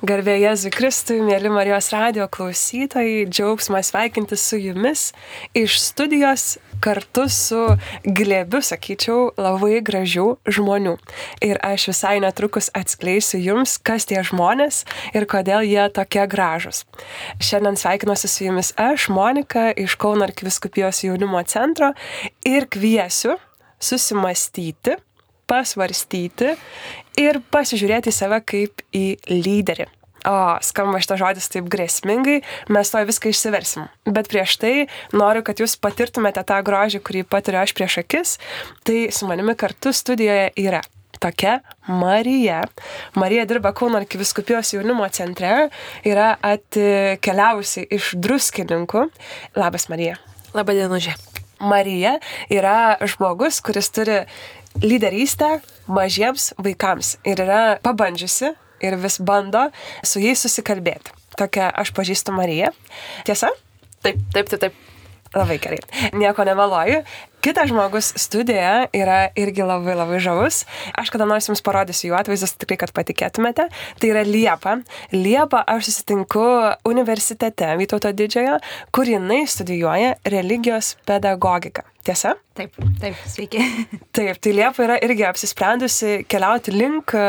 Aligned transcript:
Garbė 0.00 0.38
Jėzui 0.40 0.70
Kristui, 0.72 1.18
mėly 1.20 1.50
Marijos 1.52 1.90
radio 1.92 2.24
klausytojai, 2.32 3.26
džiaugsmas 3.28 3.90
sveikinti 3.90 4.38
su 4.40 4.56
jumis 4.56 5.10
iš 5.52 5.74
studijos 5.76 6.54
kartu 6.80 7.26
su 7.28 7.66
glėbiu, 8.08 8.62
sakyčiau, 8.64 9.26
labai 9.36 9.82
gražių 9.84 10.24
žmonių. 10.48 10.94
Ir 11.44 11.60
aš 11.60 11.90
visai 11.90 12.14
netrukus 12.24 12.70
atskleisiu 12.80 13.42
jums, 13.44 13.76
kas 13.76 14.08
tie 14.08 14.22
žmonės 14.24 14.86
ir 15.12 15.28
kodėl 15.28 15.68
jie 15.68 15.84
tokie 15.92 16.24
gražus. 16.32 16.86
Šiandien 17.36 17.76
sveikinuosi 17.76 18.32
su 18.32 18.48
jumis 18.48 18.72
aš, 18.80 19.10
Monika, 19.12 19.68
iš 19.76 20.00
Kauno 20.00 20.24
arkiviskupijos 20.24 21.04
jaunimo 21.04 21.44
centro 21.44 21.92
ir 22.48 22.70
kviesiu 22.72 23.36
susimastyti 23.76 24.96
pasvarstyti 25.50 26.54
ir 27.20 27.40
pasižiūrėti 27.52 28.12
į 28.12 28.16
save 28.16 28.42
kaip 28.46 28.84
į 28.94 29.06
lyderį. 29.28 29.88
O, 30.28 30.36
skamba 30.60 31.00
šitas 31.00 31.20
žodis 31.22 31.48
taip 31.48 31.68
grėsmingai, 31.72 32.42
mes 32.68 32.92
to 32.92 33.00
viską 33.08 33.30
išsiversim. 33.32 33.86
Bet 34.04 34.28
prieš 34.28 34.58
tai 34.60 34.74
noriu, 35.16 35.40
kad 35.46 35.62
jūs 35.62 35.78
patirtumėte 35.80 36.44
tą 36.44 36.58
grožį, 36.66 37.00
kurį 37.00 37.24
patiriu 37.24 37.62
aš 37.62 37.72
prieš 37.76 38.02
akis. 38.02 38.34
Tai 38.84 38.98
su 39.16 39.28
manimi 39.30 39.56
kartu 39.56 39.94
studijoje 39.96 40.50
yra 40.60 40.82
tokia 41.20 41.60
Marija. 41.88 42.66
Marija 43.16 43.46
dirba 43.48 43.72
Kauno 43.76 44.00
arkiviskupijos 44.00 44.74
jaunimo 44.74 45.08
centre, 45.08 45.70
yra 46.04 46.34
atkeliausi 46.44 47.86
iš 47.88 48.14
druskininkų. 48.20 49.08
Labas, 49.56 49.88
Marija. 49.92 50.20
Labadiena, 50.52 51.00
Žė. 51.00 51.16
Marija 51.60 52.14
yra 52.48 52.96
žmogus, 53.04 53.60
kuris 53.60 53.90
turi 53.92 54.22
lyderystę 54.78 55.60
mažiems 55.90 56.52
vaikams 56.62 57.16
ir 57.26 57.42
yra 57.42 57.62
pabandžiusi 57.82 58.52
ir 58.80 58.96
vis 59.00 59.18
bando 59.20 59.66
su 60.06 60.22
jais 60.22 60.40
susikalbėti. 60.40 61.12
Tokia 61.38 61.70
aš 61.82 61.92
pažįstu 61.96 62.34
Mariją. 62.34 62.70
Tiesa? 63.26 63.50
Taip, 64.04 64.18
taip, 64.34 64.48
taip, 64.48 64.60
taip. 64.60 64.78
Labai 65.34 65.60
gerai. 65.62 65.78
Nieko 66.18 66.44
nemeluoju. 66.46 67.04
Kitas 67.40 67.70
žmogus 67.70 68.12
studijoje 68.20 68.90
yra 68.92 69.30
irgi 69.32 69.64
labai 69.64 69.94
labai 69.96 70.18
žavus. 70.20 70.66
Aš 70.92 71.08
kada 71.08 71.24
nors 71.24 71.46
jums 71.48 71.62
parodysiu 71.64 72.10
jų 72.10 72.18
atvaizdus, 72.18 72.52
tikrai, 72.60 72.76
kad 72.82 72.92
patikėtumėte. 72.92 73.64
Tai 73.96 74.10
yra 74.10 74.24
Liepa. 74.28 74.74
Liepa 75.14 75.62
aš 75.64 75.88
susitinku 75.88 76.44
universitete 76.90 77.70
Vytauto 77.80 78.12
didžiojo, 78.12 78.58
kur 78.92 79.08
jinai 79.08 79.46
studijuoja 79.48 80.18
religijos 80.36 80.98
pedagogiką. 81.08 81.86
Tiesa? 82.04 82.34
Taip, 82.60 82.76
taip, 83.00 83.16
sveiki. 83.24 83.64
Taip, 84.16 84.36
tai 84.36 84.54
Liepa 84.60 84.84
yra 84.84 85.00
irgi 85.00 85.24
apsisprendusi 85.24 86.26
keliauti 86.28 86.76
link 86.76 87.16
e, 87.16 87.26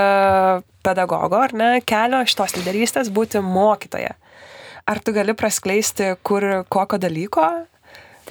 pedagogo, 0.83 1.39
ar 1.39 1.55
ne, 1.55 1.73
kelio 1.87 2.19
šitos 2.27 2.59
lyderystės, 2.59 3.15
būti 3.15 3.39
mokytoja. 3.39 4.17
Ar 4.91 4.99
tu 4.99 5.15
gali 5.15 5.39
praskleisti, 5.39 6.17
kur 6.27 6.65
kokio 6.67 6.99
dalyko 6.99 7.47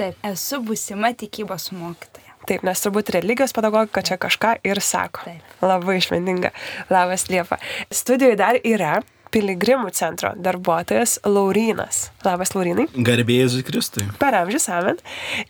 Taip, 0.00 0.16
esu 0.24 0.62
busima 0.64 1.10
tikybos 1.12 1.66
mokytoja. 1.76 2.32
Taip, 2.48 2.62
nes 2.64 2.80
turbūt 2.80 3.10
religijos 3.12 3.52
pedagogika 3.52 4.00
čia 4.06 4.16
kažką 4.20 4.54
ir 4.64 4.80
sako. 4.80 5.26
Taip. 5.26 5.50
Labai 5.60 5.98
išmintinga. 6.00 6.54
Labas 6.88 7.26
Liepa. 7.28 7.58
Studijoje 7.92 8.38
dar 8.40 8.56
yra 8.64 8.94
piligrimų 9.32 9.90
centro 9.96 10.32
darbuotojas 10.36 11.18
Laurinas. 11.26 12.08
Labas, 12.24 12.52
Laurinai. 12.54 12.86
Garbėjai 12.94 13.62
Kristui. 13.64 14.04
Per 14.20 14.36
amžius 14.36 14.66
savint. 14.68 15.02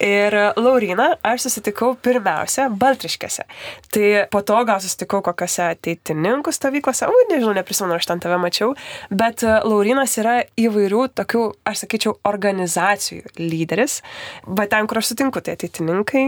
Ir 0.02 0.34
Lauriną 0.58 1.08
aš 1.26 1.46
susitikau 1.48 1.94
pirmiausia 2.02 2.68
Baltriškėse. 2.70 3.46
Tai 3.90 4.06
po 4.32 4.42
to 4.46 4.58
gal 4.68 4.82
susitikau 4.82 5.22
kokiose 5.26 5.70
ateitininkų 5.74 6.54
stovyklose, 6.54 7.08
ui, 7.10 7.26
nežinau, 7.32 7.54
neprisimenu, 7.58 7.96
aš 7.96 8.10
ten 8.10 8.22
tave 8.22 8.38
mačiau, 8.42 8.74
bet 9.10 9.44
Laurinas 9.66 10.16
yra 10.20 10.40
įvairių 10.60 11.06
tokių, 11.18 11.44
aš 11.66 11.84
sakyčiau, 11.84 12.16
organizacijų 12.28 13.34
lyderis. 13.40 14.00
Bet 14.46 14.72
ten, 14.74 14.88
kur 14.90 15.00
aš 15.00 15.12
sutinku, 15.12 15.42
tai 15.44 15.56
ateitininkai, 15.58 16.26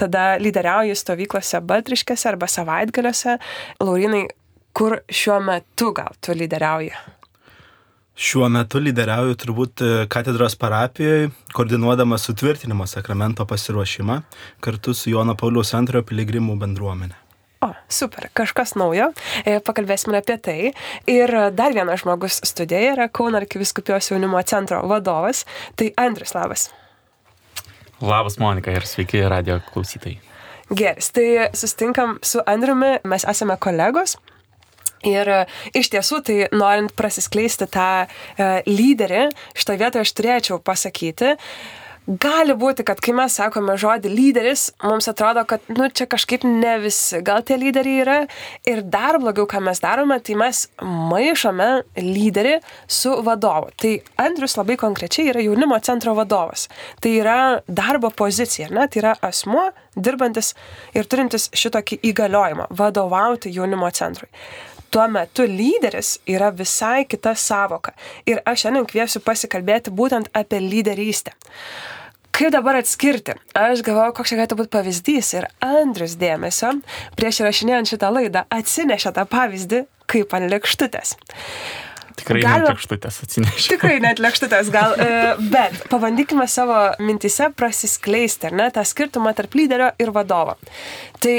tada 0.00 0.36
lyderiauju 0.42 0.96
stovyklose 0.98 1.60
Baltriškėse 1.66 2.30
arba 2.32 2.48
savaitgaliuose. 2.50 3.38
Laurinai, 3.82 4.26
kur 4.72 4.98
šiuo 5.08 5.40
metu 5.40 5.92
gal 5.96 6.14
tu 6.20 6.34
lyderiauji? 6.36 6.92
Šiuo 8.12 8.48
metu 8.52 8.80
lyderiauju 8.82 9.36
turbūt 9.40 9.82
e, 9.82 9.90
katedros 10.12 10.54
parapijoje, 10.60 11.30
koordinuodamas 11.56 12.26
sutvirtinimo 12.28 12.86
sakramento 12.86 13.46
pasiruošimą 13.48 14.18
kartu 14.60 14.94
su 14.94 15.10
Jono 15.10 15.34
Pauliaus 15.38 15.72
antrojo 15.74 16.04
piligrimų 16.10 16.58
bendruomenė. 16.60 17.16
O, 17.62 17.70
super, 17.88 18.26
kažkas 18.34 18.74
naujo. 18.74 19.12
E, 19.46 19.60
pakalbėsime 19.64 20.18
apie 20.18 20.36
tai. 20.42 20.58
Ir 21.08 21.32
dar 21.54 21.72
vienas 21.72 22.02
žmogus 22.02 22.40
studijoje 22.44 22.90
yra 22.96 23.06
Kauno 23.08 23.38
arkiviskupijos 23.38 24.10
jaunimo 24.10 24.42
centro 24.42 24.82
vadovas. 24.90 25.44
Tai 25.78 25.92
Andris 26.02 26.34
Labas. 26.34 26.68
Labas, 28.02 28.36
Monika 28.42 28.74
ir 28.74 28.84
sveiki 28.86 29.22
radio 29.30 29.60
klausytojai. 29.72 30.18
Geras, 30.74 31.12
tai 31.14 31.48
sustinkam 31.54 32.16
su 32.22 32.42
Andriumi, 32.46 32.96
mes 33.06 33.24
esame 33.30 33.54
kolegos. 33.62 34.16
Ir 35.08 35.28
e, 35.28 35.38
iš 35.78 35.92
tiesų, 35.92 36.22
tai 36.26 36.38
norint 36.54 36.94
prasiskleisti 36.98 37.68
tą 37.72 37.90
e, 38.04 38.50
lyderį, 38.68 39.28
šitą 39.58 39.78
vietą 39.80 40.02
aš 40.04 40.14
turėčiau 40.18 40.60
pasakyti, 40.62 41.36
gali 42.06 42.54
būti, 42.58 42.82
kad 42.86 43.00
kai 43.02 43.14
mes 43.14 43.34
sakome 43.38 43.76
žodį 43.78 44.10
lyderis, 44.10 44.64
mums 44.82 45.06
atrodo, 45.10 45.44
kad, 45.48 45.62
nu, 45.70 45.86
čia 45.94 46.08
kažkaip 46.10 46.44
ne 46.46 46.74
visi 46.82 47.20
gal 47.22 47.44
tie 47.46 47.58
lyderiai 47.60 48.00
yra. 48.02 48.16
Ir 48.68 48.82
dar 48.82 49.18
blogiau, 49.22 49.46
ką 49.50 49.62
mes 49.62 49.82
darome, 49.82 50.18
tai 50.24 50.36
mes 50.40 50.64
maišome 50.82 51.68
lyderį 51.98 52.56
su 52.90 53.14
vadovu. 53.26 53.70
Tai 53.78 53.94
Andrius 54.24 54.58
labai 54.58 54.78
konkrečiai 54.80 55.30
yra 55.30 55.44
jaunimo 55.46 55.78
centro 55.84 56.16
vadovas. 56.18 56.68
Tai 57.02 57.14
yra 57.20 57.38
darbo 57.68 58.10
pozicija, 58.10 58.70
ne? 58.74 58.88
Tai 58.90 59.02
yra 59.04 59.14
asmuo 59.22 59.68
dirbantis 59.94 60.54
ir 60.96 61.06
turintis 61.06 61.50
šitokį 61.54 62.00
įgaliojimą 62.10 62.70
vadovauti 62.74 63.52
jaunimo 63.54 63.90
centrui 63.94 64.30
tuo 64.92 65.08
metu 65.08 65.46
lyderis 65.48 66.18
yra 66.28 66.52
visai 66.54 67.06
kita 67.08 67.34
savoka. 67.38 67.94
Ir 68.28 68.42
aš 68.44 68.66
šiandien 68.66 68.86
kviesiu 68.90 69.22
pasikalbėti 69.24 69.92
būtent 69.94 70.30
apie 70.36 70.60
lyderystę. 70.60 71.32
Kaip 72.32 72.52
dabar 72.54 72.78
atskirti? 72.80 73.34
Aš 73.56 73.82
galvoju, 73.84 74.14
koks 74.16 74.32
čia 74.32 74.38
galėtų 74.40 74.56
būti 74.62 74.72
pavyzdys 74.72 75.34
ir 75.36 75.46
Andrius 75.64 76.16
dėmesio 76.20 76.72
prieš 77.16 77.42
įrašinėjant 77.42 77.92
šitą 77.92 78.08
laidą 78.12 78.46
atsinešė 78.52 79.12
tą 79.18 79.26
pavyzdį 79.28 79.82
kaip 80.12 80.32
ant 80.36 80.48
lėkštutės. 80.52 81.16
Tikrai 82.16 82.42
Galima... 82.42 82.58
net 82.58 82.72
lėkštutės 82.72 83.20
atsinešė. 83.26 83.68
Tikrai 83.74 83.96
net 84.04 84.20
lėkštutės 84.20 84.70
gal, 84.72 84.96
e, 85.04 85.10
bet 85.52 85.76
pabandykime 85.92 86.48
savo 86.48 86.78
mintise 87.04 87.48
prasiskleisti, 87.56 88.48
ar 88.50 88.56
ne, 88.60 88.68
tą 88.74 88.84
skirtumą 88.88 89.32
tarp 89.36 89.56
lyderio 89.56 89.92
ir 90.00 90.12
vadovo. 90.16 90.56
Tai 91.20 91.36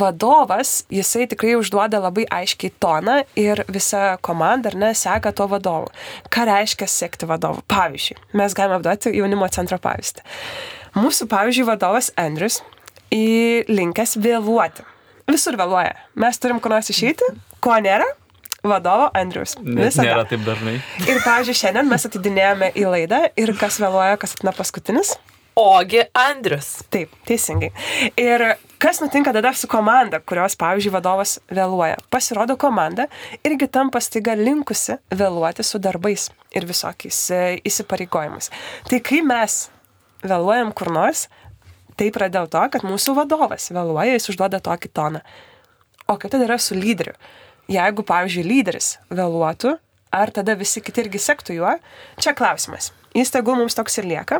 vadovas, 0.00 0.84
jisai 0.92 1.26
tikrai 1.30 1.56
užduoda 1.58 2.00
labai 2.04 2.26
aiškiai 2.32 2.74
toną 2.82 3.18
ir 3.38 3.64
visa 3.72 4.16
komanda, 4.24 4.72
ar 4.72 4.78
ne, 4.78 4.92
seka 4.96 5.32
to 5.36 5.48
vadovu. 5.50 5.90
Ką 6.32 6.46
reiškia 6.48 6.88
sekti 6.90 7.28
vadovu? 7.28 7.64
Pavyzdžiui, 7.70 8.18
mes 8.38 8.56
galime 8.56 8.78
apduoti 8.80 9.14
jaunimo 9.16 9.48
centro 9.52 9.78
pavyzdį. 9.82 10.24
Mūsų, 10.96 11.28
pavyzdžiui, 11.32 11.66
vadovas 11.68 12.12
Andrius 12.20 12.62
įlinkęs 13.12 14.16
vėluoti. 14.22 14.86
Visur 15.30 15.58
vėluoja. 15.58 15.96
Mes 16.22 16.38
turim 16.38 16.60
kur 16.62 16.72
nors 16.76 16.88
išeiti, 16.92 17.26
ko 17.64 17.76
nėra, 17.82 18.06
vadovo 18.66 19.08
Andrius. 19.16 19.56
Visada. 19.60 20.06
Nėra 20.06 20.26
taip 20.30 20.44
dažnai. 20.46 20.76
Ir, 21.06 21.20
pavyzdžiui, 21.24 21.56
šiandien 21.60 21.90
mes 21.90 22.06
atidinėjome 22.08 22.70
į 22.78 22.86
laidą 22.92 23.22
ir 23.38 23.54
kas 23.58 23.80
vėluoja, 23.82 24.18
kas 24.22 24.36
atina 24.36 24.54
paskutinis. 24.56 25.16
Ogi 25.56 26.02
Andrius. 26.20 26.82
Taip, 26.92 27.14
teisingai. 27.28 27.70
Ir 28.20 28.44
kas 28.82 29.00
nutinka 29.00 29.32
tada 29.32 29.52
su 29.56 29.68
komanda, 29.68 30.20
kurios, 30.20 30.56
pavyzdžiui, 30.60 30.92
vadovas 30.94 31.36
vėluoja? 31.52 31.96
Pasirodo, 32.12 32.56
komanda 32.60 33.06
irgi 33.46 33.68
tampa 33.72 34.00
staiga 34.04 34.36
linkusi 34.38 34.98
vėluoti 35.14 35.64
su 35.66 35.80
darbais 35.82 36.28
ir 36.56 36.66
visokiais 36.68 37.18
e, 37.30 37.40
įsipareigojimais. 37.68 38.50
Tai 38.90 39.00
kai 39.04 39.22
mes 39.26 39.58
vėluojam 40.26 40.72
kur 40.76 40.92
nors, 40.94 41.26
taip 41.96 42.18
yra 42.20 42.28
dėl 42.32 42.50
to, 42.52 42.62
kad 42.72 42.86
mūsų 42.86 43.16
vadovas 43.16 43.70
vėluoja, 43.72 44.16
jis 44.16 44.30
užduoda 44.32 44.60
tokį 44.64 44.92
toną. 44.96 45.22
O 46.06 46.18
kaip 46.20 46.32
tada 46.32 46.46
yra 46.46 46.58
su 46.62 46.76
lyderiu? 46.78 47.16
Jeigu, 47.72 48.04
pavyzdžiui, 48.06 48.44
lyderis 48.46 48.92
vėluotų, 49.10 49.72
ar 50.14 50.30
tada 50.34 50.54
visi 50.58 50.82
kiti 50.84 51.02
irgi 51.02 51.18
sektų 51.22 51.56
juo? 51.56 51.72
Čia 52.22 52.36
klausimas. 52.38 52.92
Jis 53.16 53.32
tegu 53.34 53.56
mums 53.58 53.74
toks 53.74 53.98
ir 53.98 54.06
lieka, 54.06 54.38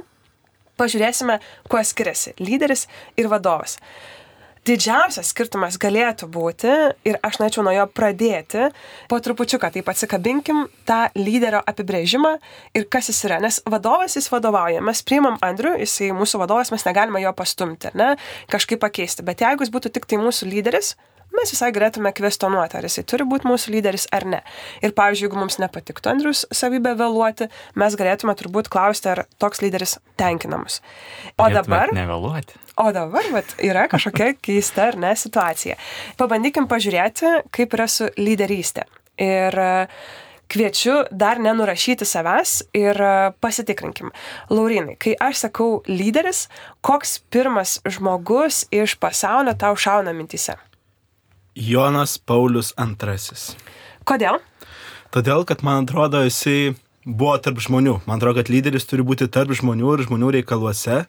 pažiūrėsime, 0.79 1.41
kuo 1.71 1.83
skiriasi 1.83 2.37
lyderis 2.39 2.87
ir 3.19 3.31
vadovas. 3.33 3.81
Didžiausias 4.67 5.29
skirtumas 5.31 5.77
galėtų 5.79 6.27
būti, 6.33 6.71
ir 7.07 7.19
aš 7.23 7.37
norėčiau 7.39 7.63
nuo 7.63 7.71
jo 7.71 7.85
pradėti, 7.87 8.65
po 9.07 9.19
trupučiuką 9.23 9.71
taip 9.77 9.91
atsikabinkim 9.93 10.65
tą 10.89 11.05
lyderio 11.15 11.61
apibrėžimą 11.71 12.33
ir 12.75 12.89
kas 12.91 13.13
jis 13.13 13.23
yra. 13.29 13.39
Nes 13.45 13.61
vadovas 13.71 14.19
jis 14.19 14.27
vadovauja. 14.33 14.83
Mes 14.83 15.05
priimam 15.07 15.39
Andrių, 15.47 15.77
jisai 15.85 16.11
mūsų 16.17 16.43
vadovas, 16.43 16.73
mes 16.75 16.87
negalime 16.89 17.23
jo 17.23 17.31
pastumti, 17.39 17.95
ne, 17.95 18.17
kažkaip 18.51 18.83
pakeisti. 18.83 19.23
Bet 19.27 19.47
jeigu 19.47 19.63
jis 19.63 19.71
būtų 19.77 19.95
tik 19.95 20.11
tai 20.11 20.19
mūsų 20.25 20.51
lyderis, 20.51 20.97
mes 21.37 21.55
visai 21.55 21.71
galėtume 21.77 22.11
kvestionuoti, 22.17 22.81
ar 22.81 22.91
jisai 22.91 23.07
turi 23.07 23.27
būti 23.29 23.47
mūsų 23.47 23.71
lyderis 23.77 24.11
ar 24.15 24.27
ne. 24.27 24.43
Ir 24.83 24.99
pavyzdžiui, 24.99 25.29
jeigu 25.29 25.39
mums 25.45 25.61
nepatiktų 25.63 26.11
Andrius 26.11 26.43
savybę 26.51 26.97
vėluoti, 26.99 27.53
mes 27.79 27.99
galėtume 28.03 28.35
turbūt 28.35 28.73
klausti, 28.73 29.15
ar 29.15 29.29
toks 29.39 29.63
lyderis 29.63 30.01
tenkina 30.19 30.59
mus. 30.59 30.83
O 31.39 31.51
dabar... 31.55 31.95
Nevėluoti. 31.95 32.66
O 32.77 32.91
dabar 32.93 33.25
vat, 33.33 33.55
yra 33.65 33.87
kažkokia 33.89 34.35
keista 34.45 34.91
ar 34.91 34.99
ne 35.01 35.15
situacija. 35.17 35.79
Pabandykim 36.21 36.69
pažiūrėti, 36.69 37.33
kaip 37.55 37.77
yra 37.79 37.89
su 37.89 38.11
lyderystė. 38.21 38.85
Ir 39.17 39.57
e, 39.57 39.69
kviečiu 40.53 40.99
dar 41.09 41.41
nenurašyti 41.41 42.05
savęs 42.05 42.59
ir 42.77 43.01
e, 43.01 43.13
pasitikrinkim. 43.41 44.13
Laurinai, 44.53 44.99
kai 45.01 45.15
aš 45.17 45.47
sakau 45.47 45.71
lyderis, 45.89 46.47
koks 46.85 47.23
pirmas 47.33 47.79
žmogus 47.89 48.67
iš 48.69 48.99
pasaulio 49.01 49.57
tau 49.57 49.73
šauna 49.73 50.13
mintise? 50.13 50.59
Jonas 51.57 52.19
Paulius 52.21 52.75
II. 52.77 53.57
Kodėl? 54.05 54.43
Todėl, 55.17 55.47
kad 55.49 55.65
man 55.65 55.87
atrodo, 55.87 56.21
jisai 56.29 56.77
buvo 57.07 57.39
tarp 57.41 57.65
žmonių. 57.65 58.03
Man 58.05 58.21
atrodo, 58.21 58.43
kad 58.43 58.53
lyderis 58.53 58.85
turi 58.85 59.07
būti 59.07 59.31
tarp 59.33 59.57
žmonių 59.57 59.97
ir 59.97 60.05
žmonių 60.11 60.37
reikaluose. 60.37 61.07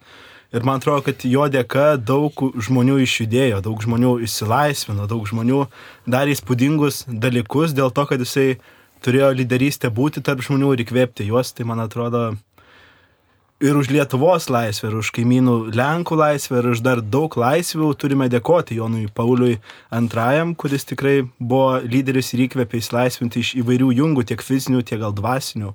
Ir 0.55 0.63
man 0.63 0.79
atrodo, 0.79 1.03
kad 1.03 1.25
jo 1.27 1.43
dėka 1.51 1.97
daug 1.99 2.31
žmonių 2.55 3.01
išjudėjo, 3.03 3.59
daug 3.65 3.81
žmonių 3.83 4.13
išsilaisvino, 4.23 5.07
daug 5.11 5.27
žmonių 5.27 5.65
darė 6.07 6.37
įspūdingus 6.37 7.03
dalykus 7.11 7.75
dėl 7.75 7.91
to, 7.91 8.05
kad 8.07 8.23
jisai 8.23 8.53
turėjo 9.03 9.33
lyderystę 9.35 9.91
būti 9.91 10.23
tarp 10.23 10.45
žmonių 10.47 10.71
ir 10.73 10.85
įkvėpti 10.85 11.27
juos. 11.27 11.51
Tai 11.51 11.67
man 11.67 11.83
atrodo 11.83 12.29
ir 13.59 13.75
už 13.75 13.89
Lietuvos 13.91 14.47
laisvę, 14.53 14.87
ir 14.91 14.97
už 15.01 15.11
kaimynų 15.17 15.57
Lenkų 15.75 16.17
laisvę, 16.19 16.61
ir 16.61 16.71
už 16.71 16.83
dar 16.85 17.01
daug 17.01 17.33
laisvių 17.33 17.91
turime 17.99 18.29
dėkoti 18.29 18.77
Jonui 18.77 19.07
Pauliui 19.09 19.57
II, 19.91 20.55
kuris 20.55 20.85
tikrai 20.85 21.17
buvo 21.39 21.81
lyderis 21.81 22.33
ir 22.33 22.45
įkvėpė 22.47 22.79
įsilaisvinti 22.79 23.41
iš 23.41 23.55
įvairių 23.63 23.91
jungų, 23.97 24.27
tiek 24.29 24.45
fizinių, 24.45 24.83
tiek 24.85 25.01
gal 25.01 25.15
dvasinių. 25.17 25.73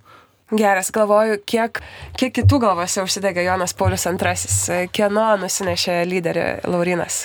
Geras, 0.52 0.90
galvoju, 0.92 1.38
kiek, 1.48 1.78
kiek 2.20 2.32
kitų 2.36 2.58
galvose 2.60 3.00
užsidegė 3.00 3.46
Jonas 3.46 3.72
Paulius 3.72 4.04
II, 4.04 4.88
kieno 4.92 5.30
nusinešė 5.40 6.02
lyderį 6.04 6.44
Laurinas. 6.68 7.22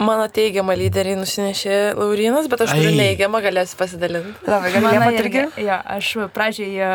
Mano 0.00 0.26
teigiamą 0.32 0.74
lyderį 0.76 1.14
nusinešė 1.20 1.78
Laurinas, 1.96 2.48
bet 2.52 2.64
aš 2.64 2.74
turiu 2.76 2.92
neigiamą, 2.96 3.40
galėsiu 3.44 3.78
pasidalinti. 3.80 4.34
Labai 4.48 4.72
gerai, 4.72 4.84
Mano 4.84 5.08
irgi. 5.16 5.46
Jo, 5.64 5.78
aš 5.96 6.10
pradžiai, 6.32 6.76
e, 6.76 6.92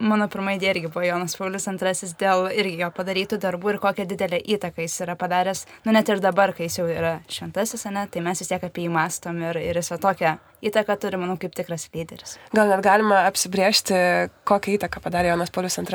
mano 0.00 0.28
pirma 0.32 0.56
idėja 0.56 0.74
irgi 0.76 0.92
buvo 0.92 1.04
Jonas 1.04 1.36
Paulius 1.36 1.68
II 1.68 2.12
dėl 2.20 2.48
irgi 2.52 2.82
jo 2.82 2.90
padarytų 2.96 3.40
darbų 3.44 3.74
ir 3.74 3.80
kokią 3.84 4.08
didelę 4.08 4.40
įtaką 4.56 4.84
jis 4.84 5.00
yra 5.04 5.16
padaręs. 5.20 5.64
Nu 5.84 5.96
net 5.96 6.08
ir 6.08 6.24
dabar, 6.24 6.56
kai 6.56 6.68
jis 6.68 6.80
jau 6.80 6.88
yra 6.88 7.18
šventasis, 7.28 7.88
ne, 7.92 8.08
tai 8.08 8.24
mes 8.24 8.40
vis 8.40 8.52
tiek 8.52 8.68
apie 8.68 8.88
jį 8.88 8.92
mastom 8.96 9.40
ir, 9.50 9.60
ir 9.68 9.80
jis 9.80 9.92
va 9.92 10.00
tokią 10.08 10.38
įtaką 10.64 10.96
turi, 11.00 11.18
manau, 11.20 11.36
kaip 11.40 11.54
tikras 11.56 11.88
lyderis. 11.94 12.36
Gal 12.56 12.68
net 12.70 12.82
galima 12.84 13.24
apsibriežti, 13.28 13.94
kokią 14.48 14.74
įtaką 14.78 15.00
padarė 15.04 15.28
Jonas 15.32 15.52
Paulius 15.54 15.78
II. 15.78 15.86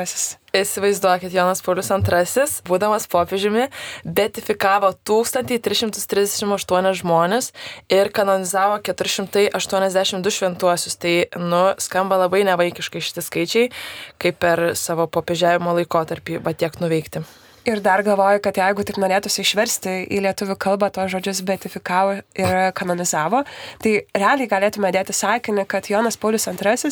Įsivaizduokit, 0.54 1.34
Jonas 1.34 1.62
Paulius 1.66 1.90
II, 1.90 2.46
būdamas 2.68 3.08
popiežiumi, 3.10 3.68
beatifikavo 4.06 4.92
1338 5.04 6.94
žmonės 7.02 7.52
ir 7.92 8.10
kanonizavo 8.14 8.80
482 8.86 10.34
šventuosius. 10.38 10.94
Tai, 11.04 11.14
nu, 11.40 11.62
skamba 11.82 12.16
labai 12.24 12.44
nevaikiškai 12.48 13.00
šitie 13.04 13.22
skaičiai, 13.24 13.70
kaip 14.22 14.38
per 14.40 14.72
savo 14.78 15.04
popiežiavimo 15.10 15.74
laikotarpį, 15.80 16.38
bet 16.44 16.62
tiek 16.62 16.80
nuveikti. 16.80 17.26
Ir 17.64 17.80
dar 17.80 18.02
galvoju, 18.04 18.42
kad 18.44 18.58
jeigu 18.60 18.84
taip 18.84 18.98
norėtųsi 19.00 19.40
išversti 19.40 19.92
į 20.12 20.18
lietuvių 20.26 20.54
kalbą 20.60 20.90
tos 20.92 21.08
žodžius 21.14 21.38
beatifikavo 21.48 22.18
ir 22.36 22.56
kanonizavo, 22.76 23.40
tai 23.80 23.94
realiai 24.12 24.50
galėtume 24.50 24.90
dėti 24.92 25.16
sakinį, 25.16 25.64
kad 25.72 25.88
Jonas 25.88 26.20
Paulius 26.20 26.44
II, 26.44 26.90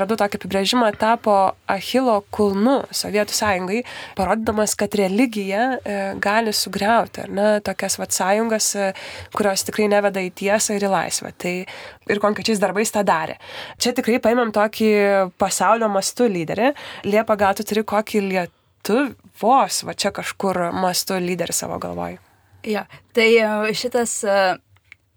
radau 0.00 0.18
tokį 0.18 0.40
apibrėžimą, 0.40 0.90
tapo 0.98 1.36
Achilo 1.70 2.16
kulnu 2.34 2.80
Sovietų 2.90 3.38
sąjungai, 3.38 3.84
parodydamas, 4.18 4.74
kad 4.82 4.98
religija 4.98 5.70
e, 5.78 5.96
gali 6.18 6.50
sugriauti, 6.50 7.28
ne, 7.30 7.46
tokias 7.62 8.00
vat 8.02 8.18
sąjungas, 8.18 8.74
e, 8.74 8.90
kurios 9.38 9.62
tikrai 9.70 9.86
neveda 9.94 10.26
į 10.26 10.34
tiesą 10.42 10.80
ir 10.80 10.90
į 10.90 10.94
laisvę. 10.98 11.34
Tai 11.38 11.56
ir 12.10 12.24
konkrečiais 12.26 12.58
darbais 12.58 12.90
tą 12.90 13.06
darė. 13.06 13.38
Čia 13.78 13.94
tikrai 13.94 14.18
paimam 14.24 14.50
tokį 14.50 14.92
pasaulio 15.38 15.86
mastų 15.94 16.32
lyderį. 16.40 16.74
Liepa, 17.06 17.38
gal 17.38 17.54
tu 17.54 17.62
turi 17.62 17.86
kokį 17.86 18.28
lietuvių 18.32 18.56
tu 18.86 19.00
vos 19.40 19.82
va 19.86 19.94
čia 19.94 20.12
kažkur 20.14 20.68
mastu 20.76 21.18
lyderį 21.22 21.54
savo 21.54 21.78
galvoj. 21.82 22.18
Jo, 22.66 22.82
tai 23.14 23.28
e, 23.38 23.74
šitas 23.78 24.18
e, 24.26 24.38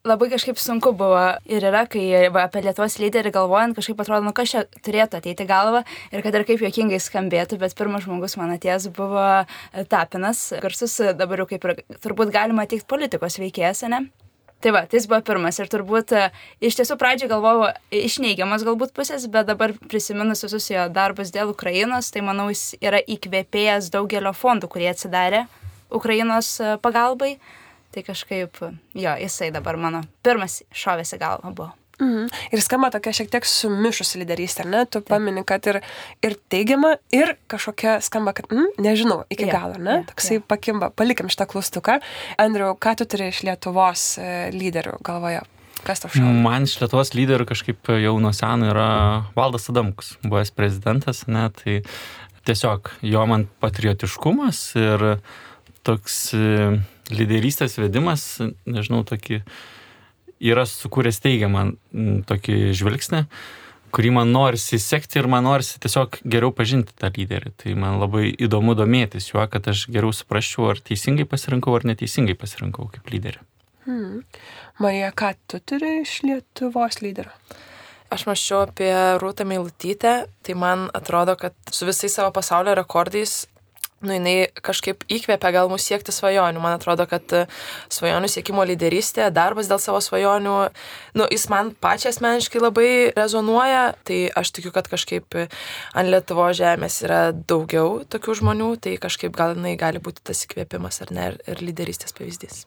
labai 0.07 0.29
kažkaip 0.31 0.59
sunku 0.61 0.93
buvo 0.97 1.23
ir 1.49 1.65
yra, 1.69 1.83
kai 1.89 2.03
va, 2.33 2.45
apie 2.47 2.63
Lietuvos 2.65 2.99
lyderį 3.01 3.33
galvojant, 3.33 3.75
kažkaip 3.77 4.01
atrodo, 4.03 4.25
nu 4.27 4.33
kas 4.37 4.53
čia 4.53 4.63
turėtų 4.85 5.19
ateiti 5.19 5.47
galvą 5.49 5.83
ir 6.13 6.25
kad 6.25 6.37
ir 6.37 6.45
kaip 6.47 6.61
juokingai 6.61 7.01
skambėtų, 7.01 7.59
bet 7.61 7.75
pirmas 7.77 8.05
žmogus 8.05 8.37
man 8.39 8.53
atėjęs 8.57 8.89
buvo 8.97 9.25
e, 9.41 9.85
Tapinas, 9.89 10.49
garsus 10.61 10.99
dabar 11.17 11.43
jau 11.43 11.49
kaip 11.49 11.65
ir 11.69 11.81
turbūt 12.03 12.33
galima 12.33 12.67
teikti 12.69 12.89
politikos 12.89 13.41
veikėjas, 13.41 13.87
ne? 13.89 14.05
Tai 14.61 14.71
va, 14.75 14.83
tai 14.85 14.99
jis 14.99 15.07
buvo 15.09 15.23
pirmas 15.25 15.57
ir 15.57 15.69
turbūt 15.73 16.11
e, 16.13 16.27
iš 16.61 16.75
tiesų 16.77 16.97
pradžiai 17.01 17.31
galvojau 17.31 17.71
iš 17.97 18.19
neigiamas 18.21 18.61
galbūt 18.67 18.93
pusės, 18.93 19.25
bet 19.33 19.49
dabar 19.49 19.73
prisiminus 19.89 20.45
visus 20.45 20.69
jo 20.69 20.83
darbus 20.93 21.33
dėl 21.33 21.49
Ukrainos, 21.55 22.11
tai 22.13 22.21
manau 22.27 22.51
jis 22.53 22.75
yra 22.77 23.01
įkvėpėjęs 23.01 23.89
daugelio 23.95 24.35
fondų, 24.37 24.69
kurie 24.69 24.91
atsidarė 24.93 25.47
Ukrainos 25.89 26.53
e, 26.61 26.75
pagalbai. 26.83 27.35
Tai 27.91 28.05
kažkaip, 28.07 28.61
jo, 28.95 29.17
jisai 29.25 29.49
dabar 29.51 29.81
mano 29.81 30.05
pirmas 30.23 30.61
šovėsi 30.71 31.17
galva 31.19 31.49
buvo. 31.51 31.80
Mhm. 31.99 32.29
Ir 32.55 32.61
skamba 32.63 32.89
tokia 32.93 33.13
šiek 33.13 33.29
tiek 33.33 33.45
sumišusi 33.45 34.21
lyderystė, 34.23 34.63
ar 34.65 34.69
ne? 34.71 34.83
Tu 34.89 35.01
pamini, 35.05 35.43
kad 35.45 35.65
ir, 35.69 35.81
ir 36.25 36.35
teigiama, 36.49 36.95
ir 37.13 37.35
kažkokia 37.51 37.99
skamba, 38.01 38.33
kad, 38.37 38.47
mm, 38.49 38.71
nežinau, 38.81 39.23
iki 39.29 39.45
Jo, 39.45 39.51
galo, 39.53 39.75
ar 39.77 39.83
ne? 39.83 39.97
jo, 39.99 40.05
Toksai 40.13 40.39
jo. 40.39 40.43
pakimba. 40.47 40.89
Palikim 40.89 41.29
šitą 41.29 41.45
klaustuką. 41.51 41.99
Andriu, 42.41 42.71
ką 42.73 42.95
tu 42.97 43.05
turi 43.05 43.29
iš 43.29 43.43
Lietuvos 43.45 44.05
e, 44.17 44.49
lyderių 44.55 44.97
galvoje? 45.05 45.43
Kas 45.85 46.01
tau 46.03 46.09
šauna? 46.13 46.31
Man 46.45 46.65
iš 46.69 46.79
Lietuvos 46.81 47.13
lyderių 47.17 47.45
kažkaip 47.49 47.93
jau 48.01 48.15
nuo 48.21 48.31
seno 48.37 48.69
yra 48.69 48.87
Valdas 49.37 49.69
Adamkus, 49.73 50.15
buvęs 50.25 50.53
prezidentas, 50.57 51.23
ne, 51.29 51.47
tai 51.57 51.79
tiesiog 52.45 52.91
jo 53.05 53.25
man 53.29 53.47
patriotiškumas 53.61 54.63
ir 54.81 55.05
toks 55.85 56.33
e, 56.37 56.81
lyderystės 57.13 57.77
vedimas, 57.81 58.25
nežinau, 58.69 59.03
tokį 59.09 59.41
yra 60.41 60.65
sukūręs 60.67 61.21
teigiamą 61.23 61.65
m, 61.71 62.21
tokį 62.27 62.73
žvilgsnį, 62.77 63.23
kurį 63.91 64.13
man 64.15 64.31
norisi 64.33 64.79
sekti 64.81 65.19
ir 65.19 65.27
man 65.31 65.45
norisi 65.45 65.79
tiesiog 65.83 66.21
geriau 66.23 66.53
pažinti 66.55 66.95
tą 66.97 67.11
lyderį. 67.13 67.53
Tai 67.61 67.75
man 67.79 67.99
labai 68.01 68.29
įdomu 68.31 68.75
domėtis 68.79 69.31
juo, 69.31 69.43
kad 69.51 69.67
aš 69.71 69.87
geriau 69.91 70.13
suprasčiau, 70.15 70.71
ar 70.71 70.81
teisingai 70.83 71.27
pasirinkau, 71.29 71.75
ar 71.75 71.87
neteisingai 71.91 72.37
pasirinkau 72.39 72.87
kaip 72.93 73.11
lyderį. 73.11 73.43
Hmm. 73.87 74.21
Marija, 74.81 75.09
ką 75.17 75.33
tu 75.49 75.59
turi 75.65 76.01
iš 76.03 76.21
Lietuvos 76.25 77.01
lyderių? 77.01 77.33
Aš 78.11 78.25
maščiau 78.27 78.65
apie 78.65 78.91
Rūtą 79.21 79.45
Meilutytę, 79.47 80.13
tai 80.43 80.55
man 80.59 80.89
atrodo, 80.93 81.37
kad 81.39 81.55
su 81.71 81.87
visais 81.87 82.11
savo 82.11 82.33
pasaulio 82.35 82.75
rekordais, 82.75 83.45
nu, 84.05 84.15
jinai 84.17 84.49
kažkaip 84.65 85.05
įkvėpia 85.11 85.51
gal 85.55 85.71
mus 85.71 85.85
siekti 85.87 86.13
svajonių. 86.15 86.61
Man 86.63 86.77
atrodo, 86.77 87.05
kad 87.09 87.35
e, 87.35 87.45
svajonių 87.93 88.31
siekimo 88.31 88.65
lyderystė, 88.67 89.29
darbas 89.33 89.69
dėl 89.71 89.81
savo 89.83 90.01
svajonių, 90.03 90.57
nu, 91.19 91.29
jis 91.31 91.47
man 91.53 91.73
pačiai 91.83 92.11
asmeniškai 92.13 92.63
labai 92.63 92.89
rezonuoja, 93.17 93.85
tai 94.07 94.23
aš 94.41 94.53
tikiu, 94.57 94.73
kad 94.75 94.89
kažkaip 94.91 95.37
ant 95.37 96.11
Lietuvo 96.11 96.49
žemės 96.55 97.01
yra 97.05 97.21
daugiau 97.31 98.01
tokių 98.11 98.41
žmonių, 98.41 98.73
tai 98.83 98.97
kažkaip 99.01 99.35
gal 99.37 99.55
jinai 99.55 99.77
gali 99.79 100.03
būti 100.03 100.25
tas 100.31 100.45
įkvėpimas 100.47 101.03
ar 101.05 101.15
ne, 101.15 101.33
ir 101.47 101.65
lyderystės 101.65 102.17
pavyzdys. 102.17 102.65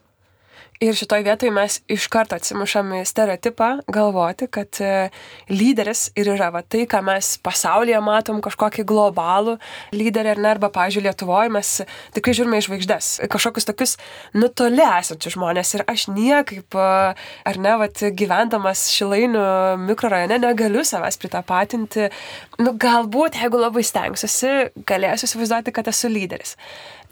Ir 0.83 0.97
šitoj 0.99 1.23
vietoj 1.23 1.53
mes 1.55 1.77
iš 1.87 2.09
karto 2.11 2.35
atsimušam 2.35 2.89
į 2.97 3.05
stereotipą 3.07 3.69
galvoti, 3.95 4.49
kad 4.51 4.75
e, 4.83 5.09
lyderis 5.47 6.09
ir 6.19 6.33
yra 6.33 6.49
va, 6.51 6.65
tai, 6.67 6.83
ką 6.91 6.99
mes 7.07 7.29
pasaulyje 7.47 8.01
matom, 8.03 8.41
kažkokį 8.43 8.83
globalų 8.89 9.55
lyderį 9.95 10.33
ar 10.33 10.41
ne, 10.43 10.49
arba, 10.57 10.73
pažiūrėjau, 10.75 11.05
Lietuvoje 11.05 11.53
mes 11.55 11.71
tikrai 12.17 12.35
žiūrime 12.35 12.59
į 12.59 12.65
žvaigždės, 12.67 13.11
kažkokius 13.31 13.69
tokius 13.69 13.95
nutoli 14.35 14.83
esančius 14.83 15.37
žmonės. 15.37 15.77
Ir 15.79 15.85
aš 15.95 16.09
niekaip, 16.11 16.75
e, 16.75 17.15
ar 17.53 17.61
ne, 17.63 17.77
va, 17.79 17.89
gyvendamas 18.25 18.89
Šilainių 18.97 19.47
mikrorajone 19.85 20.41
negaliu 20.43 20.83
savęs 20.83 21.21
pritapatinti. 21.23 22.11
Nu, 22.59 22.75
galbūt, 22.75 23.39
jeigu 23.39 23.63
labai 23.63 23.87
stengsiuosi, 23.87 24.75
galėsiu 24.91 25.31
įsivaizduoti, 25.31 25.77
kad 25.79 25.95
esu 25.95 26.11
lyderis. 26.11 26.59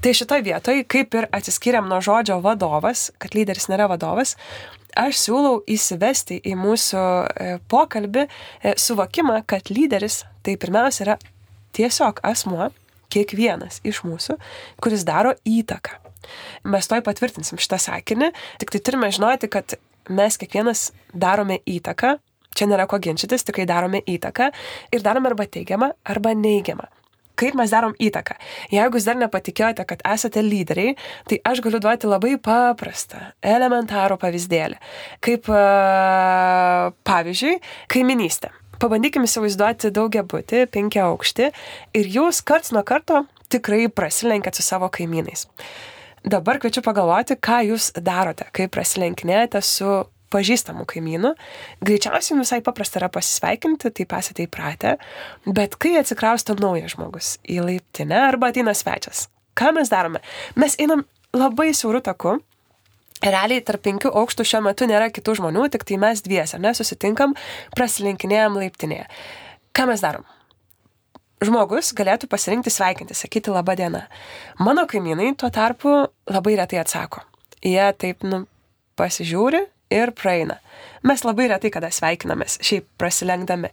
Tai 0.03 0.11
šitoj 0.19 0.41
vietoj, 0.43 0.81
kaip 0.91 1.15
ir 1.15 1.29
atsiskiriam 1.31 1.87
nuo 1.87 2.01
žodžio 2.03 2.41
vadovas, 2.43 3.13
kad 3.23 3.37
lyderis 3.39 3.69
nėra 3.71 3.85
vadovas, 3.87 4.33
aš 4.99 5.21
siūlau 5.21 5.61
įsivesti 5.71 6.41
į 6.43 6.57
mūsų 6.59 7.03
e, 7.03 7.53
pokalbį 7.71 8.25
e, 8.27 8.73
suvokimą, 8.83 9.37
kad 9.47 9.71
lyderis 9.71 10.25
tai 10.43 10.57
pirmiausia 10.59 11.05
yra 11.05 11.15
tiesiog 11.79 12.19
asmuo, 12.27 12.73
kiekvienas 13.15 13.79
iš 13.87 14.01
mūsų, 14.03 14.35
kuris 14.83 15.05
daro 15.07 15.37
įtaką. 15.47 15.95
Mes 16.75 16.91
toj 16.91 17.05
patvirtinsim 17.07 17.61
šitą 17.63 17.79
sakinį, 17.85 18.33
tik 18.59 18.75
tai 18.75 18.81
turime 18.83 19.13
žinoti, 19.15 19.47
kad 19.55 19.77
mes 20.11 20.41
kiekvienas 20.43 20.89
darome 21.15 21.61
įtaką, 21.63 22.17
čia 22.59 22.67
nėra 22.67 22.89
ko 22.91 22.99
ginčytis, 22.99 23.47
tikrai 23.47 23.69
darome 23.71 24.03
įtaką 24.03 24.51
ir 24.91 25.07
darome 25.07 25.31
arba 25.31 25.47
teigiamą, 25.47 25.93
arba 26.03 26.35
neigiamą. 26.35 26.91
Kaip 27.39 27.57
mes 27.59 27.73
darom 27.73 27.95
įtaką? 27.97 28.37
Jeigu 28.73 28.99
jūs 28.99 29.07
dar 29.09 29.19
nepatikėjote, 29.21 29.87
kad 29.89 30.03
esate 30.09 30.43
lyderiai, 30.45 30.97
tai 31.31 31.39
aš 31.49 31.63
galiu 31.65 31.81
duoti 31.83 32.11
labai 32.11 32.35
paprastą, 32.43 33.33
elementarų 33.41 34.19
pavyzdėlį. 34.21 34.81
Kaip 35.25 35.49
uh, 35.53 36.91
pavyzdžiui, 37.09 37.57
kaiminystė. 37.93 38.53
Pabandykime 38.83 39.29
įsivaizduoti 39.29 39.93
daugia 39.95 40.25
būti, 40.27 40.65
penkia 40.67 41.07
aukšti 41.07 41.53
ir 41.95 42.09
jūs 42.11 42.43
karts 42.43 42.73
nuo 42.75 42.83
karto 42.83 43.23
tikrai 43.53 43.87
prasilenkiat 43.93 44.59
su 44.59 44.65
savo 44.67 44.89
kaimynais. 44.91 45.47
Dabar 46.23 46.61
kviečiu 46.63 46.85
pagalvoti, 46.87 47.35
ką 47.35 47.61
jūs 47.73 47.93
darote, 47.99 48.47
kai 48.55 48.69
prasilenkinėjate 48.71 49.63
su 49.67 50.03
pažįstamų 50.33 50.87
kaimynų. 50.91 51.33
Greičiausiai 51.85 52.39
visai 52.41 52.61
paprasta 52.65 53.01
yra 53.01 53.11
pasisveikinti, 53.13 53.93
taip 53.95 54.15
esate 54.19 54.47
įpratę, 54.47 54.97
bet 55.47 55.77
kai 55.81 55.97
atsikrausto 56.01 56.57
naujas 56.61 56.97
žmogus 56.97 57.37
į 57.45 57.61
laiptinę 57.67 58.25
arba 58.31 58.53
ateina 58.53 58.75
svečias, 58.77 59.29
ką 59.59 59.75
mes 59.77 59.93
darome? 59.93 60.23
Mes 60.57 60.79
einam 60.83 61.07
labai 61.37 61.73
siauru 61.77 62.03
taku. 62.05 62.39
Realiai 63.23 63.63
tarp 63.63 63.85
penkių 63.85 64.11
aukštų 64.19 64.45
šiuo 64.51 64.65
metu 64.67 64.89
nėra 64.91 65.07
kitų 65.15 65.37
žmonių, 65.39 65.69
tik 65.71 65.85
tai 65.87 66.01
mes 66.03 66.25
dviese, 66.27 66.59
nesusitinkam, 66.59 67.37
prasilinkinėjom 67.79 68.59
laiptinėje. 68.59 69.07
Ką 69.79 69.87
mes 69.93 70.03
darom? 70.03 70.27
žmogus 71.43 71.93
galėtų 71.99 72.29
pasirinkti 72.31 72.71
sveikinti, 72.71 73.17
sakyti 73.19 73.51
laba 73.51 73.75
diena. 73.79 74.07
Mano 74.63 74.87
kaimynai 74.91 75.33
tuo 75.39 75.51
tarpu 75.51 75.95
labai 76.31 76.57
retai 76.59 76.79
atsako. 76.83 77.23
Jie 77.63 77.85
taip, 77.99 78.23
nu, 78.27 78.45
pasižiūri 78.99 79.63
ir 79.93 80.13
praeina. 80.17 80.59
Mes 81.07 81.25
labai 81.27 81.49
retai 81.53 81.73
kada 81.75 81.91
sveikinamės, 81.93 82.59
šiaip 82.65 82.89
prasilenkdami. 83.01 83.73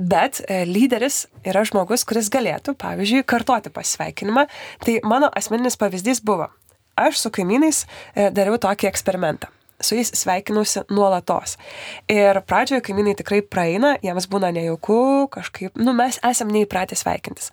Bet 0.00 0.40
e, 0.46 0.62
lyderis 0.68 1.26
yra 1.44 1.62
žmogus, 1.66 2.06
kuris 2.08 2.30
galėtų, 2.32 2.74
pavyzdžiui, 2.80 3.26
kartoti 3.28 3.72
pasveikinimą. 3.74 4.46
Tai 4.86 4.98
mano 5.04 5.30
asmeninis 5.36 5.76
pavyzdys 5.80 6.22
buvo, 6.24 6.48
aš 6.96 7.20
su 7.24 7.32
kaimynais 7.34 7.84
e, 7.84 8.30
dariau 8.34 8.60
tokį 8.62 8.88
eksperimentą 8.90 9.50
su 9.80 9.96
jais 9.96 10.10
sveikinusi 10.14 10.84
nuolatos. 10.90 11.56
Ir 12.10 12.40
pradžioje 12.46 12.82
kaimynai 12.86 13.14
tikrai 13.18 13.40
praeina, 13.42 13.94
jiems 14.04 14.28
būna 14.30 14.52
nejauku, 14.54 15.28
kažkaip, 15.32 15.78
nu 15.80 15.94
mes 15.96 16.20
esam 16.26 16.50
neįpratę 16.52 16.98
sveikintis. 16.98 17.50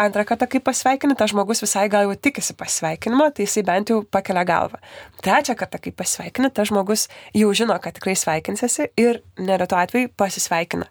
Antrą 0.00 0.24
kartą, 0.24 0.48
kai 0.48 0.62
pasveikini, 0.64 1.14
tas 1.18 1.30
žmogus 1.34 1.60
visai 1.62 1.84
gal 1.92 2.06
jau 2.06 2.16
tikisi 2.16 2.56
pasveikinimo, 2.56 3.28
tai 3.34 3.44
jisai 3.44 3.64
bent 3.66 3.92
jau 3.92 4.00
pakelia 4.02 4.44
galvą. 4.48 4.80
Trečią 5.22 5.56
kartą, 5.58 5.80
kai 5.84 5.92
pasveikini, 5.92 6.50
tas 6.54 6.70
žmogus 6.70 7.06
jau 7.36 7.52
žino, 7.56 7.76
kad 7.82 7.98
tikrai 7.98 8.16
sveikinsiesi 8.16 8.88
ir 8.96 9.20
neretu 9.38 9.76
atveju 9.76 10.14
pasisveikina. 10.16 10.88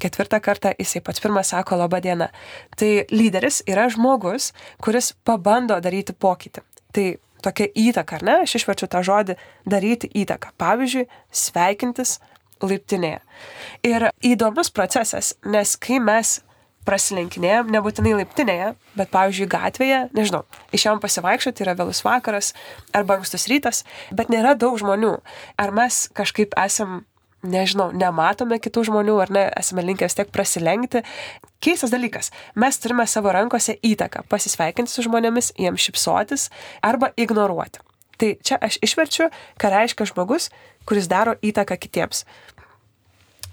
Ketvirtą 0.00 0.40
kartą 0.44 0.72
jisai 0.78 1.02
pats 1.02 1.22
pirmas 1.24 1.50
sako 1.50 1.80
laba 1.82 2.00
diena. 2.04 2.30
Tai 2.78 2.90
lyderis 3.10 3.62
yra 3.66 3.88
žmogus, 3.90 4.52
kuris 4.84 5.12
pabando 5.26 5.80
daryti 5.82 6.14
pokytį. 6.14 6.62
Tai 6.94 7.06
tokia 7.44 7.68
įtaka, 7.74 8.18
ar 8.18 8.26
ne? 8.26 8.38
Aš 8.46 8.58
išverčiu 8.60 8.88
tą 8.92 9.02
žodį 9.06 9.36
daryti 9.68 10.10
įtaką. 10.22 10.54
Pavyzdžiui, 10.60 11.06
sveikintis 11.30 12.18
laiptinėje. 12.64 13.20
Ir 13.86 14.08
įdomus 14.24 14.72
procesas, 14.72 15.34
nes 15.44 15.76
kai 15.80 16.00
mes 16.00 16.40
prasilenkinėjom, 16.86 17.72
nebūtinai 17.74 18.14
laiptinėje, 18.20 18.70
bet 18.98 19.10
pavyzdžiui 19.10 19.48
gatvėje, 19.50 20.00
nežinau, 20.16 20.44
išėjom 20.76 21.02
pasivaikščioti, 21.02 21.64
yra 21.66 21.74
vėlus 21.78 22.04
vakaras 22.06 22.52
arba 22.94 23.18
ankstus 23.18 23.48
rytas, 23.50 23.82
bet 24.14 24.30
nėra 24.32 24.54
daug 24.58 24.78
žmonių. 24.78 25.16
Ar 25.58 25.74
mes 25.74 26.06
kažkaip 26.16 26.54
esam 26.62 27.02
nežinau, 27.44 27.90
nematome 27.94 28.58
kitų 28.62 28.86
žmonių 28.90 29.16
ar 29.24 29.32
ne, 29.34 29.44
esame 29.58 29.84
linkę 29.84 30.08
vis 30.08 30.16
tiek 30.18 30.30
prasilenkti. 30.32 31.02
Keistas 31.62 31.92
dalykas, 31.94 32.32
mes 32.54 32.80
turime 32.82 33.06
savo 33.10 33.32
rankose 33.34 33.76
įtaką 33.84 34.26
pasisveikinti 34.30 34.92
su 34.92 35.06
žmonėmis, 35.06 35.52
jiems 35.60 35.88
šipsotis 35.88 36.48
arba 36.84 37.12
ignoruoti. 37.16 37.82
Tai 38.16 38.34
čia 38.40 38.56
aš 38.64 38.78
išverčiu, 38.84 39.28
ką 39.60 39.72
reiškia 39.72 40.08
žmogus, 40.08 40.48
kuris 40.88 41.08
daro 41.10 41.36
įtaką 41.44 41.76
kitiems. 41.80 42.24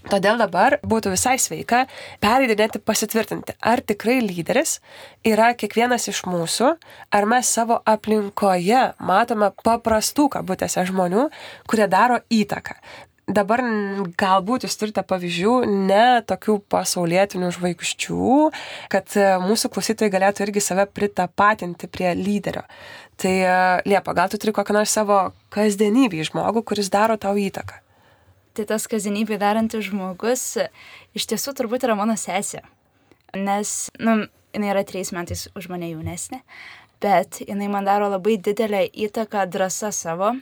Todėl 0.04 0.36
dabar 0.36 0.82
būtų 0.84 1.14
visai 1.14 1.38
sveika 1.40 1.86
pereidinėti 2.24 2.82
pasitvirtinti, 2.84 3.56
ar 3.64 3.80
tikrai 3.80 4.18
lyderis 4.20 4.82
yra 5.24 5.54
kiekvienas 5.56 6.10
iš 6.12 6.26
mūsų, 6.28 6.74
ar 7.16 7.28
mes 7.32 7.48
savo 7.48 7.80
aplinkoje 7.88 8.84
matome 9.00 9.54
paprastų 9.64 10.28
kabutėse 10.36 10.84
žmonių, 10.92 11.30
kurie 11.72 11.88
daro 11.88 12.20
įtaką 12.28 12.76
dabar 13.28 13.64
galbūt 14.20 14.66
jūs 14.68 14.76
turite 14.80 15.04
pavyzdžių 15.08 15.54
ne 15.88 16.24
tokių 16.28 16.58
pasaulietinių 16.72 17.52
žvaigždžių, 17.56 18.34
kad 18.92 19.16
e, 19.16 19.28
mūsų 19.44 19.72
klausytojai 19.74 20.12
galėtų 20.14 20.48
irgi 20.48 20.64
save 20.64 20.86
pritapatinti 20.92 21.88
prie 21.88 22.12
lyderio. 22.20 22.66
Tai 23.20 23.34
e, 23.34 23.56
Liepa, 23.88 24.16
gal 24.18 24.32
tu 24.32 24.40
turi 24.42 24.56
kokią 24.56 24.76
nors 24.76 24.94
savo 24.94 25.22
kasdienybį 25.56 26.28
žmogų, 26.32 26.66
kuris 26.68 26.92
daro 26.94 27.18
tau 27.18 27.36
įtaką? 27.40 27.80
Tai 28.54 28.68
tas 28.70 28.86
kasdienybį 28.92 29.40
darantis 29.42 29.88
žmogus 29.88 30.46
iš 31.16 31.28
tiesų 31.32 31.56
turbūt 31.58 31.88
yra 31.88 31.98
mano 31.98 32.18
sesė. 32.20 32.62
Nes, 33.34 33.88
nu, 34.04 34.28
jinai 34.54 34.74
yra 34.76 34.84
trejais 34.86 35.14
metais 35.16 35.48
už 35.58 35.72
mane 35.72 35.90
jaunesnė, 35.90 36.44
bet 37.02 37.42
jinai 37.48 37.72
man 37.72 37.88
daro 37.88 38.12
labai 38.14 38.36
didelę 38.38 38.84
įtaką 39.08 39.48
drąsa 39.50 39.90
savo 39.96 40.36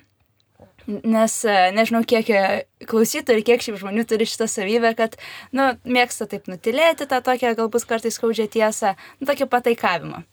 Nes 0.87 1.35
e, 1.45 1.57
nežinau, 1.75 2.01
kiek 2.07 2.29
e, 2.33 2.41
klausytojų 2.89 3.41
ir 3.41 3.45
kiek 3.45 3.65
šiaip 3.65 3.77
žmonių 3.81 4.05
turi 4.09 4.27
šitą 4.29 4.47
savybę, 4.49 4.93
kad, 4.97 5.17
nu, 5.55 5.71
mėgsta 5.85 6.27
taip 6.31 6.49
nutilėti 6.51 7.07
tą 7.09 7.21
tokią 7.25 7.53
galbūt 7.59 7.85
kartais 7.89 8.17
skaudžią 8.17 8.47
tiesą, 8.55 8.95
nu, 9.19 9.29
tokį 9.29 9.49
pataikavimą. 9.51 10.23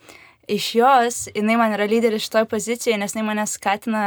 Iš 0.49 0.71
jos, 0.79 1.21
jinai 1.37 1.59
man 1.61 1.77
yra 1.77 1.89
lyderis 1.91 2.25
šitoje 2.25 2.49
pozicijoje, 2.49 2.97
nes 3.01 3.13
jinai 3.13 3.27
mane 3.29 3.45
skatina 3.51 4.07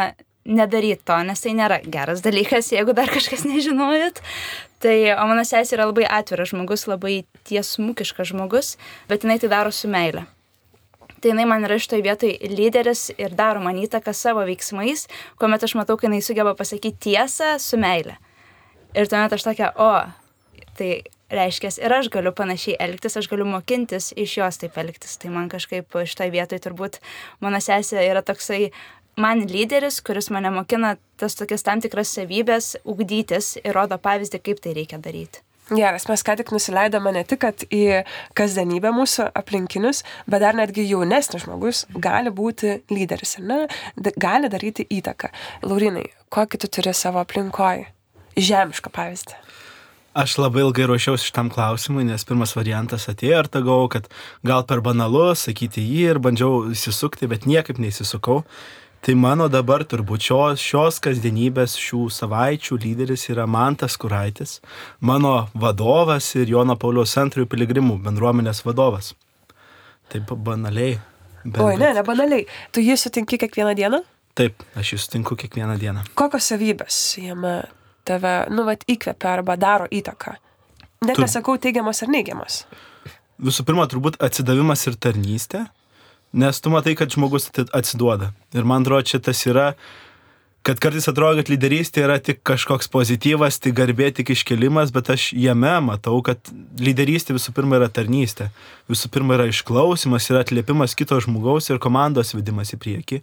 nedaryti 0.49 1.05
to, 1.05 1.19
nes 1.27 1.43
tai 1.43 1.53
nėra 1.53 1.77
geras 1.85 2.23
dalykas, 2.25 2.71
jeigu 2.73 2.97
dar 2.97 3.11
kažkas 3.13 3.45
nežinojot. 3.45 4.23
Tai, 4.81 4.97
o 5.21 5.29
mano 5.29 5.45
sesė 5.45 5.77
yra 5.77 5.85
labai 5.91 6.09
atviras 6.09 6.49
žmogus, 6.49 6.87
labai 6.89 7.21
tiesmukiškas 7.45 8.33
žmogus, 8.33 8.75
bet 9.11 9.21
jinai 9.21 9.37
tai 9.43 9.53
daro 9.53 9.69
su 9.69 9.91
meile 9.91 10.25
tai 11.21 11.31
jinai 11.33 11.45
man 11.49 11.65
yra 11.67 11.77
šitoj 11.81 12.01
vietoj 12.05 12.33
lyderis 12.51 13.09
ir 13.17 13.35
daro 13.37 13.61
man 13.63 13.77
įtaką 13.77 14.13
savo 14.17 14.43
veiksmais, 14.47 15.07
kuomet 15.39 15.63
aš 15.63 15.77
matau, 15.79 15.97
kai 15.97 16.09
jinai 16.09 16.21
sugeba 16.25 16.55
pasakyti 16.57 17.11
tiesą 17.11 17.55
su 17.61 17.79
meile. 17.81 18.17
Ir 18.97 19.07
tuomet 19.07 19.33
aš 19.37 19.45
tokia, 19.47 19.71
o, 19.79 19.91
tai 20.79 20.89
reiškia, 21.31 21.71
ir 21.85 21.93
aš 21.95 22.09
galiu 22.11 22.33
panašiai 22.35 22.79
elgtis, 22.87 23.15
aš 23.19 23.29
galiu 23.31 23.45
mokintis 23.47 24.11
iš 24.19 24.37
jos 24.39 24.59
taip 24.61 24.79
elgtis. 24.81 25.15
Tai 25.21 25.31
man 25.35 25.51
kažkaip 25.51 25.87
šitoj 25.93 26.33
vietoj 26.33 26.59
turbūt 26.65 26.99
mano 27.43 27.61
sesė 27.63 28.03
yra 28.07 28.23
toksai 28.25 28.71
man 29.21 29.45
lyderis, 29.47 30.01
kuris 30.03 30.31
mane 30.33 30.51
mokina 30.51 30.95
tas 31.21 31.37
tokias 31.39 31.63
tam 31.67 31.83
tikras 31.83 32.11
savybės 32.17 32.75
ugdytis 32.83 33.57
ir 33.63 33.75
rodo 33.77 33.99
pavyzdį, 34.01 34.43
kaip 34.43 34.63
tai 34.63 34.75
reikia 34.77 34.99
daryti. 34.99 35.45
Geras, 35.71 36.03
mes 36.09 36.19
ką 36.27 36.33
tik 36.35 36.49
nusileidome 36.51 37.13
ne 37.15 37.21
tik 37.23 37.45
į 37.71 38.01
kasdienybę 38.35 38.91
mūsų 38.91 39.29
aplinkinius, 39.39 40.01
bet 40.27 40.43
dar 40.43 40.57
netgi 40.57 40.83
jaunesnis 40.89 41.45
žmogus 41.45 41.85
gali 41.95 42.27
būti 42.27 42.81
lyderis, 42.91 43.37
ne? 43.39 43.69
gali 44.19 44.51
daryti 44.51 44.83
įtaką. 44.91 45.31
Laurinai, 45.63 46.09
kokį 46.27 46.59
tu 46.59 46.71
turi 46.75 46.91
savo 46.91 47.23
aplinkoje? 47.23 47.87
Žemišką 48.35 48.91
pavyzdį. 48.91 49.39
Aš 50.11 50.35
labai 50.43 50.65
ilgai 50.65 50.89
ruošiausi 50.91 51.29
šitam 51.29 51.47
klausimui, 51.47 52.03
nes 52.03 52.27
pirmas 52.27 52.51
variantas 52.57 53.07
atėjo 53.07 53.45
ir 53.45 53.47
ta 53.47 53.61
galvojau, 53.63 53.93
kad 53.93 54.09
gal 54.43 54.65
per 54.67 54.83
banalu 54.83 55.29
sakyti 55.39 55.85
jį 55.87 56.01
ir 56.17 56.19
bandžiau 56.19 56.65
įsisukti, 56.75 57.31
bet 57.31 57.47
niekaip 57.47 57.79
neįsisukau. 57.79 58.41
Tai 59.01 59.15
mano 59.17 59.47
dabar 59.49 59.81
turbūt 59.81 60.21
šios, 60.27 60.61
šios 60.61 60.99
kasdienybės, 61.01 61.73
šių 61.81 62.03
savaičių 62.13 62.75
lyderis 62.83 63.23
yra 63.33 63.47
Mantas 63.49 63.95
Kuraitis, 63.97 64.59
mano 65.01 65.47
vadovas 65.57 66.27
ir 66.37 66.51
Jono 66.53 66.75
Pauliaus 66.77 67.15
antrųjų 67.17 67.49
piligrimų 67.49 67.97
bendruomenės 68.05 68.61
vadovas. 68.61 69.15
Taip 70.13 70.29
banaliai. 70.45 70.99
Bet, 71.41 71.63
Oi, 71.65 71.79
ne, 71.81 71.89
ne 71.97 72.05
banaliai. 72.05 72.45
Tu 72.69 72.85
jį 72.85 72.99
sutinki 73.01 73.41
kiekvieną 73.41 73.73
dieną? 73.79 74.03
Taip, 74.37 74.61
aš 74.77 74.93
jį 74.93 75.01
sutinku 75.07 75.39
kiekvieną 75.39 75.79
dieną. 75.81 76.05
Kokios 76.13 76.51
savybės 76.53 77.01
jame 77.17 77.57
tave, 78.05 78.35
nu, 78.53 78.69
vat, 78.69 78.85
įkvepia 78.85 79.33
arba 79.39 79.57
daro 79.57 79.89
įtaką? 79.89 80.37
Net 81.07 81.17
tu... 81.17 81.25
nesakau 81.25 81.57
teigiamas 81.57 82.05
ar 82.05 82.13
neigiamas. 82.13 82.63
Visų 83.41 83.65
pirma, 83.65 83.89
turbūt 83.89 84.21
atsidavimas 84.21 84.85
ir 84.85 85.01
tarnystė 85.01 85.65
Nes 86.31 86.61
tu 86.63 86.71
matai, 86.71 86.95
kad 86.95 87.11
žmogus 87.11 87.49
atsiduoda. 87.75 88.31
Ir 88.55 88.67
man 88.67 88.85
atrodo, 88.85 89.03
čia 89.09 89.19
tas 89.19 89.41
yra, 89.49 89.73
kad 90.63 90.79
kartais 90.79 91.09
atrodo, 91.11 91.41
kad 91.41 91.51
lyderystė 91.51 92.05
yra 92.05 92.15
tik 92.23 92.39
kažkoks 92.47 92.87
pozityvas, 92.93 93.57
tik 93.59 93.75
garbė, 93.75 94.11
tik 94.15 94.31
iškelimas, 94.35 94.93
bet 94.95 95.11
aš 95.11 95.31
jame 95.35 95.73
matau, 95.83 96.21
kad 96.23 96.39
lyderystė 96.79 97.35
visų 97.35 97.55
pirma 97.57 97.81
yra 97.81 97.89
tarnystė. 97.91 98.47
Visų 98.91 99.11
pirma 99.11 99.35
yra 99.35 99.49
išklausimas, 99.51 100.29
yra 100.31 100.45
atliepimas 100.45 100.95
kito 100.95 101.19
žmogaus 101.19 101.67
ir 101.67 101.83
komandos 101.83 102.35
vedimas 102.37 102.71
į 102.71 102.79
priekį. 102.85 103.21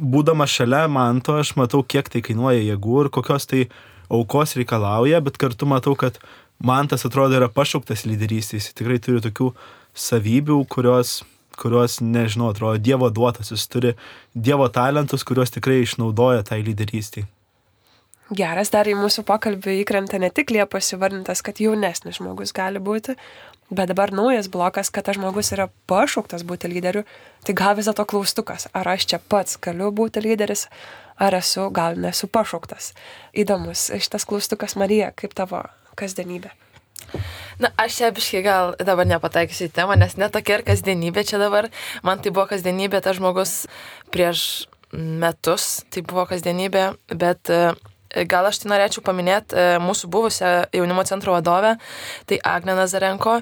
būdamas 0.00 0.48
šalia 0.48 0.86
manto, 0.88 1.34
aš 1.36 1.52
matau, 1.60 1.82
kiek 1.84 2.08
tai 2.08 2.22
kainuoja 2.24 2.62
jėgų 2.64 3.02
ir 3.04 3.08
kokios 3.12 3.46
tai 3.46 3.66
aukos 4.08 4.56
reikalauja, 4.56 5.20
bet 5.20 5.36
kartu 5.36 5.68
matau, 5.68 5.92
kad 5.94 6.16
mantas 6.58 7.04
atrodo 7.04 7.36
yra 7.36 7.50
pašauktas 7.52 8.06
lyderystės. 8.08 8.70
Jis 8.70 8.78
tikrai 8.80 8.98
turi 8.98 9.20
tokių 9.20 9.52
savybių, 9.94 10.64
kurios 10.72 11.20
kurios, 11.60 11.98
nežinau, 12.00 12.50
atrodo 12.54 12.80
Dievo 12.80 13.10
duotas, 13.12 13.52
jis 13.52 13.66
turi 13.70 13.92
Dievo 14.34 14.68
talentus, 14.72 15.26
kuriuos 15.28 15.52
tikrai 15.54 15.82
išnaudoja 15.84 16.46
tai 16.48 16.62
lyderystėje. 16.66 17.28
Geras, 18.30 18.68
dar 18.70 18.86
į 18.86 18.92
mūsų 18.94 19.24
pokalbį 19.26 19.80
įkrenta 19.80 20.20
ne 20.22 20.28
tik 20.30 20.52
Liepos 20.54 20.92
įvardintas, 20.94 21.40
kad 21.42 21.58
jaunesnis 21.58 22.20
žmogus 22.20 22.52
gali 22.54 22.78
būti, 22.78 23.16
bet 23.74 23.90
dabar 23.90 24.12
naujas 24.14 24.46
blokas, 24.46 24.92
kad 24.94 25.08
tas 25.08 25.18
žmogus 25.18 25.50
yra 25.56 25.66
pašauktas 25.90 26.44
būti 26.46 26.70
lyderiu. 26.70 27.02
Tai 27.42 27.56
gal 27.58 27.74
vis 27.74 27.90
dėlto 27.90 28.06
klaustukas, 28.06 28.68
ar 28.70 28.86
aš 28.94 29.08
čia 29.10 29.18
pats 29.18 29.58
galiu 29.58 29.90
būti 29.90 30.22
lyderis, 30.22 30.68
ar 31.18 31.34
esu, 31.40 31.66
gal 31.74 31.98
nesu 31.98 32.30
pašauktas. 32.30 32.92
Įdomus 33.34 33.88
šitas 33.98 34.28
klaustukas, 34.30 34.78
Marija, 34.78 35.10
kaip 35.10 35.34
tavo 35.34 35.64
kasdienybė. 35.98 36.54
Na, 37.60 37.68
aš 37.76 37.98
čia 37.98 38.08
biškai 38.16 38.40
gal 38.40 38.74
dabar 38.80 39.04
nepataikysiu 39.04 39.68
į 39.68 39.74
temą, 39.76 39.96
nes 40.00 40.16
netokia 40.16 40.56
ir 40.58 40.64
kasdienybė 40.64 41.26
čia 41.28 41.40
dabar. 41.42 41.68
Man 42.06 42.22
tai 42.24 42.32
buvo 42.32 42.46
kasdienybė, 42.48 43.02
tas 43.04 43.18
žmogus 43.18 43.66
prieš 44.14 44.64
metus, 44.96 45.82
tai 45.92 46.02
buvo 46.06 46.24
kasdienybė, 46.30 46.86
bet 47.20 47.52
e, 47.52 47.60
gal 48.30 48.48
aš 48.48 48.62
tai 48.62 48.72
norėčiau 48.72 49.04
paminėti 49.04 49.60
e, 49.60 49.66
mūsų 49.82 50.10
buvusią 50.10 50.54
jaunimo 50.74 51.04
centro 51.04 51.36
vadovę, 51.36 51.76
tai 52.26 52.40
Agne 52.48 52.74
Nazarenko 52.78 53.36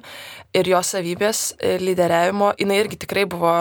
ir 0.56 0.72
jos 0.74 0.92
savybės 0.96 1.44
e, 1.54 1.76
lyderiavimo. 1.78 2.52
Jis 2.58 2.74
irgi 2.74 3.00
tikrai 3.06 3.24
buvo, 3.30 3.54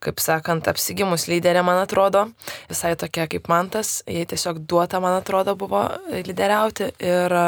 kaip 0.00 0.24
sakant, 0.24 0.72
apsigimus 0.72 1.28
lyderė, 1.30 1.60
man 1.66 1.84
atrodo, 1.84 2.30
visai 2.72 2.96
tokia 2.96 3.28
kaip 3.30 3.52
mantas, 3.52 3.98
jai 4.08 4.24
tiesiog 4.24 4.64
duota, 4.64 5.04
man 5.04 5.20
atrodo, 5.20 5.58
buvo 5.60 5.86
lyderiauti. 6.08 6.94
Ir 7.04 7.40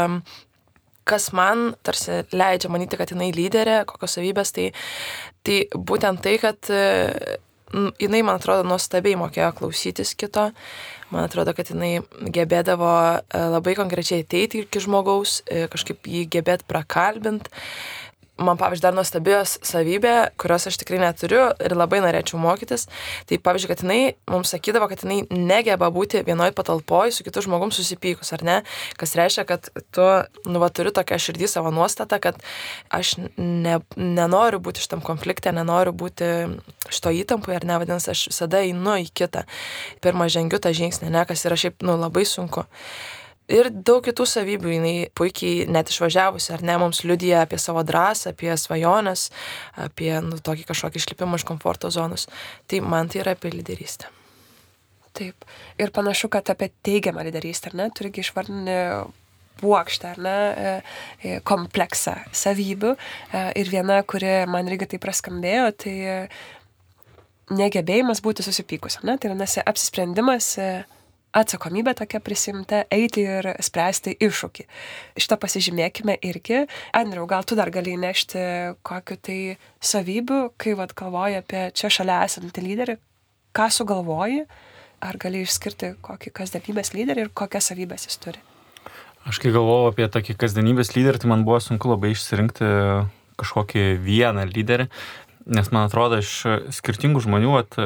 kas 1.09 1.31
man 1.37 1.73
tarsi 1.87 2.23
leidžia 2.35 2.71
manyti, 2.73 2.99
kad 3.01 3.13
jinai 3.13 3.33
lyderė, 3.35 3.83
kokios 3.89 4.19
savybės, 4.19 4.55
tai, 4.55 4.69
tai 5.47 5.63
būtent 5.75 6.23
tai, 6.25 6.37
kad 6.43 6.71
e, 6.73 6.83
jinai, 8.03 8.23
man 8.27 8.39
atrodo, 8.41 8.67
nuostabiai 8.69 9.19
mokėjo 9.21 9.51
klausytis 9.59 10.15
kito, 10.19 10.51
man 11.13 11.27
atrodo, 11.27 11.55
kad 11.57 11.73
jinai 11.73 11.95
gebėdavo 12.35 12.93
e, 12.93 13.43
labai 13.57 13.77
konkrečiai 13.79 14.27
ateiti 14.27 14.65
iki 14.67 14.85
žmogaus, 14.85 15.41
e, 15.47 15.67
kažkaip 15.73 16.09
jį 16.09 16.27
gebėt 16.33 16.67
prakalbint 16.71 17.51
man, 18.41 18.57
pavyzdžiui, 18.57 18.85
dar 18.85 18.95
nuostabios 18.97 19.57
savybė, 19.67 20.15
kurios 20.41 20.67
aš 20.69 20.79
tikrai 20.81 21.01
neturiu 21.03 21.45
ir 21.63 21.75
labai 21.77 22.01
norėčiau 22.05 22.41
mokytis. 22.41 22.87
Tai, 23.29 23.39
pavyzdžiui, 23.45 23.71
kad 23.71 23.85
jinai 23.85 24.01
mums 24.31 24.53
sakydavo, 24.55 24.89
kad 24.91 25.05
jinai 25.05 25.23
negeba 25.31 25.91
būti 25.93 26.23
vienoje 26.27 26.55
patalpoje 26.57 27.17
su 27.17 27.27
kitu 27.27 27.45
žmogum 27.45 27.73
susipykus, 27.75 28.33
ar 28.37 28.45
ne? 28.47 28.57
Kas 29.01 29.15
reiškia, 29.19 29.47
kad 29.49 29.69
tu, 29.95 30.09
nu, 30.49 30.63
va, 30.63 30.73
turi 30.73 30.95
tokią 30.95 31.21
širdį 31.27 31.51
savo 31.51 31.73
nuostatą, 31.75 32.19
kad 32.23 32.41
aš 32.93 33.15
ne, 33.37 33.79
nenoriu 33.97 34.63
būti 34.65 34.85
šitam 34.85 35.05
konflikte, 35.05 35.53
nenoriu 35.55 35.95
būti 35.95 36.33
šito 36.89 37.15
įtampoje, 37.23 37.61
ar 37.61 37.69
ne, 37.69 37.81
vadinasi, 37.85 38.13
aš 38.15 38.29
visada 38.33 38.65
einu 38.65 38.99
į 39.05 39.11
kitą. 39.13 39.47
Pirmą 40.05 40.31
žengiu 40.33 40.61
tą 40.63 40.75
žingsnį, 40.77 41.13
ne, 41.13 41.27
kas 41.29 41.45
yra 41.49 41.59
šiaip, 41.59 41.83
nu, 41.85 42.01
labai 42.01 42.25
sunku 42.29 42.67
ir 43.53 43.71
daug 43.73 44.03
kitų 44.05 44.27
savybių 44.29 44.73
jinai 44.77 44.95
puikiai 45.19 45.67
net 45.71 45.93
išvažiavusi, 45.93 46.51
ar 46.57 46.65
ne, 46.67 46.79
mums 46.81 47.03
liudija 47.07 47.45
apie 47.47 47.61
savo 47.61 47.85
drąsą, 47.87 48.33
apie 48.33 48.53
svajonės, 48.59 49.29
apie 49.87 50.13
nu, 50.25 50.41
tokį 50.43 50.67
kažkokį 50.73 51.03
išlipimą 51.03 51.41
iš 51.41 51.47
komforto 51.49 51.93
zonos. 51.93 52.29
Tai 52.71 52.83
man 52.87 53.13
tai 53.13 53.23
yra 53.25 53.37
apie 53.37 53.53
lyderystę. 53.55 54.11
Taip. 55.13 55.45
Ir 55.77 55.93
panašu, 55.93 56.31
kad 56.33 56.49
apie 56.49 56.71
teigiamą 56.87 57.25
lyderystę, 57.27 57.69
ar 57.71 57.83
ne, 57.83 57.91
turigi 57.93 58.25
išvardinti 58.25 58.79
puokštę, 59.61 60.09
ar 60.09 60.19
ne, 60.19 60.39
e, 60.39 60.73
e, 61.23 61.37
kompleksą 61.47 62.17
savybių. 62.33 62.95
E, 62.97 63.45
ir 63.61 63.71
viena, 63.73 64.01
kuri 64.03 64.43
man 64.51 64.71
irgi 64.71 64.93
tai 64.95 65.03
praskambėjo, 65.03 65.69
tai 65.85 65.95
negebėjimas 67.53 68.23
būti 68.25 68.45
susipykus, 68.47 69.01
ar 69.01 69.11
ne, 69.11 69.19
tai 69.21 69.31
yra 69.31 69.39
nesi 69.39 69.61
apsisprendimas 69.61 70.55
atsakomybė 71.37 71.95
tokia 71.97 72.21
prisimta 72.25 72.83
eiti 72.93 73.25
ir 73.25 73.49
spręsti 73.65 74.15
iššūkį. 74.23 74.67
Šitą 75.21 75.39
pasižymėkime 75.41 76.19
irgi. 76.29 76.67
Andriau, 76.97 77.27
gal 77.31 77.47
tu 77.49 77.57
dar 77.59 77.73
gali 77.73 77.97
nešti 78.01 78.43
kokiu 78.87 79.17
tai 79.17 79.39
savybių, 79.81 80.43
kai 80.61 80.77
vad 80.79 80.95
galvoji 80.99 81.41
apie 81.41 81.65
čia 81.77 81.91
šalia 81.93 82.21
esantį 82.27 82.67
lyderį, 82.67 82.99
ką 83.57 83.69
sugalvoji, 83.73 84.45
ar 85.03 85.19
gali 85.21 85.43
išskirti 85.47 85.97
kokį 86.05 86.35
kasdienybės 86.37 86.93
lyderį 86.95 87.27
ir 87.27 87.35
kokias 87.35 87.73
savybės 87.73 88.07
jis 88.09 88.21
turi. 88.23 88.45
Aš 89.29 89.39
kai 89.39 89.53
galvojau 89.55 89.93
apie 89.93 90.09
tokį 90.11 90.35
kasdienybės 90.39 90.97
lyderį, 90.97 91.23
tai 91.23 91.31
man 91.31 91.45
buvo 91.47 91.61
sunku 91.63 91.91
labai 91.93 92.11
išsirinkti 92.15 92.69
kažkokį 93.39 93.85
vieną 94.03 94.45
lyderį, 94.51 94.89
nes 95.55 95.71
man 95.75 95.87
atrodo, 95.87 96.19
iš 96.23 96.43
skirtingų 96.75 97.23
žmonių 97.25 97.55
at, 97.61 97.79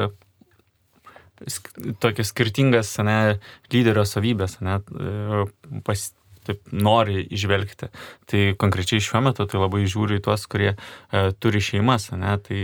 tokias 2.03 2.33
skirtingas 2.33 2.95
ne, 3.05 3.37
lyderio 3.73 4.07
savybės, 4.09 4.59
ne, 4.65 4.81
pas, 5.87 6.07
taip 6.47 6.63
nori 6.73 7.25
išvelgti. 7.35 7.89
Tai 8.31 8.43
konkrečiai 8.61 9.03
šiuo 9.03 9.23
metu 9.27 9.47
tai 9.51 9.61
labai 9.61 9.85
žiūri 9.91 10.21
į 10.21 10.25
tuos, 10.27 10.47
kurie 10.51 10.73
e, 10.73 10.77
turi 11.43 11.63
šeimas, 11.65 12.11
ne, 12.15 12.37
tai 12.43 12.61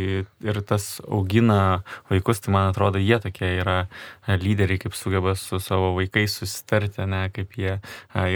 ir 0.46 0.60
tas 0.68 0.88
augina 1.08 1.82
vaikus, 2.10 2.42
tai 2.44 2.54
man 2.54 2.70
atrodo, 2.70 3.02
jie 3.02 3.18
tokie 3.22 3.50
yra 3.62 3.78
e, 3.82 4.38
lyderiai, 4.38 4.80
kaip 4.84 4.98
sugeba 4.98 5.34
su 5.38 5.60
savo 5.62 5.92
vaikais 5.98 6.38
susitarti, 6.42 7.06
ne, 7.10 7.24
kaip 7.34 7.58
jie 7.58 7.74
e, 7.78 7.80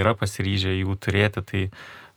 yra 0.01 0.17
pasiryžę 0.19 0.77
jų 0.81 0.99
turėti. 1.03 1.45
Tai, 1.47 1.67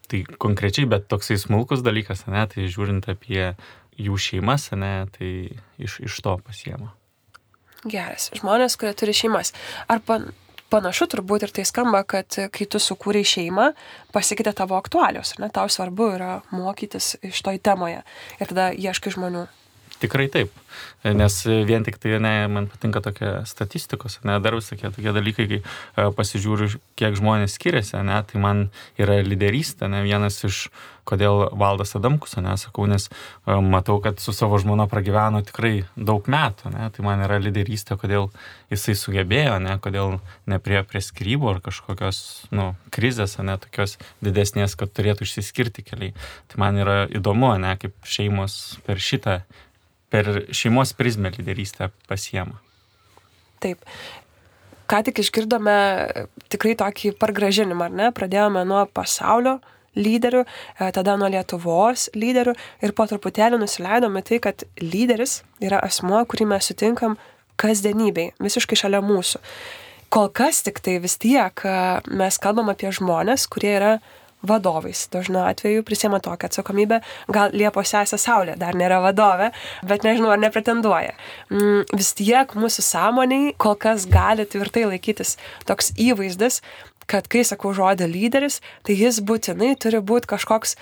tai 0.10 0.24
konkrečiai, 0.42 0.90
bet 0.90 1.10
toksai 1.12 1.38
smulkus 1.38 1.86
dalykas, 1.86 2.26
ne, 2.32 2.48
tai 2.50 2.70
žiūrint 2.70 3.12
apie 3.14 3.52
jų 4.00 4.22
šeimas, 4.30 4.72
ne, 4.80 4.96
tai 5.18 5.34
iš, 5.78 6.02
iš 6.08 6.24
to 6.26 6.40
pasiema. 6.42 6.96
Geras. 7.88 8.30
Žmonės, 8.36 8.76
kurie 8.80 8.92
turi 8.98 9.14
šeimas. 9.16 9.54
Ar 9.88 10.02
pan, 10.04 10.30
panašu 10.74 11.08
turbūt 11.14 11.46
ir 11.48 11.54
tai 11.56 11.66
skamba, 11.68 12.02
kad 12.08 12.36
kai 12.52 12.68
tu 12.68 12.82
sukūrei 12.84 13.24
šeimą, 13.28 13.72
pasikeitė 14.16 14.54
tavo 14.58 14.76
aktualios, 14.80 15.34
ar 15.36 15.46
ne? 15.46 15.52
Tau 15.54 15.72
svarbu 15.72 16.10
yra 16.18 16.34
mokytis 16.52 17.16
iš 17.24 17.42
toj 17.46 17.62
temoje. 17.64 18.04
Ir 18.40 18.52
tada 18.52 18.70
ieškai 18.76 19.16
žmonių. 19.16 19.48
Tikrai 20.00 20.30
taip. 20.32 20.52
Nes 21.04 21.36
vien 21.68 21.84
tik 21.84 21.96
tai, 22.00 22.18
ne, 22.20 22.34
man 22.52 22.68
patinka 22.68 23.00
tokia 23.04 23.42
statistikos, 23.48 24.20
ne, 24.28 24.36
dar 24.44 24.56
visokie 24.56 24.92
tokie 24.92 25.14
dalykai, 25.16 25.46
kai 25.48 25.60
e, 25.60 26.06
pasižiūriu, 26.16 26.74
kiek 27.00 27.16
žmonės 27.16 27.56
skiriasi, 27.56 27.98
ne, 28.04 28.20
tai 28.28 28.42
man 28.44 28.66
yra 29.00 29.22
lyderystė, 29.24 29.88
ne, 29.92 30.02
vienas 30.04 30.42
iš, 30.44 30.66
kodėl 31.08 31.48
valdas 31.58 31.96
Adamkus, 31.96 32.36
ne, 32.44 32.52
sakau, 32.60 32.84
nes 32.92 33.08
e, 33.08 33.56
matau, 33.64 33.98
kad 34.04 34.20
su 34.20 34.36
savo 34.36 34.60
žmona 34.60 34.90
pragyveno 34.92 35.40
tikrai 35.48 35.86
daug 35.96 36.28
metų, 36.32 36.74
ne, 36.76 36.90
tai 36.96 37.08
man 37.08 37.24
yra 37.28 37.40
lyderystė, 37.44 37.96
kodėl 38.00 38.28
jisai 38.72 38.98
sugebėjo, 39.00 39.56
ne, 39.64 39.78
kodėl 39.80 40.20
neprie 40.52 40.84
prie 40.88 41.04
skrybo 41.04 41.54
ar 41.54 41.64
kažkokios, 41.64 42.22
nu, 42.56 42.74
krizės, 42.92 43.38
ne, 43.40 43.56
tokios 43.60 43.96
didesnės, 44.20 44.76
kad 44.80 44.92
turėtų 44.92 45.28
išsiskirti 45.28 45.88
keliai. 45.88 46.14
Tai 46.52 46.62
man 46.62 46.84
yra 46.84 47.00
įdomu, 47.08 47.56
ne, 47.64 47.74
kaip 47.80 47.96
šeimos 48.04 48.60
per 48.84 49.00
šitą 49.00 49.40
per 50.10 50.46
šeimos 50.56 50.94
prizmę 50.98 51.32
lyderystę 51.38 51.92
pasiema. 52.10 52.60
Taip. 53.64 53.84
Ką 54.90 55.04
tik 55.06 55.20
išgirdome 55.22 55.76
tikrai 56.50 56.74
tokį 56.80 57.14
pargražinimą, 57.22 57.90
ar 57.90 57.98
ne? 58.00 58.08
Pradėjome 58.16 58.64
nuo 58.66 58.86
pasaulio 58.90 59.60
lyderių, 60.00 60.46
e, 60.46 60.92
tada 60.96 61.16
nuo 61.20 61.30
Lietuvos 61.30 62.10
lyderių 62.18 62.56
ir 62.86 62.94
po 62.98 63.06
truputėlį 63.10 63.60
nusileidome 63.62 64.24
tai, 64.26 64.40
kad 64.42 64.66
lyderis 64.82 65.44
yra 65.62 65.82
asmuo, 65.86 66.24
kurį 66.26 66.50
mes 66.54 66.72
sutinkam 66.72 67.18
kasdienybei, 67.60 68.32
visiškai 68.40 68.78
šalia 68.80 69.02
mūsų. 69.04 69.42
Kol 70.10 70.30
kas 70.34 70.64
tik 70.66 70.80
tai 70.82 70.98
vis 71.04 71.20
tiek 71.22 71.66
e, 71.66 71.76
mes 72.10 72.42
kalbam 72.42 72.72
apie 72.74 72.90
žmonės, 72.96 73.46
kurie 73.52 73.76
yra 73.76 73.94
vadovais. 74.46 75.06
Dažnu 75.12 75.42
atveju 75.44 75.84
prisėmė 75.88 76.22
tokią 76.24 76.50
atsakomybę. 76.50 77.02
Gal 77.32 77.56
Liepos 77.56 77.92
sesė 77.92 78.20
Saulė 78.22 78.56
dar 78.60 78.78
nėra 78.78 79.02
vadovė, 79.04 79.52
bet 79.88 80.06
nežinau, 80.08 80.32
ar 80.34 80.42
nepretenduoja. 80.42 81.16
Mm, 81.52 81.84
vis 81.92 82.14
tiek 82.18 82.56
mūsų 82.56 82.86
sąmoniai 82.86 83.54
kol 83.60 83.76
kas 83.80 84.08
gali 84.10 84.48
tvirtai 84.48 84.86
laikytis 84.88 85.36
toks 85.70 85.92
įvaizdis, 86.00 86.62
kad 87.10 87.28
kai 87.32 87.44
sakau 87.48 87.74
žodį 87.76 88.08
lyderis, 88.12 88.60
tai 88.86 88.96
jis 89.00 89.20
būtinai 89.26 89.74
turi 89.82 90.00
būti 90.00 90.30
kažkoks, 90.30 90.76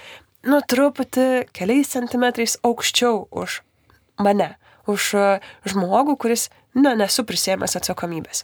nu, 0.48 0.62
truputį 0.62 1.48
keliais 1.56 1.94
centimetrais 1.96 2.58
aukščiau 2.68 3.26
už 3.32 3.62
mane, 4.22 4.54
už 4.88 5.14
žmogų, 5.72 6.18
kuris, 6.20 6.50
na, 6.78 6.94
nesu 7.00 7.26
prisėmęs 7.28 7.78
atsakomybės. 7.80 8.44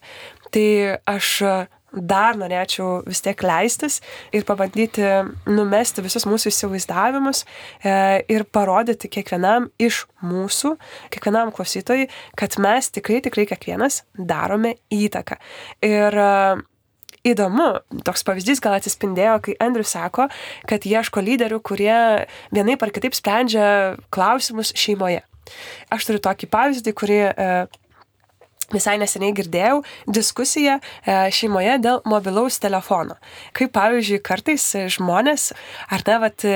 Tai 0.53 0.67
aš 1.09 1.67
dar 1.93 2.37
norėčiau 2.39 3.03
vis 3.05 3.21
tiek 3.23 3.39
leistis 3.45 3.99
ir 4.33 4.45
pabandyti 4.47 5.05
numesti 5.49 6.03
visus 6.05 6.25
mūsų 6.29 6.51
įsivaizdavimus 6.51 7.43
e, 7.45 7.93
ir 8.33 8.45
parodyti 8.49 9.11
kiekvienam 9.13 9.69
iš 9.81 10.03
mūsų, 10.25 10.75
kiekvienam 11.13 11.53
klausytojui, 11.55 12.09
kad 12.39 12.57
mes 12.63 12.89
tikrai, 12.93 13.21
tikrai 13.25 13.45
kiekvienas 13.49 14.03
darome 14.17 14.75
įtaką. 14.93 15.37
Ir 15.85 16.17
e, 16.17 16.31
įdomu, 17.33 17.69
toks 18.07 18.25
pavyzdys 18.27 18.61
gal 18.63 18.77
atsispindėjo, 18.77 19.37
kai 19.45 19.57
Andrius 19.63 19.93
sako, 19.95 20.27
kad 20.69 20.87
ieško 20.87 21.23
lyderių, 21.23 21.61
kurie 21.63 21.99
vienaip 22.55 22.83
ar 22.83 22.91
kitaip 22.95 23.15
sprendžia 23.17 23.67
klausimus 24.13 24.73
šeimoje. 24.77 25.21
Aš 25.91 26.07
turiu 26.07 26.21
tokį 26.23 26.47
pavyzdį, 26.51 26.93
kurį 26.97 27.19
e, 27.27 27.47
visai 28.73 28.97
neseniai 29.01 29.35
girdėjau 29.37 29.81
diskusiją 30.07 30.79
e, 30.79 31.17
šeimoje 31.33 31.79
dėl 31.83 32.01
mobilaus 32.09 32.59
telefono. 32.63 33.19
Kaip 33.57 33.73
pavyzdžiui, 33.77 34.21
kartais 34.25 34.69
žmonės, 34.97 35.51
ar 35.93 36.05
ne, 36.07 36.19
vat, 36.25 36.47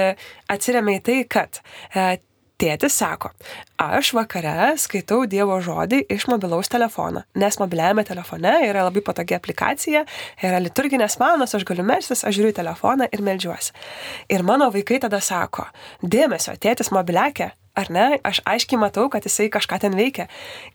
atsiriamia 0.51 0.99
į 0.99 1.03
tai, 1.07 1.19
kad 1.37 1.61
e, 1.93 2.17
Tėtis 2.57 2.95
sako, 2.97 3.29
aš 3.77 4.15
vakare 4.17 4.71
skaitau 4.81 5.27
Dievo 5.29 5.59
žodį 5.61 5.99
iš 6.09 6.23
mobilaus 6.25 6.71
telefono, 6.73 7.21
nes 7.37 7.59
mobiliajame 7.61 8.01
telefone 8.07 8.55
yra 8.65 8.87
labai 8.87 9.03
patogi 9.05 9.35
aplikacija, 9.37 10.01
yra 10.41 10.57
liturginės 10.65 11.19
valandos, 11.21 11.53
aš 11.53 11.67
galiu 11.69 11.85
melstis, 11.85 12.25
aš 12.25 12.33
žiūriu 12.39 12.55
telefoną 12.57 13.11
ir 13.13 13.21
melžiuosi. 13.27 13.75
Ir 14.33 14.41
mano 14.41 14.71
vaikai 14.73 14.97
tada 15.05 15.21
sako, 15.21 15.67
dėmesio, 16.01 16.57
tėtis 16.57 16.89
mobiliakė, 16.97 17.51
ar 17.77 17.91
ne, 17.93 18.05
aš 18.25 18.41
aiškiai 18.49 18.79
matau, 18.81 19.07
kad 19.13 19.25
jisai 19.27 19.47
kažką 19.53 19.79
ten 19.83 19.95
veikia. 19.97 20.27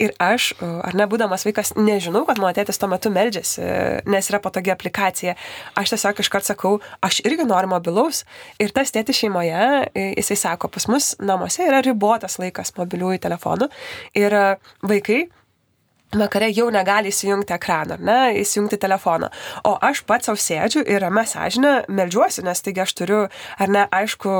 Ir 0.03 0.15
aš, 0.23 0.53
ar 0.63 0.97
ne, 0.99 1.09
būdamas 1.11 1.47
vaikas, 1.49 1.75
nežinau, 1.79 2.25
kad 2.29 2.41
mano 2.43 2.55
tėtis 2.57 2.81
tuo 2.81 2.89
metu 2.93 3.13
meldžiasi, 3.13 3.65
nes 4.11 4.31
yra 4.31 4.41
patogi 4.43 4.73
aplikacija. 4.75 5.37
Aš 5.79 5.95
tiesiog 5.95 6.23
iškart 6.23 6.49
sakau, 6.49 6.79
aš 7.05 7.23
irgi 7.27 7.47
noriu 7.49 7.73
mobilaus. 7.75 8.23
Ir 8.63 8.75
tas 8.75 8.95
tėtis 8.95 9.19
šeimoje, 9.19 9.91
jisai 9.95 10.39
sako, 10.47 10.71
pas 10.73 10.89
mus 10.93 11.13
namuose 11.23 11.67
yra 11.67 11.83
ribotas 11.85 12.39
laikas 12.43 12.75
mobiliųjų 12.79 13.23
telefonų. 13.27 13.71
Ir 14.19 14.39
vaikai 14.87 15.25
vakare 16.13 16.51
jau 16.53 16.69
negali 16.73 17.09
įsijungti 17.09 17.55
ekraną, 17.57 17.97
ne, 18.01 18.19
įsijungti 18.43 18.77
telefoną. 18.81 19.31
O 19.69 19.75
aš 19.81 20.03
pats 20.09 20.29
savo 20.29 20.41
sėdžiu 20.41 20.83
ir 20.85 21.01
ramę 21.01 21.25
sąžinę 21.29 21.73
melžiuosi, 21.89 22.45
nes 22.45 22.61
taigi 22.65 22.83
aš 22.85 22.93
turiu, 22.99 23.21
ar 23.59 23.73
ne, 23.73 23.87
aišku, 23.93 24.33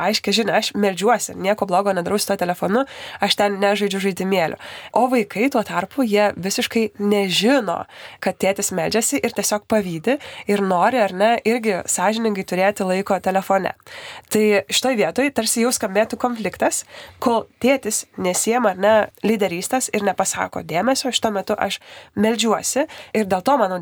aiškiai 0.00 0.36
žinia, 0.40 0.56
aš 0.58 0.72
melžiuosi, 0.78 1.36
nieko 1.36 1.68
blogo 1.68 1.92
nedarau 1.92 2.18
su 2.18 2.30
to 2.30 2.38
telefonu, 2.40 2.84
aš 3.20 3.36
ten 3.40 3.58
nežaidžiu 3.60 4.00
žaidimėlių. 4.06 4.56
O 4.96 5.04
vaikai 5.12 5.50
tuo 5.52 5.62
tarpu 5.68 6.06
jie 6.08 6.30
visiškai 6.36 6.86
nežino, 6.98 7.82
kad 8.24 8.40
tėtis 8.40 8.72
medžiasi 8.72 9.20
ir 9.20 9.36
tiesiog 9.36 9.68
pavydį 9.68 10.16
ir 10.48 10.64
nori, 10.64 11.02
ar 11.02 11.12
ne, 11.12 11.30
irgi 11.44 11.82
sąžiningai 11.88 12.46
turėti 12.48 12.88
laiko 12.88 13.20
telefone. 13.20 13.74
Tai 14.32 14.44
šitoj 14.72 14.96
vietoj 15.02 15.30
tarsi 15.36 15.66
jau 15.66 15.74
skambėtų 15.76 16.16
konfliktas, 16.20 16.84
kol 17.20 17.44
tėtis 17.60 18.06
nesiema, 18.16 18.72
ar 18.72 18.80
ne, 18.80 18.96
lyderystės 19.26 19.92
ir 19.92 20.08
nepasako 20.08 20.64
dėmesio 20.64 21.12
šituo 21.18 21.34
metu 21.34 21.58
aš 21.58 21.80
melžiuosi 22.16 22.86
ir 23.14 23.28
dėl 23.28 23.44
to 23.44 23.58
man 23.60 23.78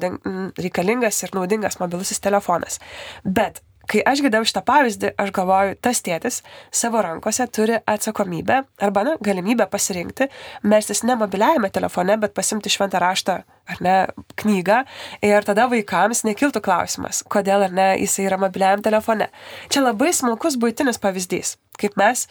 reikalingas 0.59 1.23
ir 1.23 1.37
naudingas 1.37 1.81
mobilusis 1.83 2.23
telefonas. 2.25 2.81
Bet 3.25 3.63
kai 3.91 4.03
aš 4.07 4.23
girdėjau 4.25 4.47
šitą 4.51 4.63
pavyzdį, 4.67 5.11
aš 5.21 5.33
galvoju, 5.35 5.77
tas 5.85 6.01
tėtis 6.05 6.41
savo 6.75 7.03
rankose 7.05 7.47
turi 7.55 7.79
atsakomybę 7.89 8.61
arba 8.83 9.05
na, 9.07 9.15
galimybę 9.23 9.69
pasirinkti, 9.71 10.29
melstis 10.67 11.05
ne 11.07 11.17
mobiliajame 11.19 11.71
telefone, 11.75 12.19
bet 12.23 12.35
pasimti 12.37 12.73
šventą 12.73 13.01
raštą 13.03 13.37
ar 13.47 13.83
ne 13.83 13.97
knygą 14.43 14.83
ir 15.27 15.47
tada 15.47 15.69
vaikams 15.71 16.25
nekiltų 16.27 16.63
klausimas, 16.67 17.23
kodėl 17.31 17.69
ar 17.69 17.77
ne 17.77 17.89
jisai 18.03 18.27
yra 18.29 18.41
mobiliajame 18.43 18.87
telefone. 18.87 19.31
Čia 19.71 19.87
labai 19.87 20.13
smulkus 20.15 20.59
būtinis 20.63 21.01
pavyzdys, 21.03 21.57
kaip 21.81 21.99
mes 22.01 22.27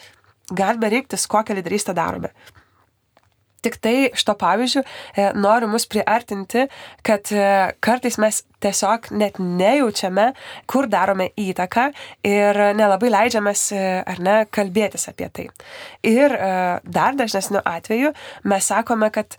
galime 0.52 0.92
reiktis, 0.92 1.26
kokią 1.30 1.56
lyderystę 1.58 1.96
darome. 1.96 2.32
Tik 3.66 3.80
tai 3.82 3.94
šito 4.14 4.36
pavyzdžių 4.38 4.82
e, 5.18 5.24
noriu 5.42 5.66
mus 5.72 5.88
priartinti, 5.90 6.68
kad 7.06 7.32
e, 7.34 7.46
kartais 7.82 8.14
mes 8.22 8.44
tiesiog 8.62 9.10
net 9.18 9.40
nejaučiame, 9.42 10.28
kur 10.70 10.86
darome 10.90 11.32
įtaką 11.34 11.88
ir 12.30 12.60
nelabai 12.78 13.10
leidžiamės, 13.10 13.64
e, 13.74 13.82
ar 14.06 14.22
ne, 14.22 14.36
kalbėtis 14.54 15.10
apie 15.10 15.26
tai. 15.34 15.48
Ir 16.06 16.34
dar 16.86 17.18
dažnesniu 17.18 17.64
atveju 17.66 18.12
mes 18.46 18.70
sakome, 18.70 19.10
kad 19.10 19.34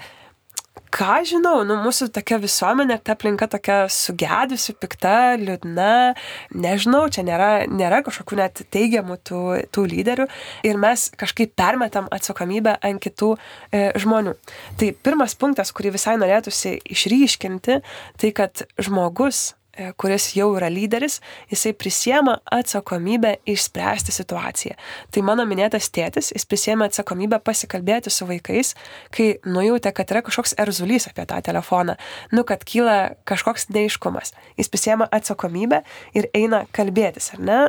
ką 0.93 1.17
žinau, 1.27 1.61
nu, 1.67 1.77
mūsų 1.83 2.09
tokia 2.15 2.39
visuomenė, 2.41 2.99
ta 3.03 3.15
aplinka 3.17 3.47
tokia 3.51 3.79
sugedusi, 3.91 4.75
pikta, 4.79 5.35
liūdna, 5.41 6.15
nežinau, 6.55 7.03
čia 7.13 7.25
nėra, 7.27 7.49
nėra 7.69 8.01
kažkokių 8.05 8.39
net 8.39 8.63
teigiamų 8.73 9.19
tų, 9.27 9.41
tų 9.73 9.85
lyderių 9.91 10.27
ir 10.67 10.81
mes 10.81 11.09
kažkaip 11.19 11.55
permetam 11.59 12.09
atsakomybę 12.13 12.77
ant 12.85 13.03
kitų 13.03 13.33
e, 13.35 13.83
žmonių. 13.99 14.37
Tai 14.79 14.91
pirmas 15.03 15.35
punktas, 15.39 15.73
kurį 15.75 15.95
visai 15.97 16.17
norėtųsi 16.21 16.77
išryškinti, 16.95 17.81
tai 18.21 18.33
kad 18.37 18.67
žmogus 18.79 19.57
kuris 19.97 20.29
jau 20.35 20.49
yra 20.57 20.69
lyderis, 20.73 21.19
jisai 21.51 21.73
prisiema 21.77 22.37
atsakomybę 22.51 23.35
išspręsti 23.45 24.15
situaciją. 24.15 24.75
Tai 25.11 25.23
mano 25.27 25.45
minėtas 25.49 25.89
tėtis, 25.93 26.31
jis 26.35 26.47
prisėmė 26.49 26.89
atsakomybę 26.89 27.39
pasikalbėti 27.45 28.13
su 28.13 28.27
vaikais, 28.29 28.73
kai 29.13 29.33
nujautė, 29.45 29.93
kad 29.95 30.13
yra 30.13 30.23
kažkoks 30.25 30.57
erzulys 30.61 31.09
apie 31.09 31.27
tą 31.29 31.41
telefoną, 31.45 31.97
nu, 32.33 32.45
kad 32.47 32.65
kyla 32.67 33.17
kažkoks 33.27 33.69
neiškumas. 33.73 34.33
Jis 34.59 34.71
prisėmė 34.73 35.09
atsakomybę 35.13 35.83
ir 36.17 36.31
eina 36.37 36.65
kalbėtis, 36.75 37.33
ar 37.35 37.43
ne? 37.43 37.59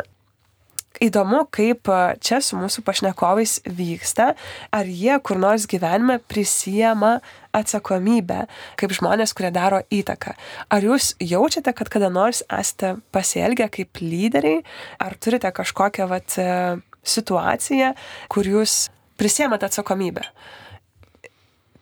Įdomu, 1.04 1.44
kaip 1.54 1.88
čia 2.24 2.40
su 2.42 2.58
mūsų 2.58 2.82
pašnekovais 2.86 3.58
vyksta, 3.64 4.32
ar 4.74 4.88
jie 4.90 5.14
kur 5.22 5.38
nors 5.38 5.68
gyvenime 5.70 6.18
prisijama 6.30 7.18
atsakomybę, 7.54 8.44
kaip 8.80 8.94
žmonės, 8.96 9.34
kurie 9.36 9.52
daro 9.54 9.80
įtaką. 9.94 10.34
Ar 10.74 10.86
jūs 10.86 11.12
jaučiate, 11.22 11.74
kad 11.76 11.90
kada 11.92 12.10
nors 12.12 12.42
esate 12.46 12.96
pasielgę 13.14 13.68
kaip 13.74 14.02
lyderiai, 14.02 14.64
ar 14.98 15.14
turite 15.22 15.52
kažkokią 15.54 16.08
vat, 16.10 16.38
situaciją, 17.08 17.92
kur 18.32 18.48
jūs 18.48 18.88
prisėmate 19.20 19.68
atsakomybę? 19.70 20.26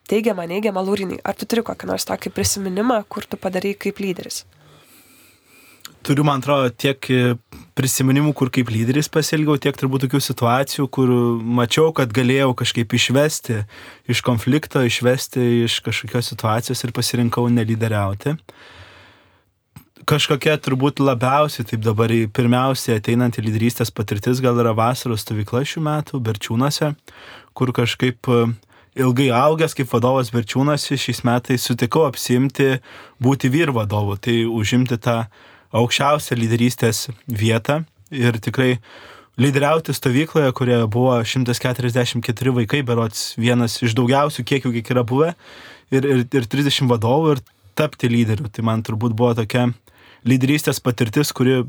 Teigiamą, 0.07 0.45
neigiamą 0.47 0.85
lūrinį. 0.87 1.23
Ar 1.27 1.35
tu 1.35 1.49
turi 1.51 1.65
kokį 1.67 1.89
nors 1.91 2.07
tokį 2.07 2.31
prisiminimą, 2.37 3.01
kur 3.11 3.27
tu 3.27 3.41
padarai 3.41 3.73
kaip 3.75 3.99
lyderis? 4.05 4.45
turiu, 6.07 6.25
man 6.27 6.43
atrodo, 6.43 6.71
tiek 6.71 7.09
prisiminimų, 7.77 8.33
kur 8.37 8.51
kaip 8.53 8.71
lyderis 8.73 9.11
pasielgiau, 9.13 9.59
tiek 9.61 9.77
turbūt 9.77 10.07
tokių 10.07 10.21
situacijų, 10.25 10.87
kur 10.93 11.13
mačiau, 11.59 11.93
kad 11.97 12.13
galėjau 12.17 12.55
kažkaip 12.57 12.97
išvesti 12.97 13.61
iš 14.13 14.23
konflikto, 14.25 14.81
išvesti 14.87 15.45
iš 15.67 15.83
kažkokios 15.85 16.33
situacijos 16.33 16.85
ir 16.87 16.95
pasirinkau 16.97 17.47
nelyderiauti. 17.53 18.37
Kažkokia 20.07 20.55
turbūt 20.63 21.03
labiausiai, 21.03 21.67
taip 21.67 21.83
dabar 21.83 22.13
pirmiausiai 22.33 23.01
ateinanti 23.01 23.43
lyderystės 23.43 23.91
patirtis 23.91 24.41
gal 24.45 24.57
yra 24.63 24.73
vasaros 24.77 25.25
stovykla 25.27 25.65
šių 25.67 25.83
metų 25.83 26.21
Berčiūnuose, 26.23 26.93
kur 27.59 27.73
kažkaip 27.75 28.31
ilgai 28.97 29.29
augęs 29.35 29.75
kaip 29.77 29.91
vadovas 29.93 30.31
Berčiūnuose 30.33 30.97
šiais 30.97 31.25
metais 31.27 31.67
sutikau 31.67 32.07
apsimti 32.07 32.79
būti 33.21 33.51
vyr 33.53 33.75
vadovu, 33.77 34.17
tai 34.17 34.45
užimti 34.47 34.97
tą 35.03 35.27
aukščiausią 35.75 36.39
lyderystės 36.39 37.07
vietą 37.27 37.83
ir 38.15 38.39
tikrai 38.43 38.77
lyderiauti 39.41 39.95
stovykloje, 39.95 40.53
kurioje 40.57 40.87
buvo 40.93 41.17
144 41.25 42.55
vaikai, 42.61 42.83
berots 42.87 43.35
vienas 43.41 43.81
iš 43.85 43.97
daugiausių 43.99 44.45
kiekių, 44.49 44.73
kiek 44.79 44.93
yra 44.95 45.05
buvę, 45.07 45.35
ir, 45.93 46.07
ir, 46.07 46.23
ir 46.25 46.49
30 46.53 46.89
vadovų 46.91 47.37
ir 47.37 47.43
tapti 47.77 48.11
lyderiu. 48.11 48.49
Tai 48.49 48.65
man 48.67 48.85
turbūt 48.87 49.17
buvo 49.17 49.35
tokia 49.37 49.69
lyderystės 50.27 50.81
patirtis, 50.81 51.35
kuri 51.37 51.65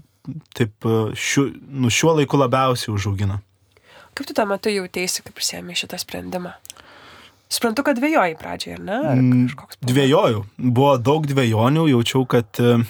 taip 0.57 0.88
šiuo, 1.15 1.49
nu, 1.67 1.91
šiuo 1.93 2.17
laiku 2.21 2.39
labiausiai 2.39 2.93
užaugina. 2.95 3.41
Kaip 4.17 4.29
tu 4.29 4.33
tuo 4.33 4.47
metu 4.49 4.71
jautėsi, 4.73 5.21
kai 5.23 5.36
prisėmė 5.36 5.75
šitą 5.77 5.99
sprendimą? 6.01 6.55
Suprantu, 7.53 7.83
kad 7.86 7.99
dvėjojai 7.99 8.33
pradžioje, 8.39 8.75
ar 8.75 8.81
ne? 8.83 8.95
Ar 9.12 9.19
mm, 9.21 9.75
dvėjojau. 9.88 10.41
Buvo 10.57 10.95
daug 10.99 11.27
dviejonių, 11.29 11.86
jaučiau, 11.93 12.25
kad 12.27 12.60
uh, 12.60 12.81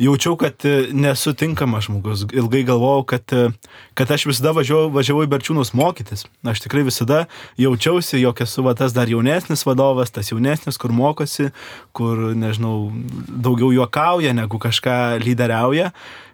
jaučiau, 0.00 0.36
kad 0.40 0.64
e, 0.64 0.88
nesu 0.92 1.32
tinkamas 1.36 1.84
žmogus. 1.86 2.24
Ilgai 2.32 2.62
galvojau, 2.64 3.04
kad, 3.12 3.32
e, 3.32 3.50
kad 3.94 4.10
aš 4.10 4.26
visada 4.30 4.54
važiavau, 4.56 4.88
važiavau 4.94 5.26
į 5.26 5.30
Berčiūnus 5.30 5.74
mokytis. 5.76 6.24
Aš 6.46 6.64
tikrai 6.64 6.84
visada 6.86 7.26
jaučiausi, 7.60 8.18
jog 8.22 8.40
esu 8.40 8.64
va, 8.66 8.74
tas 8.78 8.96
dar 8.96 9.10
jaunesnis 9.12 9.66
vadovas, 9.68 10.12
tas 10.14 10.32
jaunesnis, 10.32 10.80
kur 10.80 10.94
mokosi, 10.96 11.50
kur, 11.96 12.30
nežinau, 12.38 12.90
daugiau 13.28 13.70
juokauja 13.76 14.34
negu 14.36 14.60
kažką 14.62 15.20
lyderiauja. 15.24 15.90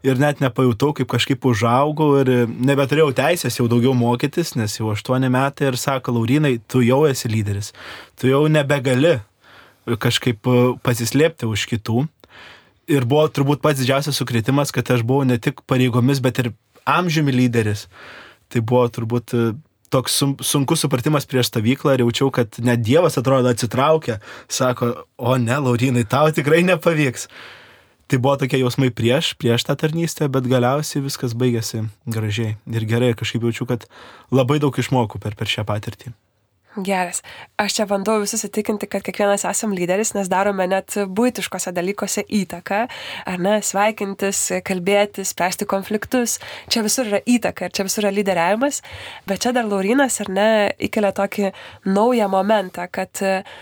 Ir 0.07 0.21
net 0.23 0.41
nepajutau, 0.41 0.93
kaip 0.95 1.11
kažkaip 1.11 1.47
užaugau 1.51 2.13
ir 2.23 2.35
nebeturėjau 2.47 3.11
teisės 3.17 3.59
jau 3.59 3.67
daugiau 3.71 3.97
mokytis, 3.99 4.55
nes 4.55 4.79
jau 4.79 4.93
aštuoni 4.95 5.33
metai 5.33 5.73
ir 5.73 5.81
sako, 5.81 6.15
Laurinai, 6.15 6.61
tu 6.71 6.85
jau 6.87 7.03
esi 7.11 7.33
lyderis. 7.33 7.73
Tu 8.15 8.31
jau 8.31 8.45
nebegali 8.47 9.17
kažkaip 9.95 10.47
e, 10.51 10.61
pasislėpti 10.83 11.47
už 11.47 11.67
kitų 11.71 12.07
ir 12.91 13.07
buvo 13.09 13.27
turbūt 13.29 13.63
pats 13.65 13.81
didžiausias 13.81 14.19
sukretimas, 14.19 14.73
kad 14.75 14.89
aš 14.95 15.05
buvau 15.07 15.27
ne 15.27 15.39
tik 15.43 15.63
pareigomis, 15.69 16.23
bet 16.23 16.41
ir 16.43 16.53
amžiumi 16.87 17.35
lyderis. 17.35 17.87
Tai 18.53 18.63
buvo 18.63 18.87
turbūt 18.93 19.35
e, 19.35 19.45
toks 19.91 20.19
sun, 20.21 20.35
sunkus 20.39 20.85
supratimas 20.85 21.27
prieš 21.27 21.51
stovyklą 21.51 21.97
ir 21.97 22.05
jaučiau, 22.05 22.31
kad 22.35 22.59
net 22.63 22.85
Dievas 22.87 23.19
atrodo 23.19 23.51
atsitraukia, 23.51 24.21
sako, 24.49 24.93
o 25.19 25.37
ne, 25.43 25.59
Laurinai, 25.63 26.07
tau 26.09 26.31
tikrai 26.35 26.63
nepavyks. 26.67 27.27
Tai 28.07 28.21
buvo 28.23 28.37
tokie 28.39 28.61
jausmai 28.61 28.93
prieš, 28.95 29.33
prieš 29.35 29.65
tą 29.67 29.75
tarnystę, 29.75 30.29
bet 30.31 30.47
galiausiai 30.47 31.03
viskas 31.03 31.35
baigėsi 31.35 31.89
gražiai 32.07 32.55
ir 32.71 32.87
gerai 32.87 33.11
ir 33.11 33.19
kažkaip 33.19 33.49
jaučiu, 33.49 33.67
kad 33.67 33.89
labai 34.31 34.61
daug 34.63 34.79
išmokau 34.79 35.19
per, 35.19 35.35
per 35.35 35.51
šią 35.51 35.67
patirtį. 35.67 36.15
Geras. 36.77 37.23
Aš 37.57 37.79
čia 37.79 37.87
bandau 37.89 38.19
visus 38.21 38.45
įtikinti, 38.45 38.89
kad 38.91 39.05
kiekvienas 39.05 39.47
esam 39.49 39.73
lyderis, 39.73 40.13
nes 40.13 40.29
darome 40.29 40.67
net 40.69 40.93
būtiškose 41.09 41.73
dalykuose 41.77 42.27
įtaką, 42.41 42.81
ar 43.33 43.41
ne, 43.41 43.55
sveikintis, 43.65 44.43
kalbėti, 44.67 45.25
spręsti 45.25 45.69
konfliktus. 45.71 46.37
Čia 46.69 46.85
visur 46.85 47.09
yra 47.09 47.23
įtaka 47.25 47.69
ir 47.69 47.77
čia 47.77 47.87
visur 47.89 48.05
yra 48.05 48.13
lyderiavimas. 48.19 48.83
Bet 49.29 49.47
čia 49.47 49.55
dar 49.57 49.69
Laurinas, 49.71 50.21
ar 50.21 50.29
ne, 50.33 50.51
įkelia 50.77 51.15
tokį 51.17 51.55
naują 51.89 52.29
momentą, 52.33 52.91
kad 52.93 53.25
uh, 53.25 53.57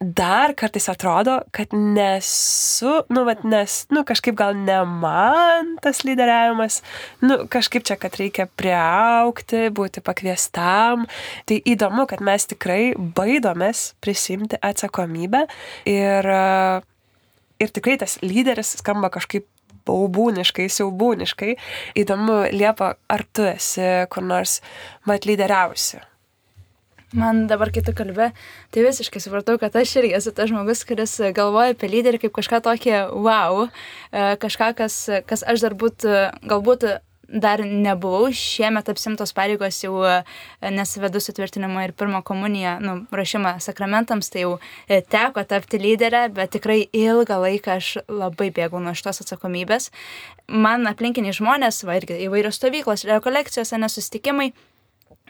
dar 0.00 0.52
kartais 0.54 0.88
atrodo, 0.88 1.38
kad 1.50 1.72
nesu, 1.72 2.92
nu, 3.08 3.24
bet 3.24 3.44
nes, 3.48 3.78
nu, 3.94 4.02
kažkaip 4.04 4.36
gal 4.36 4.56
ne 4.56 4.78
man 4.84 5.76
tas 5.84 6.02
lyderiavimas, 6.04 6.82
nu, 7.24 7.38
kažkaip 7.52 7.86
čia, 7.86 7.96
kad 8.00 8.18
reikia 8.20 8.48
prieaukti, 8.60 9.66
būti 9.72 10.02
pakviestam. 10.04 11.06
Tai 11.48 11.60
įdomu, 11.64 12.04
kad 12.10 12.20
mes 12.24 12.48
tikrai 12.50 12.92
baidomės 12.96 13.94
prisimti 14.04 14.60
atsakomybę 14.60 15.46
ir, 15.88 16.30
ir 17.62 17.76
tikrai 17.78 17.96
tas 18.02 18.18
lyderis 18.24 18.76
skamba 18.82 19.10
kažkaip 19.14 19.48
baubūniškai, 19.86 20.66
siaubūniškai. 20.76 21.54
Įdomu, 22.02 22.42
Liepa, 22.52 22.96
ar 23.08 23.24
tu 23.32 23.46
esi 23.48 23.86
kur 24.12 24.26
nors 24.26 24.60
mat 25.08 25.28
lyderiausi? 25.28 26.02
Man 27.14 27.44
dabar, 27.46 27.70
kai 27.70 27.84
tu 27.86 27.92
kalbė, 27.94 28.32
tai 28.74 28.82
visiškai 28.82 29.20
supratau, 29.22 29.54
kad 29.62 29.76
aš 29.78 29.92
irgi 30.00 30.16
esu 30.18 30.32
tas 30.34 30.50
žmogus, 30.50 30.82
kuris 30.88 31.12
galvoja 31.36 31.76
apie 31.76 31.90
lyderį 31.92 32.24
kaip 32.24 32.34
kažką 32.34 32.58
tokį 32.66 32.96
wow, 33.14 33.68
e, 34.10 34.32
kažką, 34.42 34.72
kas, 34.80 34.96
kas 35.28 35.46
aš 35.46 35.62
dar 35.68 35.78
būt, 35.78 36.02
galbūt 36.50 36.88
dar 37.28 37.62
nebuvau, 37.64 38.30
šiemet 38.34 38.88
apsimtos 38.90 39.32
pareigos 39.36 39.78
jau 39.82 40.00
e, 40.06 40.20
nesivedu 40.74 41.20
sutvirtinimo 41.22 41.82
ir 41.82 41.94
pirmą 41.96 42.22
komuniją, 42.26 42.76
nu, 42.82 42.94
rašymą 43.14 43.56
sakramentams, 43.62 44.30
tai 44.30 44.44
jau 44.44 44.52
e, 44.88 45.00
teko 45.02 45.44
tapti 45.48 45.80
lyderę, 45.82 46.26
bet 46.34 46.54
tikrai 46.54 46.84
ilgą 46.94 47.40
laiką 47.42 47.78
aš 47.80 47.96
labai 48.06 48.52
bėgau 48.54 48.82
nuo 48.82 48.94
šitos 48.96 49.24
atsakomybės. 49.24 49.90
Man 50.46 50.86
aplinkiniai 50.90 51.34
žmonės, 51.36 51.82
va 51.86 51.98
irgi 51.98 52.20
įvairios 52.28 52.60
stovyklos, 52.60 53.06
rekolekcijos, 53.10 53.74
nesusitikimai, 53.82 54.52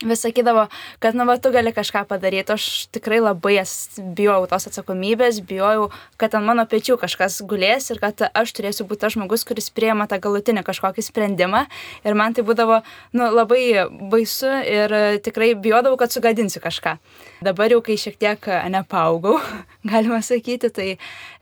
vis 0.04 0.20
sakydavo, 0.20 0.66
kad, 1.00 1.16
na, 1.16 1.24
va, 1.24 1.38
tu 1.40 1.50
gali 1.54 1.72
kažką 1.72 2.04
padaryti. 2.08 2.52
Aš 2.52 2.86
tikrai 2.92 3.20
labai 3.22 3.62
bijojau 3.96 4.44
tos 4.50 4.68
atsakomybės, 4.68 5.40
bijojau, 5.48 5.88
kad 6.20 6.34
ant 6.36 6.44
mano 6.44 6.66
pečių 6.68 6.98
kažkas 7.00 7.38
gulės 7.48 7.88
ir 7.92 8.00
kad 8.02 8.26
aš 8.28 8.52
turėsiu 8.56 8.84
būti 8.88 9.06
tas 9.06 9.16
žmogus, 9.16 9.46
kuris 9.48 9.70
prieima 9.72 10.08
tą 10.10 10.18
galutinį 10.20 10.66
kažkokį 10.66 11.04
sprendimą. 11.06 11.64
Ir 12.04 12.18
man 12.18 12.36
tai 12.36 12.44
būdavo, 12.44 12.82
nu, 13.16 13.30
labai 13.32 13.88
baisu 14.12 14.52
ir 14.68 14.96
tikrai 15.24 15.54
bijodavau, 15.54 15.96
kad 16.00 16.12
sugadinsiu 16.12 16.60
kažką. 16.64 16.98
Dabar 17.44 17.72
jau, 17.72 17.80
kai 17.84 17.96
šiek 18.00 18.20
tiek 18.20 18.50
nepaugau, 18.72 19.38
galima 19.90 20.20
sakyti, 20.24 20.72
tai, 20.72 20.90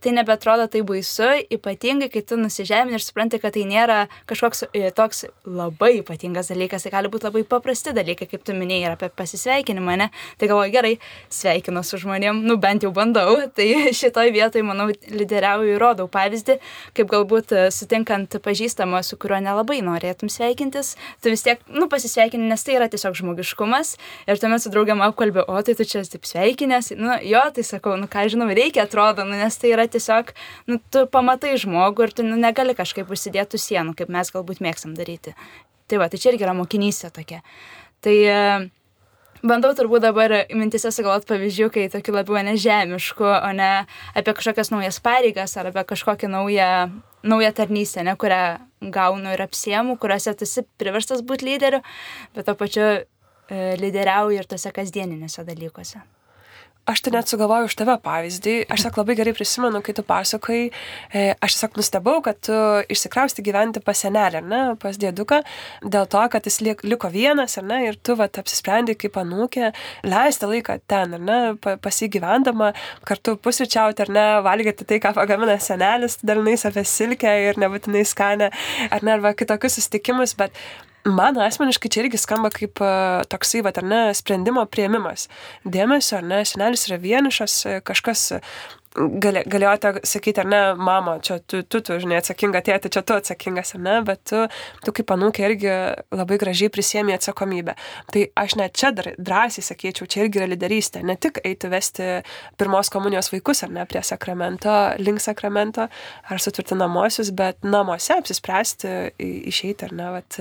tai 0.05 0.13
nebetrodo 0.13 0.67
tai 0.69 0.83
baisu, 0.85 1.31
ypatingai, 1.55 2.11
kai 2.13 2.21
tu 2.29 2.37
nusižemini 2.37 2.99
ir 2.99 3.03
supranti, 3.03 3.41
kad 3.41 3.55
tai 3.57 3.65
nėra 3.69 4.05
kažkoks 4.29 4.67
e, 4.77 4.91
toks 4.95 5.25
labai 5.49 5.95
ypatingas 6.03 6.51
dalykas, 6.53 6.85
tai 6.85 6.93
gali 6.93 7.09
būti 7.13 7.29
labai 7.29 7.45
paprasti 7.49 7.95
dalykai, 7.97 8.29
kaip 8.29 8.45
tu 8.45 8.57
minėjai, 8.57 8.91
ir 8.91 8.97
apie 8.97 9.09
pasisveikinimą, 9.17 9.97
ne? 10.03 10.11
Tai 10.41 10.49
galvoju, 10.51 10.73
gerai, 10.75 10.93
sveikinu 11.33 11.81
su 11.87 12.01
žmonėm, 12.03 12.43
nu 12.45 12.59
bent 12.61 12.85
jau 12.85 12.93
bandau, 12.95 13.39
tai 13.57 13.95
šitoj 13.97 14.33
vietoj, 14.35 14.65
manau, 14.69 14.91
lyderiauju 14.93 15.73
ir 15.73 15.81
rodau 15.81 16.09
pavyzdį, 16.13 16.59
kaip 16.99 17.11
galbūt 17.15 17.57
e, 17.57 17.65
sutinkant 17.75 18.37
pažįstamą, 18.45 19.01
su 19.07 19.17
kuriuo 19.21 19.41
nelabai 19.47 19.81
norėtum 19.87 20.33
sveikintis, 20.33 20.95
tu 21.25 21.33
vis 21.33 21.47
tiek, 21.47 21.65
nu, 21.73 21.89
pasisveikini, 21.93 22.51
nes 22.51 22.67
tai 22.67 22.77
yra 22.77 22.91
tiesiog 22.93 23.17
žmogiškumas 23.23 23.97
ir 24.29 24.43
tuomet 24.43 24.65
su 24.65 24.75
draugiam 24.75 25.01
apkalbė, 25.09 25.47
o 25.49 25.65
tai 25.65 25.77
tu 25.79 25.89
čia 25.89 26.05
taip 26.05 26.29
sveikinės, 26.29 26.93
nu, 27.01 27.17
jo, 27.25 27.41
tai 27.57 27.65
sakau, 27.65 27.97
nu, 28.01 28.11
ką 28.11 28.29
žinau, 28.33 28.51
reikia, 28.53 28.85
atrodo, 28.85 29.25
nu, 29.25 29.39
nes 29.41 29.57
tai 29.61 29.73
yra 29.73 29.89
tiesiog, 29.95 30.35
nu, 30.71 30.79
tu 30.93 31.07
pamatai 31.11 31.55
žmogų 31.61 32.09
ir 32.09 32.15
tu 32.19 32.27
nu, 32.27 32.39
negali 32.41 32.77
kažkaip 32.77 33.11
užsidėti 33.11 33.61
sienų, 33.61 33.97
kaip 33.99 34.13
mes 34.13 34.33
galbūt 34.35 34.63
mėgstam 34.65 34.97
daryti. 34.99 35.35
Tai 35.91 36.01
va, 36.01 36.09
tai 36.09 36.21
čia 36.21 36.33
irgi 36.33 36.47
yra 36.47 36.55
mokinystė 36.57 37.11
tokia. 37.15 37.43
Tai 38.05 38.15
e, 38.15 38.39
bandau 39.45 39.73
turbūt 39.77 40.05
dabar 40.07 40.33
mintise 40.57 40.91
sugalvoti 40.95 41.29
pavyzdžių, 41.29 41.69
kai 41.73 41.87
tokių 41.93 42.17
labiau 42.19 42.41
nežemiškų, 42.47 43.29
o 43.29 43.51
ne 43.57 43.71
apie 44.17 44.37
kažkokias 44.37 44.73
naujas 44.73 45.01
pareigas 45.05 45.57
ar 45.61 45.71
apie 45.71 45.85
kažkokią 45.93 46.31
naują, 46.33 46.71
naują 47.23 47.53
tarnystę, 47.57 48.05
ne, 48.07 48.17
kurią 48.17 48.43
gaunu 48.95 49.37
ir 49.37 49.45
apsiemu, 49.45 49.99
kuriuose 50.01 50.35
tu 50.39 50.49
esi 50.49 50.65
priverstas 50.81 51.25
būti 51.25 51.51
lyderiu, 51.51 51.85
bet 52.37 52.49
to 52.49 52.57
pačiu 52.59 52.85
e, 52.91 53.05
lyderiauju 53.81 54.41
ir 54.41 54.49
tose 54.49 54.73
kasdieninėse 54.73 55.45
dalykuose. 55.45 56.01
Aš 56.85 57.01
tai 57.01 57.15
net 57.15 57.31
sugalvoju 57.33 57.65
už 57.65 57.75
tave 57.81 57.95
pavyzdį. 58.05 58.55
Aš 58.69 58.83
tiesiog 58.83 58.99
labai 59.01 59.15
gerai 59.17 59.33
prisimenu, 59.33 59.81
kai 59.81 59.95
tu 59.97 60.03
pasakai, 60.05 60.59
e, 61.17 61.23
aš 61.41 61.57
tiesiog 61.57 61.79
nustebau, 61.81 62.19
kad 62.27 62.37
tu 62.45 62.59
išsikrausti 62.93 63.45
gyventi 63.47 63.81
pas 63.81 64.03
senelį, 64.05 64.43
ne, 64.45 64.61
pas 64.83 65.01
dėduką, 65.01 65.41
dėl 65.81 66.05
to, 66.13 66.27
kad 66.35 66.45
jis 66.45 66.61
liko 66.85 67.09
vienas, 67.09 67.57
ne, 67.65 67.81
ir 67.89 67.97
tu 68.05 68.19
vat, 68.21 68.37
apsisprendai 68.37 68.99
kaip 69.01 69.17
anūkė 69.17 69.73
leisti 70.05 70.53
laiką 70.53 70.77
ten, 70.85 71.17
ne, 71.25 71.41
pasigyvendama, 71.57 72.75
kartu 73.09 73.39
pusryčiauti, 73.41 74.05
ar 74.05 74.13
ne, 74.13 74.29
valgyti 74.45 74.85
tai, 74.85 75.01
ką 75.01 75.17
pagamina 75.17 75.57
senelis, 75.57 76.21
dalinais 76.21 76.69
apie 76.69 76.85
silkę 76.85 77.33
ir 77.49 77.65
nebūtinai 77.65 78.05
skanę, 78.13 78.53
ar 78.93 79.01
ne, 79.01 79.17
arba 79.17 79.33
kitokius 79.33 79.81
susitikimus, 79.81 80.37
bet 80.37 80.53
Man 81.05 81.37
asmeniškai 81.37 81.91
čia 81.93 82.05
irgi 82.07 82.17
skamba 82.17 82.49
kaip 82.49 82.81
uh, 82.81 83.21
toksai, 83.29 83.61
va, 83.67 83.75
ar 83.77 83.85
ne, 83.85 84.01
sprendimo 84.17 84.65
prieimimas. 84.65 85.27
Dėmesio, 85.69 86.23
ar 86.23 86.25
ne, 86.25 86.39
senelis 86.49 86.87
yra 86.89 86.97
vienišas, 87.03 87.59
kažkas 87.85 88.23
gali, 88.33 88.41
galėjote 88.95 89.93
sakyti, 90.07 90.43
ar 90.45 90.49
ne, 90.49 90.61
mama, 90.79 91.17
čia 91.25 91.41
tu, 91.43 91.63
tu, 91.67 91.81
tu 91.85 91.97
žinai, 92.01 92.21
atsakinga 92.21 92.63
tėti, 92.65 92.93
čia 92.95 93.03
tu 93.07 93.17
atsakingas, 93.17 93.75
ar 93.75 93.83
ne, 93.83 93.95
bet 94.07 94.23
tu, 94.31 94.45
tu 94.87 94.95
kaip 94.95 95.11
anūkė 95.17 95.47
irgi 95.49 95.73
labai 96.15 96.39
gražiai 96.41 96.71
prisėmė 96.75 97.17
atsakomybę. 97.19 97.75
Tai 98.15 98.25
aš 98.45 98.57
net 98.61 98.77
čia 98.79 98.93
dar 98.95 99.11
drąsiai 99.19 99.67
sakyčiau, 99.67 100.09
čia 100.11 100.25
irgi 100.25 100.43
yra 100.43 100.51
lyderystė, 100.53 101.03
ne 101.07 101.19
tik 101.19 101.43
eiti 101.45 101.71
vesti 101.73 102.11
pirmos 102.61 102.93
komunijos 102.95 103.33
vaikus, 103.35 103.65
ar 103.67 103.75
ne, 103.75 103.87
prie 103.91 104.05
sakramento, 104.07 104.75
link 105.03 105.23
sakramento, 105.25 105.89
ar 106.31 106.45
sutvirtinamosius, 106.47 107.35
bet 107.35 107.67
namuose 107.67 108.15
apsispręsti 108.21 108.95
išeiti, 109.51 109.91
ar 109.91 109.99
ne, 109.99 110.13
bet 110.21 110.41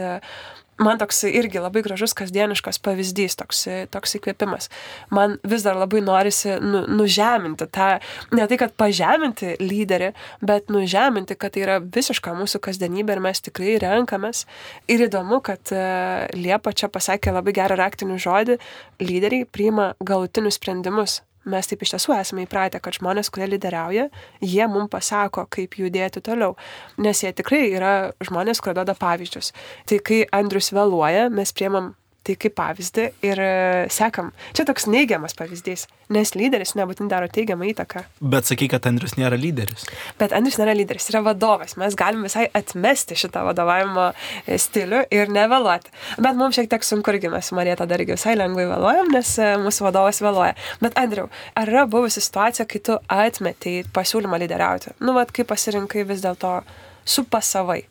man 0.81 0.99
toks 1.01 1.23
irgi 1.29 1.61
labai 1.61 1.83
gražus 1.85 2.15
kasdieniškas 2.17 2.79
pavyzdys, 2.83 3.35
toks, 3.39 3.65
toks 3.93 4.17
įkvėpimas. 4.19 4.69
Man 5.13 5.37
vis 5.47 5.65
dar 5.65 5.77
labai 5.79 6.01
norisi 6.05 6.55
nu, 6.61 6.83
nužeminti 6.89 7.67
tą, 7.73 7.89
ne 8.33 8.47
tai, 8.49 8.59
kad 8.61 8.75
pažeminti 8.79 9.55
lyderį, 9.61 10.13
bet 10.45 10.71
nužeminti, 10.73 11.37
kad 11.39 11.55
tai 11.55 11.65
yra 11.65 11.79
visiška 11.83 12.35
mūsų 12.37 12.61
kasdienybė 12.63 13.17
ir 13.17 13.23
mes 13.27 13.43
tikrai 13.45 13.77
renkamės. 13.83 14.45
Ir 14.91 15.05
įdomu, 15.07 15.41
kad 15.45 15.73
uh, 15.75 16.25
Liepa 16.37 16.73
čia 16.75 16.89
pasakė 16.93 17.35
labai 17.35 17.55
gerą 17.55 17.77
raktinį 17.79 18.17
žodį, 18.23 18.57
lyderiai 19.03 19.49
priima 19.49 19.93
galutinius 20.03 20.59
sprendimus 20.61 21.21
mes 21.49 21.69
taip 21.69 21.83
iš 21.83 21.95
tiesų 21.95 22.15
esame 22.17 22.45
įpratę, 22.45 22.81
kad 22.83 22.97
žmonės, 22.97 23.31
kurie 23.33 23.47
lyderiauja, 23.51 24.07
jie 24.41 24.67
mums 24.71 24.91
pasako, 24.93 25.47
kaip 25.51 25.77
judėti 25.79 26.23
toliau. 26.23 26.55
Nes 27.01 27.23
jie 27.23 27.33
tikrai 27.35 27.65
yra 27.73 27.93
žmonės, 28.23 28.61
kurie 28.63 28.77
duoda 28.79 28.95
pavyzdžius. 28.99 29.51
Tai 29.89 29.99
kai 30.05 30.23
Andrius 30.35 30.71
vėluoja, 30.75 31.29
mes 31.33 31.55
priemam 31.55 31.93
tai 32.23 32.35
kaip 32.39 32.55
pavyzdį 32.55 33.05
ir 33.25 33.39
e, 33.43 33.51
sekam. 33.91 34.31
Čia 34.55 34.65
toks 34.67 34.85
neigiamas 34.87 35.35
pavyzdys, 35.37 35.85
nes 36.13 36.33
lyderis 36.37 36.73
nebūtinai 36.79 37.11
daro 37.11 37.27
teigiamą 37.31 37.67
įtaką. 37.71 38.05
Bet 38.33 38.47
sakai, 38.47 38.69
kad 38.71 38.87
Andrius 38.87 39.17
nėra 39.19 39.37
lyderis. 39.39 39.85
Bet 40.19 40.35
Andrius 40.35 40.59
nėra 40.61 40.75
lyderis, 40.77 41.09
yra 41.11 41.23
vadovas. 41.25 41.75
Mes 41.79 41.97
galim 41.99 42.23
visai 42.25 42.45
atmesti 42.55 43.17
šitą 43.19 43.43
vadovavimo 43.49 44.09
e, 44.11 44.59
stilių 44.61 45.03
ir 45.13 45.33
nevėluoti. 45.35 45.91
Bet 46.23 46.39
mums 46.39 46.59
šiek 46.59 46.71
tiek 46.71 46.87
sunku 46.87 47.13
irgi 47.13 47.31
mes 47.33 47.51
su 47.51 47.57
Marėta 47.57 47.87
dar 47.89 48.03
irgi 48.03 48.15
visai 48.15 48.37
lengvai 48.39 48.69
vėluojam, 48.71 49.11
nes 49.15 49.33
e, 49.41 49.49
mūsų 49.63 49.89
vadovas 49.89 50.21
vėluoja. 50.23 50.55
Bet 50.83 50.95
Andriu, 50.99 51.27
ar 51.59 51.73
yra 51.73 51.87
buvusi 51.89 52.23
situacija, 52.23 52.67
kai 52.69 52.83
tu 52.87 52.99
atmetei 53.11 53.81
pasiūlymą 53.95 54.39
lyderiauti? 54.45 54.95
Nu, 55.03 55.17
vad, 55.17 55.35
kaip 55.35 55.51
pasirinkai 55.51 56.07
vis 56.07 56.23
dėlto 56.23 56.61
supasavai? 57.03 57.83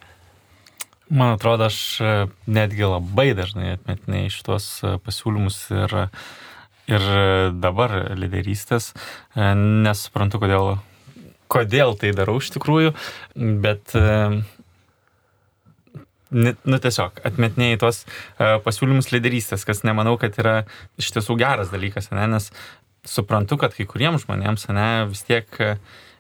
Man 1.13 1.35
atrodo, 1.35 1.67
aš 1.69 1.79
e, 2.01 2.13
netgi 2.49 2.87
labai 2.89 3.35
dažnai 3.37 3.75
atmetinėjau 3.75 4.33
šitos 4.33 4.69
e, 4.81 4.95
pasiūlymus 5.05 5.59
ir, 5.77 5.95
ir 6.89 7.05
dabar 7.61 7.93
lyderystės, 8.17 8.95
e, 9.37 9.51
nesuprantu, 9.85 10.41
kodėl, 10.41 10.73
kodėl 11.53 11.93
tai 12.01 12.15
darau 12.17 12.39
iš 12.41 12.49
tikrųjų, 12.57 12.95
bet 13.37 13.93
nu 16.33 16.79
tiesiog 16.81 17.21
atmetinėjai 17.29 17.81
tuos 17.83 17.99
pasiūlymus 18.65 19.13
lyderystės, 19.13 19.67
kas 19.69 19.85
nemanau, 19.85 20.15
kad 20.17 20.39
yra 20.41 20.63
iš 20.97 21.13
tiesų 21.13 21.37
geras 21.43 21.69
dalykas, 21.75 22.09
ne? 22.09 22.25
nes 22.33 22.49
suprantu, 23.05 23.59
kad 23.59 23.75
kai 23.77 23.87
kuriems 23.89 24.27
žmonėms 24.27 24.69
ne, 24.71 24.89
vis 25.11 25.25
tiek 25.27 25.61
e, 25.61 25.75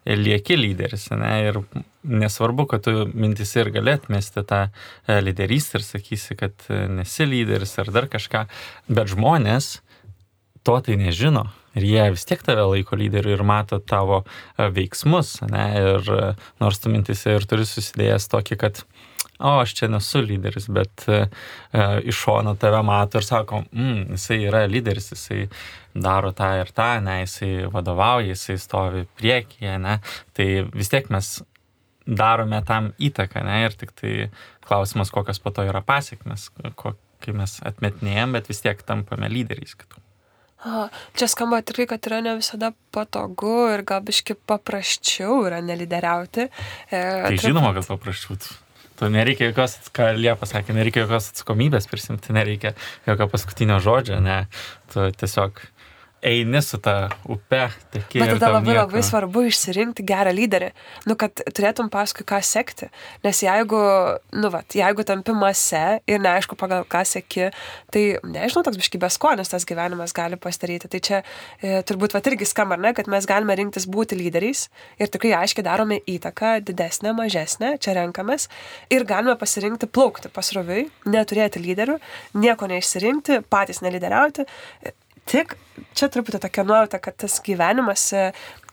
lieki 0.06 0.56
lyderis 0.58 1.10
ne? 1.14 1.32
ir 1.48 1.58
nesvarbu, 2.02 2.66
kad 2.70 2.84
tu 2.86 3.06
mintis 3.14 3.54
ir 3.56 3.70
gali 3.74 3.94
atmesti 3.94 4.42
tą 4.46 4.64
e, 4.66 5.20
lyderystę 5.22 5.78
ir 5.78 5.86
sakysi, 5.86 6.36
kad 6.38 6.66
e, 6.68 6.84
nesi 6.90 7.26
lyderis 7.28 7.78
ar 7.78 7.92
dar 7.94 8.08
kažką, 8.10 8.46
bet 8.90 9.12
žmonės 9.14 9.76
to 10.66 10.78
tai 10.82 10.98
nežino. 10.98 11.48
Ir 11.78 11.86
jie 11.88 12.08
vis 12.12 12.26
tiek 12.28 12.42
tave 12.44 12.66
laiko 12.68 12.98
lyderiu 13.00 13.32
ir 13.36 13.46
mato 13.46 13.78
tavo 13.78 14.24
e, 14.24 14.68
veiksmus, 14.74 15.38
ne? 15.48 15.64
Ir 15.78 16.12
nors 16.60 16.82
tu 16.82 16.92
mintise 16.92 17.38
ir 17.38 17.46
turi 17.48 17.66
susidėjęs 17.68 18.28
tokį, 18.34 18.58
kad 18.60 18.82
o 19.42 19.58
aš 19.60 19.74
čia 19.74 19.88
nesu 19.90 20.22
lyderis, 20.22 20.68
bet 20.72 21.06
e, 21.10 21.24
iš 22.06 22.20
šono 22.26 22.54
tave 22.60 22.82
mato 22.86 23.18
ir 23.18 23.26
sako, 23.26 23.64
mm, 23.72 24.12
jisai 24.16 24.38
yra 24.46 24.64
lyderis, 24.70 25.10
jisai 25.14 25.46
daro 25.94 26.32
tą 26.36 26.50
ir 26.60 26.72
tą, 26.74 26.90
ne, 27.04 27.20
jisai 27.22 27.68
vadovauja, 27.72 28.32
jisai 28.32 28.58
stovi 28.60 29.06
priekyje, 29.18 29.78
ne, 29.82 29.98
tai 30.36 30.48
vis 30.72 30.92
tiek 30.92 31.10
mes 31.12 31.34
darome 32.06 32.62
tam 32.66 32.92
įtaką, 32.98 33.44
ne, 33.46 33.62
ir 33.66 33.76
tik 33.78 33.92
tai 33.98 34.14
klausimas, 34.66 35.12
kokios 35.14 35.42
po 35.42 35.52
to 35.54 35.66
yra 35.68 35.82
pasiekmes, 35.86 36.48
kai 37.22 37.36
mes 37.36 37.58
atmetinėjom, 37.68 38.38
bet 38.38 38.48
vis 38.50 38.64
tiek 38.64 38.80
tampame 38.86 39.30
lyderiais 39.30 39.76
kitų. 39.78 40.02
O, 40.62 40.86
čia 41.18 41.26
skamba 41.26 41.58
tikrai, 41.66 41.88
kad 41.90 42.06
yra 42.06 42.20
ne 42.22 42.36
visada 42.38 42.70
patogu 42.94 43.72
ir 43.74 43.82
gal 43.86 44.02
biški 44.06 44.36
paprasčiau 44.46 45.40
yra 45.48 45.58
nelideriauti. 45.64 46.46
E, 46.86 47.00
Tai 47.26 47.38
žinoma, 47.42 47.72
kad 47.74 47.88
paprasčiau. 47.90 48.38
Tu 49.00 49.08
nereikia 49.10 49.48
jokios, 49.48 49.74
ką 49.96 50.12
Liepa 50.14 50.46
sakė, 50.46 50.76
nereikia 50.76 51.02
jokios 51.02 51.32
atsakomybės 51.32 51.88
prisimti, 51.90 52.30
nereikia 52.36 52.76
jokio 53.08 53.26
paskutinio 53.32 53.80
žodžio, 53.82 54.20
ne. 54.22 54.44
Tu 54.92 55.08
tiesiog 55.18 55.58
eini 56.22 56.62
su 56.62 56.78
ta 56.78 57.08
upe, 57.26 57.66
teki. 57.90 58.20
Bet 58.22 58.36
tada 58.36 58.52
labai 58.54 58.72
nieko. 58.72 58.84
labai 58.86 59.02
svarbu 59.02 59.42
išsirinkti 59.48 60.04
gerą 60.06 60.30
lyderį, 60.34 60.68
nu, 61.10 61.16
kad 61.18 61.42
turėtum 61.50 61.90
paskui 61.92 62.24
ką 62.28 62.38
sekti. 62.46 62.88
Nes 63.26 63.42
jeigu, 63.42 63.80
nu, 64.38 64.50
vat, 64.54 64.76
jeigu 64.78 65.04
tampi 65.08 65.34
mase 65.34 65.82
ir 66.06 66.22
neaišku 66.22 66.56
pagal 66.60 66.86
ką 66.90 67.02
seki, 67.08 67.50
tai 67.94 68.04
nežinau, 68.22 68.62
toks 68.66 68.78
biškybės 68.78 69.18
skonis 69.18 69.50
tas 69.50 69.66
gyvenimas 69.68 70.14
gali 70.16 70.38
pasidaryti. 70.40 70.90
Tai 70.92 71.02
čia 71.02 71.20
e, 71.58 71.82
turbūt 71.88 72.14
vat 72.14 72.30
irgi 72.30 72.46
skamba, 72.48 72.78
ne, 72.78 72.94
kad 72.96 73.10
mes 73.10 73.26
galime 73.28 73.58
rinktis 73.58 73.88
būti 73.90 74.18
lyderiais 74.18 74.68
ir 75.02 75.10
tikrai 75.12 75.34
aiškiai 75.42 75.66
darome 75.66 75.98
įtaką, 76.06 76.54
didesnę, 76.70 77.16
mažesnę, 77.18 77.74
čia 77.82 77.98
renkamės 77.98 78.46
ir 78.94 79.06
galime 79.08 79.34
pasirinkti 79.40 79.90
plaukti 79.90 80.30
pasroviui, 80.32 80.86
neturėti 81.10 81.62
lyderių, 81.62 81.98
nieko 82.38 82.70
neišsirinkti, 82.70 83.42
patys 83.50 83.82
nelyderiauti. 83.82 84.46
Tik 85.30 85.54
čia 85.96 86.08
truputį 86.12 86.40
tokia 86.42 86.64
nuojauta, 86.66 86.98
kad 87.02 87.16
tas 87.22 87.38
gyvenimas 87.44 88.04
e, 88.16 88.24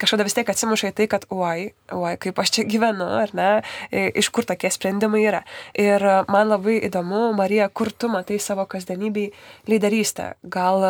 kažkada 0.02 0.26
vis 0.28 0.36
tiek 0.38 0.50
atsimuša 0.50 0.92
į 0.92 0.96
tai, 0.98 1.08
kad 1.12 1.28
oi, 1.34 1.70
oi, 1.96 2.14
kaip 2.22 2.42
aš 2.42 2.54
čia 2.58 2.66
gyvenu, 2.70 3.06
ar 3.22 3.34
ne, 3.38 3.50
e, 3.92 4.08
iš 4.20 4.32
kur 4.34 4.48
tokie 4.50 4.72
sprendimai 4.74 5.22
yra. 5.28 5.44
Ir 5.78 6.04
e, 6.04 6.16
man 6.32 6.50
labai 6.52 6.80
įdomu, 6.90 7.30
Marija, 7.38 7.70
kur 7.70 7.92
tu 7.94 8.10
matai 8.12 8.40
savo 8.44 8.66
kasdienybį 8.70 9.28
lyderystę. 9.70 10.34
Gal 10.50 10.88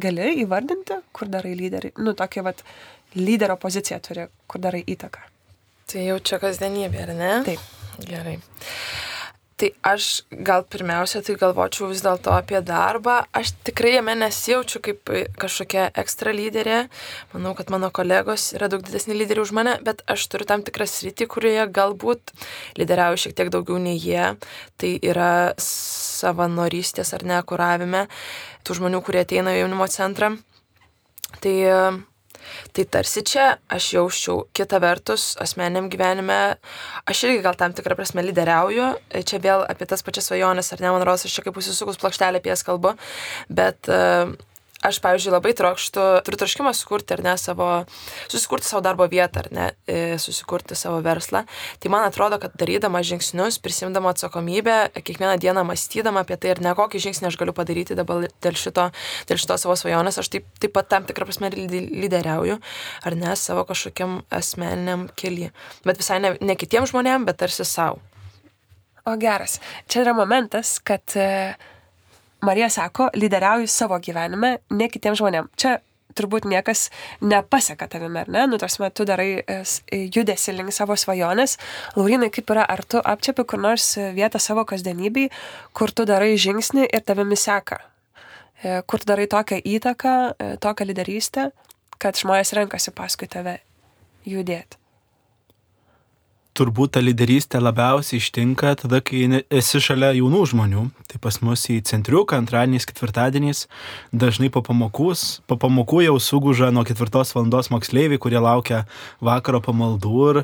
gali 0.00 0.30
įvardinti, 0.44 1.00
kur 1.16 1.30
darai 1.32 1.56
lyderį? 1.58 1.96
Nu, 1.98 2.14
tokia 2.18 2.46
vat 2.46 2.62
lyderio 3.18 3.58
pozicija 3.60 3.98
turi, 4.04 4.28
kur 4.46 4.62
darai 4.62 4.84
įtaką. 4.86 5.26
Tai 5.90 6.06
jau 6.06 6.20
čia 6.22 6.38
kasdienybė, 6.42 7.06
ar 7.08 7.14
ne? 7.18 7.36
Taip. 7.50 7.70
Gerai. 8.06 8.38
Tai 9.60 9.68
aš 9.84 10.04
gal 10.32 10.62
pirmiausia, 10.64 11.20
tai 11.20 11.34
galvočiau 11.36 11.90
vis 11.90 12.00
dėlto 12.00 12.32
apie 12.32 12.62
darbą. 12.64 13.18
Aš 13.36 13.50
tikrai 13.68 13.90
jame 13.98 14.14
nesijaučiu 14.16 14.80
kaip 14.86 15.12
kažkokia 15.36 15.90
ekstra 16.00 16.32
lyderė. 16.32 16.78
Manau, 17.34 17.52
kad 17.58 17.68
mano 17.68 17.90
kolegos 17.92 18.54
yra 18.56 18.70
daug 18.72 18.80
didesni 18.86 19.18
lyderiai 19.18 19.44
už 19.44 19.52
mane, 19.58 19.76
bet 19.84 20.00
aš 20.08 20.24
turiu 20.32 20.48
tam 20.48 20.64
tikrą 20.64 20.88
sritį, 20.88 21.28
kurioje 21.28 21.68
galbūt 21.76 22.32
lyderiauju 22.80 23.20
šiek 23.26 23.36
tiek 23.36 23.52
daugiau 23.52 23.76
nei 23.76 24.00
jie. 24.00 24.30
Tai 24.80 24.94
yra 25.12 25.32
savanorystės 25.60 27.12
ar 27.18 27.28
ne 27.28 27.44
kuravime 27.44 28.06
tų 28.64 28.80
žmonių, 28.80 29.04
kurie 29.04 29.26
ateina 29.26 29.52
į 29.58 29.66
jaunimo 29.66 29.92
centrą. 29.92 30.38
Tai 31.44 31.56
Tai 32.76 32.84
tarsi 32.96 33.22
čia 33.26 33.46
aš 33.70 33.88
jausčiau, 33.96 34.44
kita 34.56 34.80
vertus, 34.82 35.34
asmeniam 35.42 35.88
gyvenime, 35.92 36.56
aš 37.08 37.24
irgi 37.28 37.42
gal 37.44 37.58
tam 37.58 37.74
tikrą 37.76 37.96
prasme 37.98 38.24
lyderiauju, 38.26 38.92
čia 39.26 39.42
vėl 39.42 39.64
apie 39.68 39.88
tas 39.90 40.04
pačias 40.06 40.30
svajonės, 40.30 40.72
ar 40.74 40.84
ne, 40.84 40.92
man 40.94 41.06
rodos, 41.06 41.26
aš 41.28 41.38
čia 41.38 41.46
kaip 41.46 41.58
užsisukus 41.60 42.00
plokštelę 42.02 42.40
apie 42.40 42.52
jas 42.52 42.64
kalbu, 42.66 42.94
bet 43.48 43.90
uh, 43.90 44.32
aš, 44.84 44.98
pavyzdžiui, 45.04 45.32
labai 45.34 45.52
trokštų, 45.56 46.04
turiu 46.24 46.38
troškimą 46.40 46.72
sukurti, 46.76 47.14
ar 47.16 47.22
ne, 47.24 47.34
savo, 47.40 47.68
susikurti 48.32 48.68
savo 48.68 48.82
darbo 48.84 49.06
vietą, 49.10 49.44
ar 49.44 49.48
ne, 49.52 49.66
e, 49.84 50.16
susikurti 50.20 50.76
savo 50.78 51.00
verslą. 51.04 51.42
Tai 51.80 51.92
man 51.92 52.06
atrodo, 52.08 52.38
kad 52.40 52.54
darydama 52.60 53.02
žingsnius, 53.04 53.60
prisimdama 53.60 54.14
atsakomybę, 54.14 54.76
kiekvieną 54.96 55.36
dieną 55.42 55.64
mąstydama 55.68 56.24
apie 56.24 56.38
tai, 56.40 56.54
ar 56.54 56.62
ne 56.64 56.74
kokį 56.78 57.02
žingsnį 57.06 57.28
aš 57.28 57.38
galiu 57.40 57.54
padaryti 57.56 57.96
dabar 57.98 58.24
dėl 58.42 58.56
šito, 58.56 58.88
dėl 59.28 59.40
šito 59.40 59.58
savo 59.60 59.76
svajonės, 59.76 60.20
aš 60.22 60.32
taip, 60.32 60.46
taip 60.62 60.72
pat 60.76 60.88
tam 60.92 61.08
tikrą 61.08 61.28
prasme 61.28 61.52
lyderiauju, 61.52 62.60
ar 63.04 63.18
ne, 63.18 63.34
savo 63.36 63.66
kažkokiam 63.68 64.22
asmeniniam 64.32 65.08
keliui. 65.16 65.50
Bet 65.84 66.00
visai 66.00 66.22
ne, 66.24 66.36
ne 66.40 66.56
kitiems 66.56 66.94
žmonėms, 66.94 67.28
bet 67.28 67.40
tarsi 67.44 67.68
savo. 67.68 68.00
O 69.08 69.16
geras. 69.20 69.58
Čia 69.88 70.04
yra 70.04 70.12
momentas, 70.16 70.74
kad 70.84 71.16
uh, 71.16 71.56
Marija 72.42 72.70
sako, 72.72 73.10
lyderiauju 73.14 73.68
savo 73.68 73.98
gyvenime, 74.00 74.58
ne 74.70 74.88
kitiems 74.88 75.20
žmonėms. 75.20 75.52
Čia 75.60 75.76
turbūt 76.16 76.46
niekas 76.48 76.88
nepaseka 77.22 77.86
tavimi, 77.90 78.22
ar 78.22 78.30
ne? 78.32 78.46
Nu, 78.50 78.58
tarsi, 78.60 78.82
tu 78.96 79.06
darai 79.08 79.42
judesi 80.14 80.54
link 80.56 80.74
savo 80.74 80.96
svajonės. 80.98 81.58
Laurinai, 81.98 82.30
kaip 82.34 82.50
yra, 82.54 82.64
ar 82.64 82.82
tu 82.84 83.02
apčiapi 83.02 83.44
kur 83.48 83.62
nors 83.62 83.92
vietą 84.16 84.40
savo 84.42 84.64
kasdienybei, 84.68 85.28
kur 85.76 85.92
tu 85.92 86.08
darai 86.08 86.34
žingsnį 86.40 86.88
ir 86.88 87.06
tavimi 87.06 87.38
seka? 87.38 87.80
Kur 88.60 89.00
tu 89.00 89.08
darai 89.08 89.28
tokią 89.30 89.60
įtaką, 89.76 90.16
tokią 90.60 90.90
lyderystę, 90.90 91.48
kad 92.00 92.18
žmonės 92.20 92.52
renkasi 92.56 92.92
paskui 92.96 93.30
tave 93.30 93.60
judėti? 94.28 94.79
Turbūt 96.56 96.94
ta 96.96 97.02
lyderystė 97.02 97.60
labiausiai 97.62 98.20
ištinka 98.20 98.74
tada, 98.82 99.00
kai 99.04 99.42
esi 99.50 99.80
šalia 99.82 100.12
jaunų 100.18 100.42
žmonių. 100.52 100.86
Tai 101.10 101.20
pas 101.22 101.40
mus 101.44 101.66
į 101.70 101.80
centriuką 101.90 102.38
antradieniais, 102.40 102.86
ketvirtadieniais 102.88 103.66
dažnai 104.12 104.50
po, 104.52 104.62
pamokus, 104.66 105.40
po 105.50 105.58
pamokų 105.60 106.04
jau 106.08 106.16
suguža 106.22 106.72
nuo 106.74 106.84
ketvirtos 106.88 107.34
valandos 107.36 107.70
moksleiviai, 107.74 108.20
kurie 108.22 108.40
laukia 108.42 108.84
vakaro 109.24 109.62
pamaldų 109.64 110.26
ir 110.32 110.42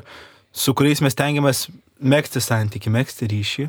su 0.57 0.73
kuriais 0.77 1.03
mes 1.05 1.17
tengiamės 1.17 1.67
mėgsti 1.97 2.41
santyki, 2.43 2.91
mėgsti 2.93 3.27
ryšį. 3.31 3.67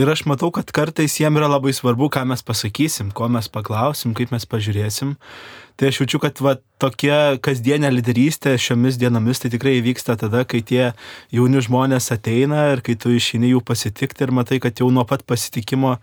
Ir 0.00 0.10
aš 0.10 0.24
matau, 0.28 0.50
kad 0.54 0.70
kartais 0.74 1.18
jiem 1.20 1.36
yra 1.38 1.48
labai 1.50 1.74
svarbu, 1.76 2.08
ką 2.12 2.24
mes 2.28 2.42
pasakysim, 2.44 3.12
ko 3.12 3.28
mes 3.32 3.48
paklausim, 3.52 4.14
kaip 4.16 4.32
mes 4.34 4.48
pažiūrėsim. 4.48 5.16
Tai 5.76 5.90
aš 5.90 6.00
jaučiu, 6.00 6.20
kad 6.22 6.38
va, 6.40 6.54
tokia 6.80 7.36
kasdienė 7.44 7.90
lyderystė 7.92 8.54
šiomis 8.60 8.96
dienomis 9.00 9.42
tai 9.42 9.50
tikrai 9.52 9.74
įvyksta 9.82 10.16
tada, 10.20 10.46
kai 10.48 10.62
tie 10.64 10.94
jauni 11.34 11.60
žmonės 11.64 12.08
ateina 12.14 12.70
ir 12.72 12.80
kai 12.84 12.96
tu 13.00 13.12
išeini 13.12 13.50
jų 13.52 13.60
pasitikti 13.64 14.24
ir 14.24 14.32
matai, 14.38 14.56
kad 14.64 14.80
jau 14.80 14.88
nuo 14.88 15.04
pat 15.08 15.26
pasitikimo 15.28 15.98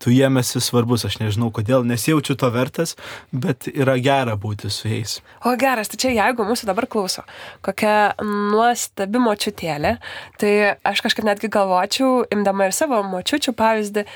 tu 0.00 0.12
jiem 0.14 0.40
esi 0.40 0.62
svarbus. 0.64 1.04
Aš 1.04 1.18
nežinau 1.20 1.50
kodėl, 1.54 1.84
nesijaučiu 1.88 2.38
to 2.40 2.48
vertas, 2.54 2.94
bet 3.32 3.68
yra 3.68 3.98
gera 4.00 4.38
būti 4.40 4.70
su 4.72 4.88
jais. 4.88 5.18
O 5.44 5.52
geras, 5.60 5.90
tai 5.92 6.00
čia 6.00 6.14
jeigu 6.14 6.46
mūsų 6.48 6.70
dabar 6.70 6.88
klauso, 6.90 7.26
kokia 7.66 8.14
nuostabi 8.24 9.20
močiutėlė, 9.22 9.96
tai 10.40 10.54
aš 10.88 11.04
kažkaip 11.04 11.28
netgi 11.28 11.52
galvočiau, 11.52 12.22
imdama 12.32 12.70
ir 12.70 12.76
savo 12.76 13.02
močiučių 13.04 13.52
pavyzdį, 13.58 14.06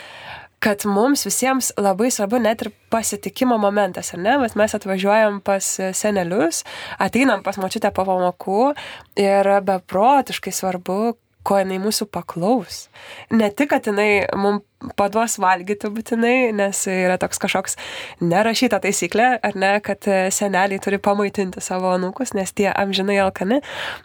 kad 0.62 0.84
mums 0.86 1.26
visiems 1.26 1.72
labai 1.80 2.10
svarbu 2.14 2.38
net 2.42 2.62
ir 2.62 2.70
pasitikimo 2.92 3.58
momentas, 3.58 4.12
ar 4.14 4.20
ne? 4.22 4.36
Bet 4.38 4.54
mes 4.58 4.74
atvažiuojam 4.78 5.40
pas 5.42 5.72
senelius, 5.98 6.62
ateinam 7.02 7.42
pas 7.42 7.58
močiutę 7.58 7.90
po 7.94 8.04
pamokų 8.06 8.70
ir 9.18 9.50
beprotiškai 9.66 10.54
svarbu, 10.54 11.16
ko 11.46 11.58
jinai 11.60 11.78
mūsų 11.82 12.08
paklaus. 12.12 12.86
Ne 13.34 13.50
tik, 13.50 13.72
kad 13.72 13.88
jinai 13.88 14.26
mums 14.38 14.66
paduos 14.98 15.36
valgyti 15.38 15.90
būtinai, 15.92 16.50
nes 16.56 16.80
yra 16.90 17.14
toks 17.20 17.40
kažkoks 17.42 17.76
nerašyta 18.22 18.80
taisyklė, 18.82 19.28
ar 19.44 19.58
ne, 19.58 19.72
kad 19.84 20.06
seneliai 20.34 20.80
turi 20.82 20.98
pamaitinti 21.02 21.62
savo 21.62 21.92
anūkus, 21.94 22.34
nes 22.38 22.50
tie 22.56 22.68
amžinai 22.70 23.20
alkani, 23.22 23.60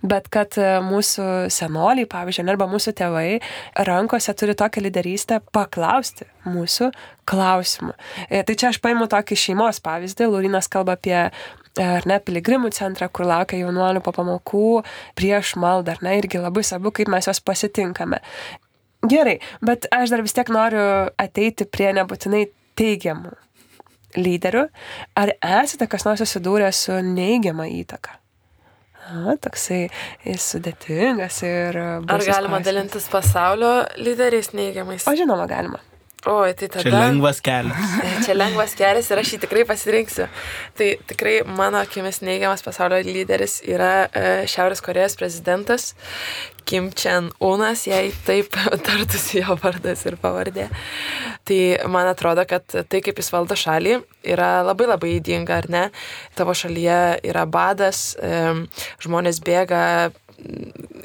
bet 0.06 0.30
kad 0.34 0.58
mūsų 0.86 1.48
senoliai, 1.54 2.08
pavyzdžiui, 2.10 2.48
arba 2.54 2.70
mūsų 2.70 2.94
tėvai 3.02 3.28
rankose 3.90 4.36
turi 4.38 4.58
tokią 4.58 4.86
lyderystę 4.86 5.42
paklausti 5.56 6.30
mūsų 6.48 6.92
klausimų. 7.28 7.94
Tai 8.48 8.56
čia 8.56 8.72
aš 8.72 8.82
paimu 8.84 9.10
tokį 9.12 9.40
šeimos 9.48 9.82
pavyzdį, 9.84 10.30
Laurinas 10.32 10.70
kalba 10.72 10.96
apie 10.98 11.18
ar 11.82 12.08
ne, 12.10 12.20
piligrimų 12.24 12.72
centrą, 12.76 13.10
kur 13.10 13.28
laukia 13.30 13.60
jaunuolių 13.62 14.04
po 14.06 14.14
pamokų 14.16 14.84
prieš 15.18 15.56
maldą, 15.62 15.96
ar 15.96 16.06
ne, 16.06 16.18
irgi 16.22 16.42
labai 16.42 16.64
svarbu, 16.66 16.94
kaip 16.96 17.12
mes 17.14 17.30
juos 17.30 17.42
pasitinkame. 17.44 18.22
Gerai, 19.08 19.38
bet 19.62 19.86
aš 19.94 20.14
dar 20.14 20.24
vis 20.26 20.34
tiek 20.36 20.50
noriu 20.52 20.86
ateiti 21.22 21.68
prie 21.70 21.92
nebūtinai 21.96 22.48
teigiamų 22.78 23.36
lyderių. 24.18 24.68
Ar 25.20 25.34
esate 25.38 25.88
kas 25.90 26.08
nors 26.08 26.24
susidūrę 26.24 26.72
su 26.74 26.98
neigiama 27.06 27.68
įtaka? 27.70 28.18
Na, 29.08 29.38
toksai 29.40 29.86
jis 30.26 30.48
sudėtingas 30.52 31.38
ir... 31.48 31.78
Ar 31.80 32.02
baisus 32.04 32.28
galima 32.28 32.58
klausimas. 32.58 32.66
dalintis 32.68 33.06
pasaulio 33.12 33.72
lyderiais 34.02 34.52
neigiamais? 34.58 35.06
O 35.08 35.14
žinoma, 35.16 35.46
galima. 35.48 35.80
Oi, 36.28 36.54
tai 36.60 36.68
tada. 36.68 36.84
Čia 36.84 36.92
lengvas 36.92 37.40
kelias. 37.40 37.96
Čia 38.26 38.36
lengvas 38.36 38.76
kelias 38.76 39.08
ir 39.12 39.22
aš 39.22 39.34
jį 39.36 39.40
tikrai 39.46 39.64
pasirinksiu. 39.70 40.28
Tai 40.76 40.90
tikrai 41.08 41.38
mano 41.48 41.80
akimis 41.80 42.20
neigiamas 42.26 42.66
pasaulio 42.66 43.00
lyderis 43.06 43.62
yra 43.64 43.94
e, 44.12 44.26
Šiaurės 44.52 44.84
Korejos 44.84 45.16
prezidentas 45.20 45.94
Kim 46.68 46.90
Chen-unas, 46.92 47.86
jei 47.88 48.12
taip 48.28 48.52
tartusi 48.88 49.40
jo 49.40 49.56
vardas 49.62 50.04
ir 50.10 50.18
pavardė. 50.20 50.68
Tai 51.48 51.60
man 51.94 52.12
atrodo, 52.12 52.44
kad 52.50 52.68
tai, 52.76 53.02
kaip 53.06 53.22
jis 53.22 53.32
valdo 53.32 53.56
šalį, 53.56 54.02
yra 54.28 54.52
labai 54.68 54.90
labai 54.92 55.14
įdinga, 55.22 55.62
ar 55.62 55.72
ne? 55.72 55.86
Tavo 56.36 56.56
šalyje 56.58 57.00
yra 57.32 57.48
badas, 57.48 58.10
e, 58.20 58.44
žmonės 59.06 59.40
bėga 59.48 59.84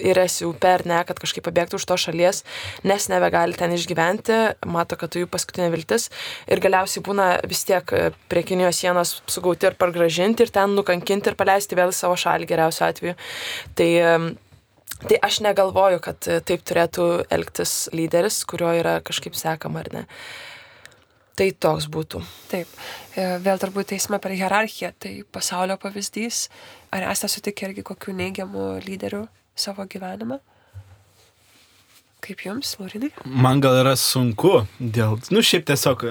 ir 0.03 0.19
esi 0.23 0.45
upė 0.47 0.75
ar 0.77 0.85
ne, 0.89 0.99
kad 1.09 1.19
kažkaip 1.21 1.45
pabėgtų 1.47 1.79
už 1.79 1.87
to 1.89 1.97
šalies, 2.05 2.43
nes 2.89 3.09
nebegali 3.13 3.57
ten 3.59 3.73
išgyventi, 3.75 4.39
mato, 4.69 4.99
kad 5.01 5.13
tu 5.13 5.23
jų 5.23 5.31
paskutinė 5.33 5.71
viltis 5.73 6.09
ir 6.51 6.63
galiausiai 6.63 7.05
būna 7.07 7.29
vis 7.49 7.65
tiek 7.69 7.95
e, 7.97 8.11
prie 8.33 8.45
Kinijos 8.47 8.83
sienos 8.83 9.17
sugauti 9.31 9.71
ir 9.71 9.79
pargražinti 9.81 10.47
ir 10.47 10.55
ten 10.55 10.77
nukankinti 10.77 11.33
ir 11.33 11.39
paleisti 11.39 11.79
vėl 11.79 11.95
į 11.95 11.99
savo 11.99 12.17
šalį 12.19 12.49
geriausiu 12.51 12.87
atveju. 12.89 13.19
Tai, 13.79 13.91
tai 15.09 15.21
aš 15.29 15.43
negalvoju, 15.47 16.03
kad 16.05 16.29
e, 16.29 16.41
taip 16.45 16.65
turėtų 16.69 17.11
elgtis 17.33 17.87
lyderis, 17.97 18.43
kurio 18.49 18.75
yra 18.83 18.99
kažkaip 19.05 19.39
sekama 19.39 19.85
ar 19.85 19.93
ne. 19.97 20.07
Tai 21.39 21.49
toks 21.65 21.89
būtų. 21.89 22.21
Taip, 22.51 22.69
e, 23.17 23.25
vėl 23.41 23.61
turbūt 23.61 23.89
teisme 23.95 24.19
per 24.21 24.35
hierarchiją, 24.37 24.93
tai 25.01 25.15
pasaulio 25.33 25.79
pavyzdys. 25.81 26.49
Ar 26.93 27.09
esate 27.09 27.33
sutikę 27.33 27.71
irgi 27.71 27.85
kokių 27.89 28.13
neigiamų 28.19 28.67
lyderių 28.85 29.25
savo 29.57 29.87
gyvenime? 29.89 30.43
Kaip 32.23 32.45
jums, 32.45 32.77
Laurinai? 32.79 33.09
Man 33.27 33.59
gal 33.59 33.81
yra 33.81 33.97
sunku 33.99 34.61
dėl, 34.79 35.17
nu 35.35 35.41
šiaip 35.43 35.65
tiesiog, 35.67 36.05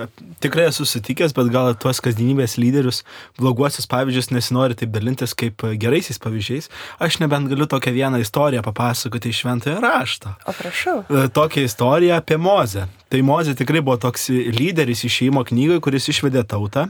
tikrai 0.44 0.66
esu 0.68 0.84
sutikęs, 0.84 1.32
bet 1.38 1.48
gal 1.54 1.72
tuos 1.80 2.02
kasdienybės 2.04 2.58
lyderius, 2.60 3.00
bloguosius 3.40 3.88
pavyzdžius 3.92 4.28
nesinori 4.36 4.76
taip 4.76 4.92
dalintis 4.92 5.32
kaip 5.40 5.64
geraisiais 5.80 6.20
pavyzdžiais. 6.20 6.68
Aš 7.00 7.22
nebent 7.24 7.48
galiu 7.54 7.70
tokią 7.72 7.96
vieną 7.96 8.20
istoriją 8.26 8.60
papasakoti 8.66 9.32
iš 9.32 9.40
šventojo 9.46 9.80
rašto. 9.80 10.34
O 10.44 10.56
prašau. 10.58 10.98
E, 11.08 11.30
Tokią 11.32 11.64
istoriją 11.70 12.20
apie 12.20 12.36
Mozę. 12.36 12.90
Tai 13.08 13.24
Mozė 13.24 13.56
tikrai 13.56 13.80
buvo 13.80 13.96
toks 14.04 14.28
lyderis 14.32 15.06
išėjimo 15.08 15.46
knygoje, 15.48 15.80
kuris 15.88 16.12
išvedė 16.12 16.44
tautą. 16.44 16.90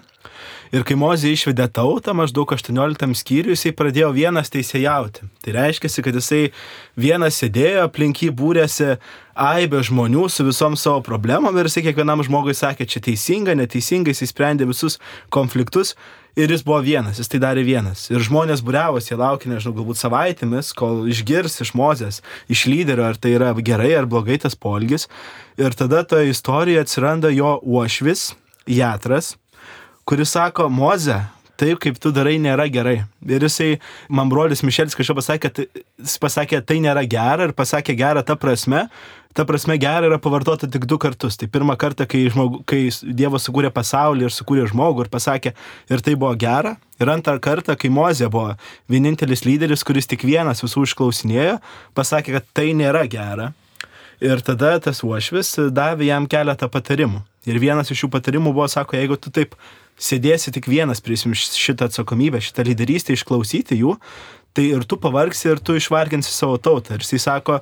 Ir 0.72 0.86
kai 0.88 0.96
Mozė 0.96 1.34
išvedė 1.36 1.66
tautą, 1.76 2.14
maždaug 2.16 2.54
18 2.56 3.12
skyriui, 3.20 3.58
jisai 3.58 3.74
pradėjo 3.76 4.14
vienas 4.16 4.48
teisėjauti. 4.54 5.26
Tai 5.44 5.56
reiškia, 5.58 5.90
kad 6.06 6.16
jisai 6.16 6.46
vienas 6.96 7.42
sėdėjo, 7.42 7.90
aplink 7.90 8.22
jį 8.24 8.30
būrėsi 8.40 8.94
aibė 9.36 9.82
žmonių 9.84 10.30
su 10.32 10.46
visom 10.48 10.78
savo 10.80 11.02
problemom 11.04 11.60
ir 11.60 11.68
jisai 11.68 11.84
kiekvienam 11.90 12.24
žmogui 12.24 12.56
sakė, 12.56 12.88
čia 12.88 13.04
teisinga, 13.04 13.58
neteisinga, 13.60 14.16
jisai 14.16 14.30
sprendė 14.32 14.70
visus 14.70 14.96
konfliktus. 15.30 15.98
Ir 16.40 16.48
jis 16.48 16.64
buvo 16.64 16.78
vienas, 16.80 17.20
jis 17.20 17.28
tai 17.28 17.42
darė 17.44 17.66
vienas. 17.68 18.06
Ir 18.08 18.24
žmonės 18.24 18.64
būriavosi, 18.64 19.12
jie 19.12 19.18
laukė, 19.20 19.50
nežinau, 19.52 19.74
galbūt 19.76 20.00
savaitėmis, 20.00 20.72
kol 20.80 21.04
išgirs 21.12 21.60
iš 21.66 21.74
Mozės, 21.76 22.22
iš 22.48 22.64
lyderio, 22.72 23.10
ar 23.10 23.20
tai 23.20 23.34
yra 23.36 23.52
gerai 23.60 23.92
ar 24.00 24.08
blogai 24.08 24.40
tas 24.40 24.56
polgis. 24.56 25.10
Ir 25.60 25.76
tada 25.76 26.06
toje 26.08 26.32
istorijoje 26.32 26.88
atsiranda 26.88 27.36
jo 27.36 27.58
uošvis, 27.60 28.30
Jatras, 28.72 29.34
kuris 30.12 30.34
sako, 30.36 30.66
Moze, 30.68 31.16
taip 31.55 31.80
kaip 31.80 31.95
tu 32.03 32.09
darai 32.12 32.36
nėra 32.41 32.66
gerai. 32.68 32.97
Ir 33.24 33.45
jisai, 33.45 33.78
man 34.12 34.28
brolis 34.28 34.59
Mišelis 34.68 34.97
kažkaip 34.99 35.16
pasakė, 35.22 35.51
tai, 35.55 35.66
pasakė, 36.20 36.59
tai 36.68 36.82
nėra 36.84 37.05
gera 37.07 37.47
ir 37.47 37.53
pasakė 37.55 37.95
gera 37.95 38.24
ta 38.28 38.36
prasme. 38.36 38.89
Ta 39.32 39.45
prasme 39.47 39.78
gera 39.80 40.09
yra 40.09 40.18
pavartota 40.20 40.68
tik 40.68 40.84
du 40.91 40.97
kartus. 40.99 41.39
Tai 41.39 41.47
pirmą 41.47 41.78
kartą, 41.80 42.03
kai, 42.12 42.26
žmogu, 42.34 42.59
kai 42.68 42.82
Dievas 43.16 43.47
sukūrė 43.47 43.72
pasaulį 43.72 44.28
ir 44.28 44.36
sukūrė 44.36 44.68
žmogų 44.74 45.05
ir 45.05 45.14
pasakė, 45.14 45.55
ir 45.88 46.03
tai 46.03 46.18
buvo 46.20 46.34
gera. 46.36 46.76
Ir 46.99 47.16
antrą 47.16 47.39
kartą, 47.39 47.80
kai 47.80 47.88
Mozė 47.88 48.28
buvo 48.28 48.57
vienintelis 48.91 49.47
lyderis, 49.47 49.88
kuris 49.88 50.12
tik 50.12 50.28
vienas 50.28 50.59
visų 50.66 50.84
išklausinėjo, 50.89 51.62
pasakė, 51.95 52.36
kad 52.41 52.51
tai 52.59 52.74
nėra 52.76 53.07
gera. 53.07 53.53
Ir 54.20 54.43
tada 54.43 54.76
tas 54.84 54.99
uošvis 55.07 55.55
davė 55.72 56.12
jam 56.12 56.28
keletą 56.30 56.68
patarimų. 56.68 57.24
Ir 57.49 57.57
vienas 57.57 57.89
iš 57.89 58.03
šių 58.03 58.12
patarimų 58.14 58.51
buvo, 58.53 58.68
sako, 58.70 58.99
jeigu 58.99 59.16
tu 59.18 59.32
taip 59.34 59.55
sėdėsi 60.00 60.54
tik 60.56 60.68
vienas 60.72 61.02
prisim 61.04 61.34
šitą 61.38 61.89
atsakomybę, 61.89 62.42
šitą 62.44 62.66
lyderystę, 62.68 63.16
išklausyti 63.16 63.80
jų, 63.82 63.96
tai 64.56 64.68
ir 64.76 64.86
tu 64.86 65.00
pavargsi, 65.00 65.50
ir 65.54 65.64
tu 65.64 65.78
išvarginsi 65.80 66.32
savo 66.34 66.58
tautą. 66.58 66.98
Ir 66.98 67.06
jisai 67.06 67.22
sako, 67.22 67.60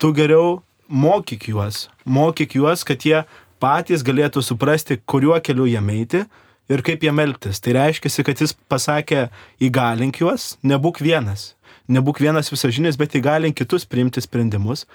tu 0.00 0.12
geriau 0.16 0.60
mokyk 0.88 1.48
juos, 1.52 1.86
mokyk 2.04 2.56
juos, 2.58 2.84
kad 2.88 3.04
jie 3.06 3.22
patys 3.62 4.04
galėtų 4.04 4.42
suprasti, 4.42 4.98
kuriuo 5.06 5.38
keliu 5.44 5.68
jie 5.70 5.82
eiti 5.96 6.24
ir 6.72 6.82
kaip 6.82 7.02
jie 7.04 7.12
elgtis. 7.24 7.60
Tai 7.62 7.76
reiškia, 7.78 8.24
kad 8.26 8.40
jis 8.40 8.54
pasakė, 8.68 9.28
įgalink 9.60 10.22
juos, 10.22 10.56
nebūk 10.62 11.02
vienas. 11.02 11.54
Nebūk 11.92 12.20
vienas 12.22 12.48
visažinis, 12.52 12.96
bet 12.96 13.14
įgalink 13.18 13.58
kitus 13.58 13.84
priimti 13.84 14.22
sprendimus. 14.22 14.86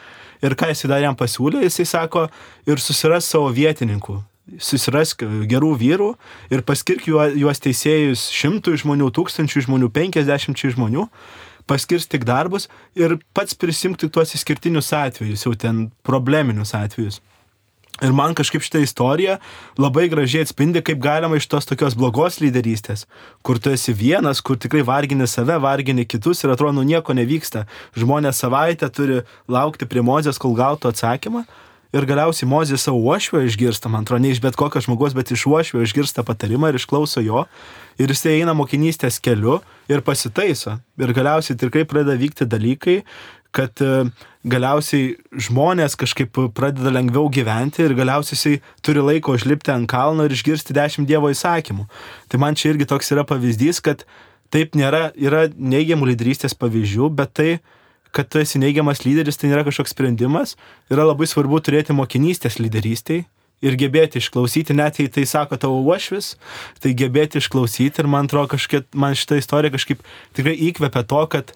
Ir 0.41 0.55
ką 0.55 0.71
jisai 0.71 0.89
dar 0.89 1.03
jam 1.03 1.17
pasiūlė, 1.19 1.65
jisai 1.67 1.85
sako, 1.85 2.27
ir 2.65 2.81
susiras 2.81 3.27
savo 3.27 3.51
vietininkų 3.53 4.21
susirask 4.59 5.23
gerų 5.49 5.73
vyrų 5.79 6.09
ir 6.53 6.63
paskirk 6.63 7.07
juo- 7.09 7.31
juos 7.35 7.59
teisėjus 7.63 8.29
šimtui 8.31 8.77
žmonių, 8.79 9.11
tūkstančių 9.11 9.67
žmonių, 9.67 9.91
penkisdešimčiai 9.91 10.75
žmonių, 10.75 11.07
paskirs 11.67 12.07
tik 12.07 12.23
darbus 12.27 12.69
ir 12.95 13.17
pats 13.35 13.53
prisimk 13.53 13.99
tik 13.99 14.13
tuos 14.15 14.33
išskirtinius 14.37 14.93
atvejus, 14.95 15.43
jau 15.45 15.55
ten 15.55 15.89
probleminius 16.07 16.73
atvejus. 16.77 17.19
Ir 17.97 18.13
man 18.13 18.35
kažkaip 18.37 18.61
šitą 18.61 18.83
istoriją 18.85 19.39
labai 19.81 20.05
gražiai 20.11 20.43
atspindi, 20.45 20.83
kaip 20.85 20.99
galima 21.01 21.39
iš 21.39 21.47
tos 21.49 21.65
tokios 21.65 21.95
blogos 21.97 22.37
lyderystės, 22.43 23.07
kur 23.41 23.57
tu 23.57 23.71
esi 23.73 23.95
vienas, 23.97 24.37
kur 24.45 24.59
tikrai 24.61 24.83
vargini 24.85 25.25
save, 25.25 25.57
vargini 25.63 26.05
kitus 26.05 26.43
ir 26.45 26.53
atrodo, 26.53 26.75
nu 26.77 26.85
nieko 26.85 27.15
nevyksta. 27.17 27.65
Žmonės 27.97 28.43
savaitę 28.43 28.91
turi 28.93 29.23
laukti 29.49 29.89
prie 29.89 30.05
mozės, 30.05 30.37
kol 30.37 30.53
gautų 30.53 30.93
atsakymą. 30.93 31.47
Ir 31.97 32.05
galiausiai 32.05 32.45
Mozė 32.49 32.77
savo 32.77 32.99
uošvio 33.09 33.41
išgirsta, 33.47 33.89
man 33.89 34.03
atrodo, 34.05 34.21
ne 34.21 34.29
iš 34.35 34.41
bet 34.43 34.57
kokio 34.59 34.81
žmogaus, 34.83 35.15
bet 35.17 35.31
iš 35.33 35.47
uošvio 35.49 35.81
išgirsta 35.81 36.21
patarimą 36.27 36.69
ir 36.69 36.77
išklauso 36.77 37.23
jo. 37.25 37.47
Ir 37.97 38.11
jis 38.13 38.27
eina 38.29 38.53
mokinystės 38.53 39.17
keliu 39.23 39.55
ir 39.89 40.03
pasitaiso. 40.05 40.75
Ir 41.01 41.13
galiausiai 41.17 41.57
tikrai 41.57 41.87
pradeda 41.89 42.19
vykti 42.19 42.45
dalykai, 42.45 42.99
kad 43.55 43.81
e, 43.81 44.03
galiausiai 44.45 45.15
žmonės 45.47 45.97
kažkaip 45.97 46.37
pradeda 46.53 46.91
lengviau 46.93 47.31
gyventi 47.33 47.87
ir 47.87 47.95
galiausiai 47.97 48.37
jisai 48.37 48.55
turi 48.85 49.01
laiko 49.01 49.33
užlipti 49.33 49.73
ant 49.73 49.89
kalno 49.89 50.27
ir 50.27 50.35
išgirsti 50.35 50.75
dešimt 50.77 51.09
Dievo 51.09 51.31
įsakymų. 51.33 51.87
Tai 52.29 52.41
man 52.43 52.59
čia 52.59 52.75
irgi 52.75 52.89
toks 52.91 53.09
yra 53.15 53.25
pavyzdys, 53.27 53.81
kad 53.81 54.05
taip 54.53 54.77
nėra, 54.77 55.09
yra 55.17 55.47
neigiamų 55.55 56.11
lyderystės 56.11 56.53
pavyzdžių, 56.59 57.09
bet 57.17 57.33
tai, 57.39 57.49
kad 58.17 58.29
tu 58.33 58.41
esi 58.41 58.57
neigiamas 58.57 59.03
lyderis, 59.05 59.37
tai 59.37 59.51
nėra 59.51 59.65
kažkoks 59.67 59.93
sprendimas. 59.93 60.55
Yra 60.89 61.05
labai 61.05 61.27
svarbu 61.29 61.61
turėti 61.61 61.93
mokinystės 61.93 62.57
lyderystiai 62.57 63.27
ir 63.61 63.77
gebėti 63.77 64.21
išklausyti, 64.21 64.75
net 64.77 64.99
jei 65.01 65.09
tai 65.09 65.25
sako 65.29 65.57
tavo 65.61 65.79
uošvis, 65.85 66.35
tai 66.81 66.93
gebėti 66.97 67.41
išklausyti 67.41 68.03
ir 68.03 68.09
man 68.09 68.29
atrodo, 68.29 68.51
kažkaip, 68.53 68.89
man 68.93 69.17
šitą 69.17 69.39
istoriją 69.41 69.73
kažkaip 69.77 70.03
tikrai 70.37 70.53
įkvepia 70.69 71.03
to, 71.09 71.23
kad, 71.33 71.53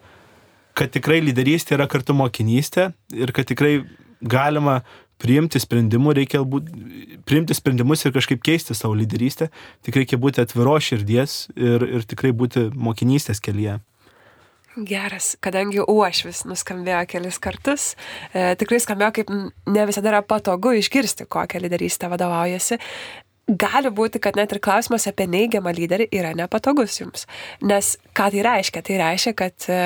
kad 0.77 0.93
tikrai 0.93 1.21
lyderystė 1.21 1.77
yra 1.77 1.89
kartu 1.91 2.17
mokinystė 2.17 2.89
ir 3.13 3.33
kad 3.35 3.49
tikrai 3.49 3.83
galima 4.21 4.81
priimti 5.21 5.61
sprendimų, 5.61 6.15
reikia 6.17 6.41
būt, 6.41 6.69
priimti 7.29 7.53
sprendimus 7.57 8.05
ir 8.05 8.15
kažkaip 8.15 8.41
keisti 8.41 8.73
savo 8.77 8.97
lyderystę, 8.97 9.51
tik 9.85 10.01
reikia 10.01 10.17
būti 10.21 10.41
atviro 10.41 10.79
širdies 10.81 11.43
ir, 11.53 11.85
ir 11.85 12.09
tikrai 12.09 12.33
būti 12.33 12.71
mokinystės 12.73 13.41
kelyje. 13.43 13.77
Geras, 14.71 15.33
kadangi 15.43 15.81
uošvis 15.83 16.45
nuskambėjo 16.47 17.01
kelis 17.11 17.41
kartus, 17.43 17.89
e, 18.31 18.53
tikrai 18.55 18.79
skambėjo 18.79 19.11
kaip 19.17 19.33
ne 19.67 19.83
visada 19.89 20.13
yra 20.13 20.21
patogu 20.23 20.71
išgirsti, 20.79 21.27
kokią 21.27 21.59
lyderystę 21.59 22.07
vadovaujasi. 22.11 22.77
Gali 23.51 23.91
būti, 23.91 24.21
kad 24.23 24.39
net 24.39 24.53
ir 24.55 24.61
klausimas 24.63 25.09
apie 25.11 25.27
neigiamą 25.27 25.73
lyderį 25.75 26.07
yra 26.15 26.31
nepatogus 26.37 27.01
jums. 27.01 27.27
Nes 27.67 27.97
ką 28.15 28.29
tai 28.31 28.45
reiškia? 28.47 28.83
Tai 28.87 28.99
reiškia, 29.03 29.35
kad 29.35 29.67
e, 29.67 29.81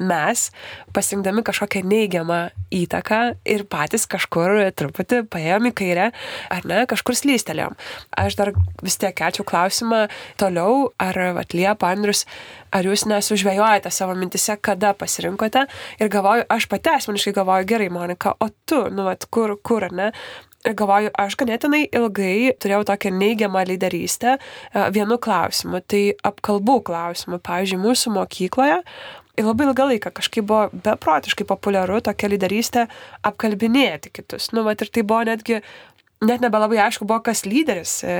mes, 0.00 0.48
pasirinkdami 0.96 1.44
kažkokią 1.46 1.82
neigiamą 1.86 2.40
įtaką 2.74 3.20
ir 3.48 3.64
patys 3.70 4.06
kažkur 4.10 4.56
truputį 4.76 5.22
paėjom 5.30 5.70
į 5.70 5.74
kairę, 5.80 6.08
ar 6.52 6.68
ne, 6.68 6.82
kažkur 6.90 7.18
slystelėjom. 7.18 7.76
Aš 8.24 8.38
dar 8.40 8.52
vis 8.82 8.98
tiek 9.00 9.14
kelčiau 9.16 9.46
klausimą 9.46 10.06
toliau, 10.40 10.90
ar 11.00 11.18
atliepa 11.42 11.92
Andrius, 11.94 12.24
ar 12.74 12.86
jūs 12.86 13.06
nesužvėjojate 13.10 13.92
savo 13.94 14.14
mintise, 14.18 14.56
kada 14.60 14.94
pasirinkote 14.96 15.66
ir 16.00 16.12
galvoju, 16.12 16.46
aš 16.50 16.68
pati 16.70 16.94
asmeniškai 16.96 17.36
galvoju, 17.40 17.68
gerai, 17.70 17.90
Monika, 17.92 18.36
o 18.40 18.48
tu, 18.66 18.86
nu, 18.94 19.08
vat, 19.08 19.26
kur, 19.30 19.58
kur, 19.62 19.90
ar 19.90 19.96
ne? 19.96 20.12
Ir 20.60 20.74
galvoju, 20.76 21.08
aš 21.16 21.38
ganėtinai 21.40 21.86
ilgai 21.88 22.52
turėjau 22.60 22.82
tokią 22.90 23.14
neigiamą 23.16 23.62
lyderystę 23.64 24.34
e, 24.36 24.40
vienu 24.92 25.16
klausimu, 25.16 25.80
tai 25.88 26.02
apkalbų 26.28 26.74
klausimu. 26.84 27.38
Pavyzdžiui, 27.46 27.78
mūsų 27.80 28.12
mokykloje 28.18 28.82
ir 29.38 29.46
labai 29.46 29.68
ilgą 29.68 29.86
laiką 29.92 30.12
kažkaip 30.16 30.46
buvo 30.46 30.66
beprotiškai 30.72 31.46
populiaru 31.48 32.00
tokia 32.04 32.32
lyderystė 32.32 32.86
apkalbinėti 33.26 34.12
kitus. 34.12 34.50
Nu, 34.54 34.64
vat, 34.66 34.82
ir 34.82 34.90
tai 34.92 35.06
buvo 35.06 35.22
netgi 35.28 35.60
net 36.24 36.42
nebelabai 36.44 36.80
aišku 36.84 37.06
buvo, 37.08 37.20
kas 37.24 37.44
lyderis 37.48 38.00
e, 38.04 38.16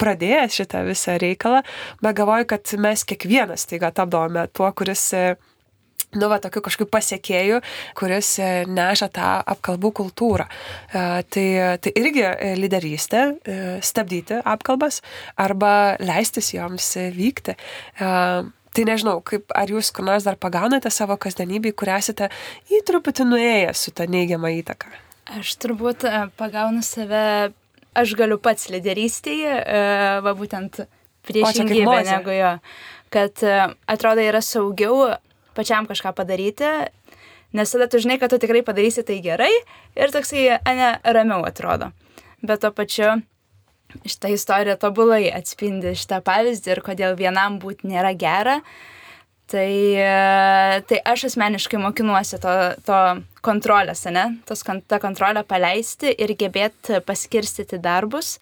pradėjęs 0.00 0.58
šitą 0.60 0.82
visą 0.88 1.16
reikalą, 1.20 1.62
bet 2.04 2.18
galvoju, 2.18 2.48
kad 2.50 2.74
mes 2.80 3.06
kiekvienas 3.08 3.64
taiga 3.70 3.92
tapdavome 3.96 4.44
tuo, 4.52 4.68
kuris 4.76 5.06
e, 5.16 5.24
nu, 6.18 6.28
va, 6.28 6.40
tokiu 6.42 6.60
kažkokiu 6.66 6.90
pasiekėju, 6.92 7.62
kuris 7.98 8.34
e, 8.42 8.50
neša 8.68 9.10
tą 9.16 9.32
apkalbų 9.54 9.92
kultūrą. 10.02 10.48
Tai, 10.92 11.46
tai 11.80 11.92
irgi 11.96 12.24
lyderystė, 12.58 13.20
stabdyti 13.86 14.40
apkalbas 14.42 15.00
arba 15.40 15.96
leistis 16.02 16.50
joms 16.56 16.96
vykti. 17.14 17.54
Tai 18.70 18.84
nežinau, 18.86 19.18
kaip, 19.26 19.50
ar 19.56 19.70
jūs 19.70 19.90
kur 19.94 20.06
nors 20.06 20.26
dar 20.26 20.36
pagaunate 20.38 20.92
savo 20.94 21.16
kasdienybį, 21.18 21.72
kur 21.74 21.90
esate 21.96 22.28
į 22.70 22.82
truputį 22.86 23.26
nuėję 23.26 23.72
su 23.74 23.90
tą 23.90 24.06
neigiamą 24.10 24.52
įtaką. 24.60 24.92
Aš 25.40 25.56
turbūt 25.62 26.06
pagaunu 26.38 26.82
save, 26.86 27.50
aš 27.98 28.14
galiu 28.18 28.38
pats 28.42 28.68
lyderystėje, 28.70 29.56
va 30.22 30.34
būtent 30.38 30.84
priešingybė 31.26 31.98
negu 32.06 32.34
jo, 32.34 32.52
kad 33.14 33.42
atrodo 33.90 34.22
yra 34.22 34.42
saugiau 34.42 35.16
pačiam 35.58 35.90
kažką 35.90 36.14
padaryti, 36.14 36.70
nes 37.54 37.74
tada 37.74 37.90
tu 37.90 37.98
žinai, 38.02 38.20
kad 38.22 38.30
tu 38.30 38.38
tikrai 38.38 38.62
padarysi 38.66 39.02
tai 39.06 39.18
gerai 39.22 39.50
ir 39.98 40.14
toksai, 40.14 40.46
ne, 40.78 40.92
ramiau 41.02 41.42
atrodo. 41.46 41.90
Bet 42.40 42.62
to 42.62 42.70
pačiu 42.72 43.18
šitą 44.04 44.32
istoriją 44.36 44.78
tobulai 44.80 45.26
atspindi 45.34 45.94
šitą 45.98 46.20
pavyzdį 46.26 46.74
ir 46.74 46.82
kodėl 46.86 47.18
vienam 47.18 47.58
būti 47.62 47.90
nėra 47.90 48.14
gera. 48.18 48.60
Tai, 49.50 49.70
tai 50.86 50.98
aš 51.10 51.24
asmeniškai 51.32 51.80
mokinuosi 51.82 52.38
to, 52.38 52.52
to 52.86 52.98
kontrolės, 53.42 54.04
ne? 54.06 54.28
Tos, 54.46 54.62
tą 54.62 55.00
kontrolę 55.02 55.42
paleisti 55.42 56.12
ir 56.14 56.36
gebėti 56.38 57.00
paskirstyti 57.02 57.80
darbus. 57.82 58.36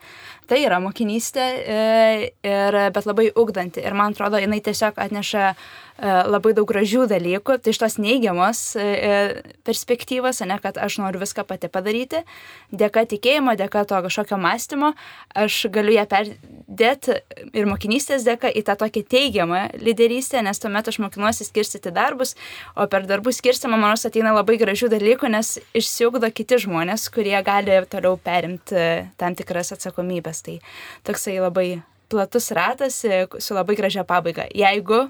Tai 0.49 0.59
yra 0.65 0.79
mokinystė, 0.81 1.45
e, 1.45 2.31
ir, 2.47 2.79
bet 2.95 3.09
labai 3.09 3.29
ugdanti. 3.37 3.83
Ir 3.85 3.97
man 3.99 4.17
atrodo, 4.17 4.41
jinai 4.41 4.63
tiesiog 4.65 4.97
atneša 4.97 5.53
E, 5.99 6.07
labai 6.31 6.53
daug 6.55 6.69
gražių 6.71 7.09
dalykų, 7.11 7.57
tai 7.59 7.73
iš 7.75 7.81
tos 7.83 7.97
neigiamos 7.99 8.61
e, 8.79 9.41
perspektyvos, 9.67 10.39
ne 10.47 10.55
kad 10.63 10.77
aš 10.79 11.01
noriu 11.03 11.19
viską 11.19 11.43
pati 11.49 11.67
padaryti, 11.75 12.21
dėka 12.71 13.03
tikėjimo, 13.11 13.57
dėka 13.59 13.83
to 13.91 13.99
kažkokio 14.05 14.39
mąstymo, 14.39 14.93
aš 15.35 15.57
galiu 15.75 15.97
ją 15.97 16.05
perdėti 16.13 17.17
ir 17.51 17.67
mokinystės 17.67 18.23
dėka 18.29 18.47
į 18.47 18.63
tą 18.69 18.77
tokią 18.79 19.03
teigiamą 19.11 19.65
lyderystę, 19.83 20.39
nes 20.47 20.63
tuomet 20.63 20.87
aš 20.87 21.01
mokinuosi 21.03 21.49
skirstyti 21.49 21.91
darbus, 21.91 22.37
o 22.79 22.87
per 22.87 23.09
darbų 23.11 23.35
skirstimą, 23.35 23.75
manau, 23.75 23.99
ateina 23.99 24.37
labai 24.39 24.55
gražių 24.63 24.93
dalykų, 24.95 25.33
nes 25.35 25.57
išsiugdo 25.75 26.31
kiti 26.31 26.61
žmonės, 26.63 27.09
kurie 27.11 27.35
gali 27.43 27.83
toliau 27.91 28.15
perimti 28.23 28.87
tam 29.19 29.35
tikras 29.35 29.75
atsakomybės. 29.75 30.38
Tai 30.47 30.59
toksai 31.09 31.39
labai 31.43 31.68
platus 32.09 32.51
ratas 32.57 33.03
su 33.39 33.55
labai 33.55 33.76
gražia 33.76 34.05
pabaiga. 34.05 34.49
Jeigu 34.55 35.09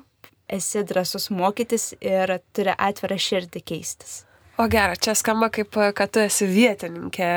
esi 0.48 0.82
drasus 0.88 1.28
mokytis 1.30 1.92
ir 2.00 2.38
turi 2.56 2.74
atvirą 2.74 3.18
širdį 3.20 3.62
keistis. 3.68 4.22
O 4.58 4.64
gerai, 4.66 4.96
čia 4.98 5.12
skamba 5.14 5.46
kaip, 5.54 5.76
kad 5.94 6.10
tu 6.10 6.18
esi 6.18 6.48
vietininkė, 6.50 7.28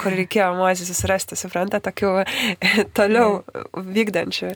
kur 0.00 0.14
reikėjo 0.16 0.46
mozį 0.56 0.86
susirasti, 0.88 1.36
supranta, 1.36 1.76
tokių 1.84 2.12
toliau 2.96 3.42
vykdančių 3.76 4.54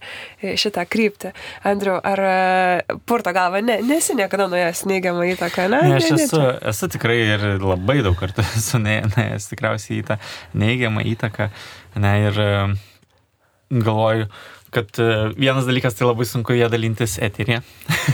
šitą 0.57 0.87
kryptį. 0.89 1.35
Andriu, 1.69 1.99
ar 2.01 2.25
e, 2.25 2.97
purto 3.05 3.35
galva, 3.37 3.61
ne, 3.61 3.77
nesi 3.85 4.17
niekada 4.17 4.49
nuėjęs 4.49 4.87
neigiamą 4.89 5.29
įtaką, 5.35 5.69
ne? 5.69 5.83
ne 5.91 6.01
aš 6.01 6.09
ne, 6.15 6.23
esu, 6.25 6.41
ne, 6.41 6.57
esu 6.73 6.91
tikrai 6.97 7.21
ir 7.27 7.47
labai 7.61 8.01
daug 8.07 8.17
kartų 8.17 8.47
esu 8.63 8.81
nuėjęs 8.81 9.53
tikriausiai 9.53 10.01
į 10.01 10.09
tą 10.15 10.21
neigiamą 10.65 11.05
įtaką. 11.13 11.53
Ne, 12.01 12.17
ir 12.31 12.41
e, 12.41 12.51
galvoju, 13.85 14.33
kad 14.75 14.99
e, 14.99 15.11
vienas 15.37 15.69
dalykas 15.69 15.95
tai 15.95 16.09
labai 16.09 16.27
sunku 16.29 16.57
ją 16.57 16.73
dalintis 16.73 17.19
eterį, 17.23 17.61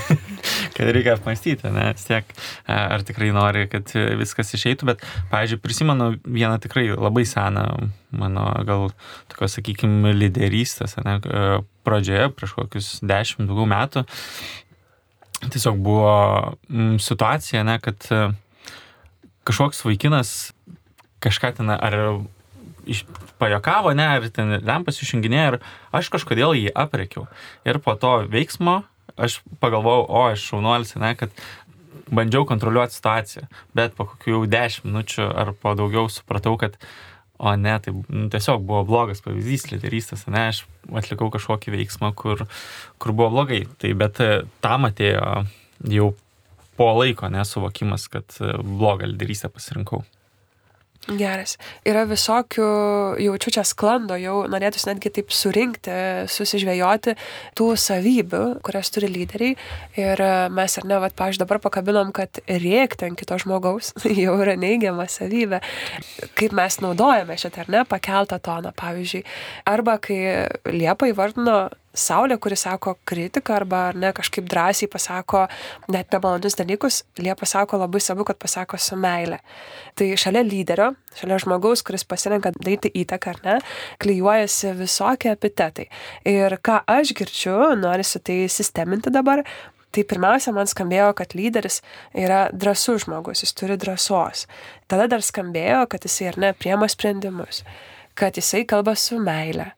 kad 0.81 0.91
reikia 0.97 1.15
apmastyti, 1.19 1.71
ne, 1.75 1.87
tiek, 2.01 2.33
e, 2.33 2.73
ar 2.73 3.05
tikrai 3.07 3.31
nori, 3.37 3.67
kad 3.71 3.93
viskas 4.21 4.55
išeitų, 4.57 4.89
bet, 4.89 5.05
pavyzdžiui, 5.33 5.61
prisimenu 5.61 6.11
vieną 6.25 6.57
tikrai 6.65 6.89
labai 6.95 7.27
seną 7.29 7.67
mano, 8.17 8.47
gal, 8.67 8.89
tokios, 9.31 9.59
sakykime, 9.59 10.15
lyderystės, 10.17 10.97
ne, 11.05 11.19
e, 11.21 11.61
pradžioje, 11.87 12.33
prieš 12.37 12.57
kokius 12.57 12.91
dešimt 13.05 13.51
daugiau 13.51 13.69
metų, 13.71 14.07
tiesiog 15.47 15.79
buvo 15.85 16.15
m, 16.73 16.97
situacija, 17.01 17.65
ne, 17.69 17.77
kad 17.85 18.09
kažkoks 19.49 19.85
vaikinas 19.85 20.53
kažką 21.21 21.55
ten, 21.61 21.73
ar 21.73 21.97
iš, 22.89 23.05
pajokavo, 23.41 23.93
ne, 23.97 24.07
ar 24.17 24.29
ten 24.33 24.59
lempas 24.65 25.01
išjunginėjo 25.03 25.47
ir 25.53 25.59
aš 25.97 26.11
kažkodėl 26.13 26.57
jį 26.59 26.73
aprekiau. 26.77 27.27
Ir 27.69 27.81
po 27.85 27.97
to 28.01 28.21
veiksmo 28.31 28.81
aš 29.21 29.41
pagalvojau, 29.63 30.07
o 30.09 30.25
aš 30.31 30.47
šaunuolis, 30.51 30.97
ne, 31.01 31.15
kad 31.19 31.35
bandžiau 32.11 32.47
kontroliuoti 32.49 32.97
situaciją, 32.97 33.47
bet 33.77 33.95
po 33.99 34.09
kokių 34.11 34.43
10 34.51 34.89
minučių 34.89 35.29
ar 35.43 35.55
po 35.55 35.77
daugiau 35.79 36.11
supratau, 36.11 36.57
kad 36.61 36.77
o 37.41 37.55
ne, 37.57 37.77
tai 37.81 37.95
nu, 37.97 38.27
tiesiog 38.33 38.65
buvo 38.69 38.83
blogas 38.89 39.23
pavyzdys 39.25 39.71
lyderystės, 39.71 40.27
ne, 40.29 40.51
aš 40.53 40.65
atlikau 41.01 41.31
kažkokį 41.33 41.73
veiksmą, 41.79 42.13
kur, 42.19 42.45
kur 43.01 43.15
buvo 43.17 43.31
blogai. 43.39 43.63
Tai 43.81 43.95
bet 44.03 44.21
e, 44.21 44.31
tam 44.61 44.85
atėjo 44.91 45.47
jau 45.89 46.11
po 46.77 46.91
laiko 46.99 47.31
nesuvokimas, 47.33 48.11
kad 48.13 48.37
e, 48.45 48.53
blogą 48.61 49.09
lyderystę 49.09 49.49
pasirinkau. 49.53 50.03
Geras. 51.19 51.57
Yra 51.89 52.05
visokių, 52.09 52.67
jaučiu 53.25 53.53
čia 53.57 53.65
sklando, 53.67 54.15
jau 54.21 54.45
norėtųsi 54.51 54.91
netgi 54.91 55.11
taip 55.17 55.33
surinkti, 55.35 55.95
susižvėjoti 56.31 57.17
tų 57.59 57.69
savybių, 57.81 58.43
kurias 58.67 58.93
turi 58.95 59.11
lyderiai. 59.11 59.57
Ir 59.99 60.23
mes 60.55 60.79
ar 60.79 60.87
ne, 60.87 61.01
vad, 61.03 61.17
pažiūrėjau, 61.19 61.43
dabar 61.43 61.63
pakabinom, 61.65 62.13
kad 62.17 62.43
rėkti 62.47 63.09
ant 63.09 63.19
kito 63.19 63.39
žmogaus 63.43 63.93
jau 64.23 64.37
yra 64.45 64.55
neigiama 64.61 65.09
savybė. 65.11 65.63
Kaip 66.39 66.55
mes 66.57 66.81
naudojame 66.85 67.39
šitą, 67.41 67.65
ar 67.67 67.75
ne, 67.75 67.85
pakeltą 67.91 68.39
toną, 68.43 68.75
pavyzdžiui. 68.79 69.25
Arba 69.71 69.99
kai 70.03 70.21
Liepa 70.71 71.11
įvardino 71.11 71.65
Saulė, 72.01 72.39
kuri 72.41 72.57
sako 72.59 72.97
kritiką 73.09 73.55
arba 73.61 73.81
ne 73.97 74.13
kažkaip 74.17 74.47
drąsiai 74.51 74.89
pasako 74.91 75.47
net 75.93 76.13
nemalonius 76.15 76.57
dalykus, 76.59 77.03
Liepa 77.21 77.49
sako 77.49 77.83
labai 77.83 78.01
svarbu, 78.01 78.27
kad 78.31 78.41
pasako 78.41 78.79
su 78.81 78.97
meile. 78.97 79.41
Tai 79.99 80.09
šalia 80.21 80.45
lyderio, 80.47 80.93
šalia 81.19 81.41
žmogaus, 81.45 81.85
kuris 81.87 82.07
pasirenka 82.09 82.55
daryti 82.57 82.93
įtaką 83.03 83.35
ar 83.35 83.43
ne, 83.45 83.59
klyjuojasi 84.01 84.73
visokie 84.79 85.35
epitetai. 85.35 85.91
Ir 86.29 86.57
ką 86.65 86.81
aš 86.89 87.13
girdžiu, 87.19 87.59
noriu 87.81 88.07
su 88.07 88.23
tai 88.25 88.47
sisteminti 88.49 89.13
dabar, 89.13 89.45
Tai 89.91 90.05
pirmiausia, 90.07 90.53
man 90.55 90.69
skambėjo, 90.71 91.09
kad 91.19 91.33
lyderis 91.35 91.81
yra 92.15 92.45
drąsus 92.55 93.09
žmogus, 93.09 93.43
jis 93.43 93.57
turi 93.59 93.75
drąsos. 93.81 94.45
Tada 94.87 95.09
dar 95.11 95.25
skambėjo, 95.27 95.81
kad 95.91 96.07
jisai 96.07 96.29
ar 96.31 96.39
ne 96.39 96.51
priema 96.55 96.87
sprendimus, 96.87 97.65
kad 98.21 98.37
jisai 98.37 98.67
kalba 98.69 98.95
su 98.95 99.19
meile, 99.19 99.71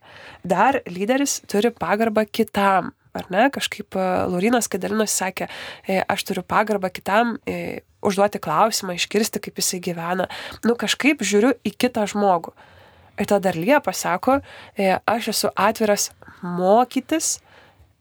dar 0.43 0.81
lyderis 0.91 1.41
turi 1.47 1.71
pagarbą 1.71 2.27
kitam. 2.27 2.91
Ar 3.13 3.27
ne? 3.29 3.43
Kažkaip 3.53 3.93
e, 3.93 4.05
Laurinas 4.33 4.71
Kadalinas 4.73 5.13
sakė, 5.21 5.45
e, 5.85 5.99
aš 6.09 6.23
turiu 6.31 6.43
pagarbą 6.49 6.89
kitam, 6.89 7.35
e, 7.45 7.83
užduoti 8.01 8.41
klausimą, 8.41 8.97
iškirsti, 8.97 9.43
kaip 9.45 9.61
jisai 9.61 9.83
gyvena. 9.85 10.31
Nu, 10.65 10.73
kažkaip 10.81 11.21
žiūriu 11.21 11.53
į 11.61 11.75
kitą 11.77 12.07
žmogų. 12.09 12.55
Ir 13.21 13.29
tada 13.29 13.51
dar 13.51 13.59
Liepa 13.61 13.93
sako, 13.93 14.39
aš 14.81 15.29
esu 15.35 15.51
atviras 15.61 16.09
mokytis, 16.41 17.35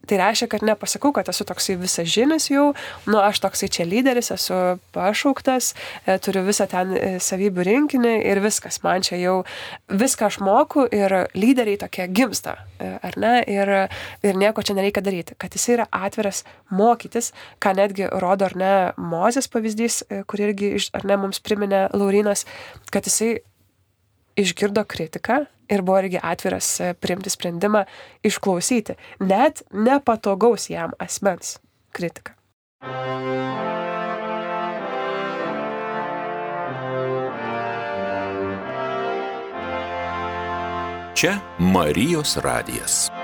Tai 0.06 0.18
reiškia, 0.18 0.48
kad 0.50 0.64
nepasakau, 0.66 1.12
kad 1.14 1.28
esu 1.30 1.44
toksai 1.46 1.76
visažinis 1.78 2.48
jau, 2.50 2.72
nu 3.06 3.20
aš 3.22 3.38
toksai 3.44 3.68
čia 3.70 3.84
lyderis, 3.86 4.32
esu 4.34 4.56
pašauktas, 4.94 5.72
e, 6.06 6.16
turiu 6.18 6.42
visą 6.48 6.66
ten 6.70 6.90
e, 6.96 7.10
savybių 7.22 7.66
rinkinį 7.68 8.14
ir 8.32 8.40
viskas, 8.42 8.80
man 8.82 9.06
čia 9.06 9.20
jau 9.20 9.36
viską 10.02 10.26
aš 10.26 10.40
moku 10.42 10.88
ir 10.90 11.14
lyderiai 11.38 11.78
tokie 11.84 12.08
gimsta, 12.10 12.56
e, 12.82 12.90
ar 12.98 13.18
ne, 13.22 13.32
ir, 13.46 13.72
ir 14.26 14.42
nieko 14.42 14.66
čia 14.66 14.74
nereikia 14.78 15.04
daryti, 15.06 15.38
kad 15.38 15.54
jis 15.54 15.68
yra 15.76 15.86
atviras 15.94 16.42
mokytis, 16.74 17.30
ką 17.62 17.76
netgi 17.78 18.10
rodo 18.10 18.50
ar 18.50 18.58
ne 18.58 18.74
Mozės 18.98 19.46
pavyzdys, 19.52 20.02
kur 20.26 20.42
irgi, 20.42 20.74
ar 20.98 21.06
ne, 21.06 21.20
mums 21.20 21.38
priminė 21.46 21.86
Laurinas, 21.94 22.42
kad 22.90 23.06
jisai 23.06 23.36
išgirdo 24.36 24.84
kritiką 24.84 25.44
ir 25.72 25.82
buvo 25.82 25.98
irgi 26.02 26.20
atviras 26.22 26.68
e, 26.80 26.92
priimti 26.94 27.30
sprendimą 27.30 27.84
išklausyti 28.22 28.98
net 29.20 29.62
nepatogaus 29.72 30.70
jam 30.70 30.94
asmens 30.98 31.58
kritiką. 31.92 32.36
Čia 41.22 41.36
Marijos 41.58 42.36
radijas. 42.36 43.21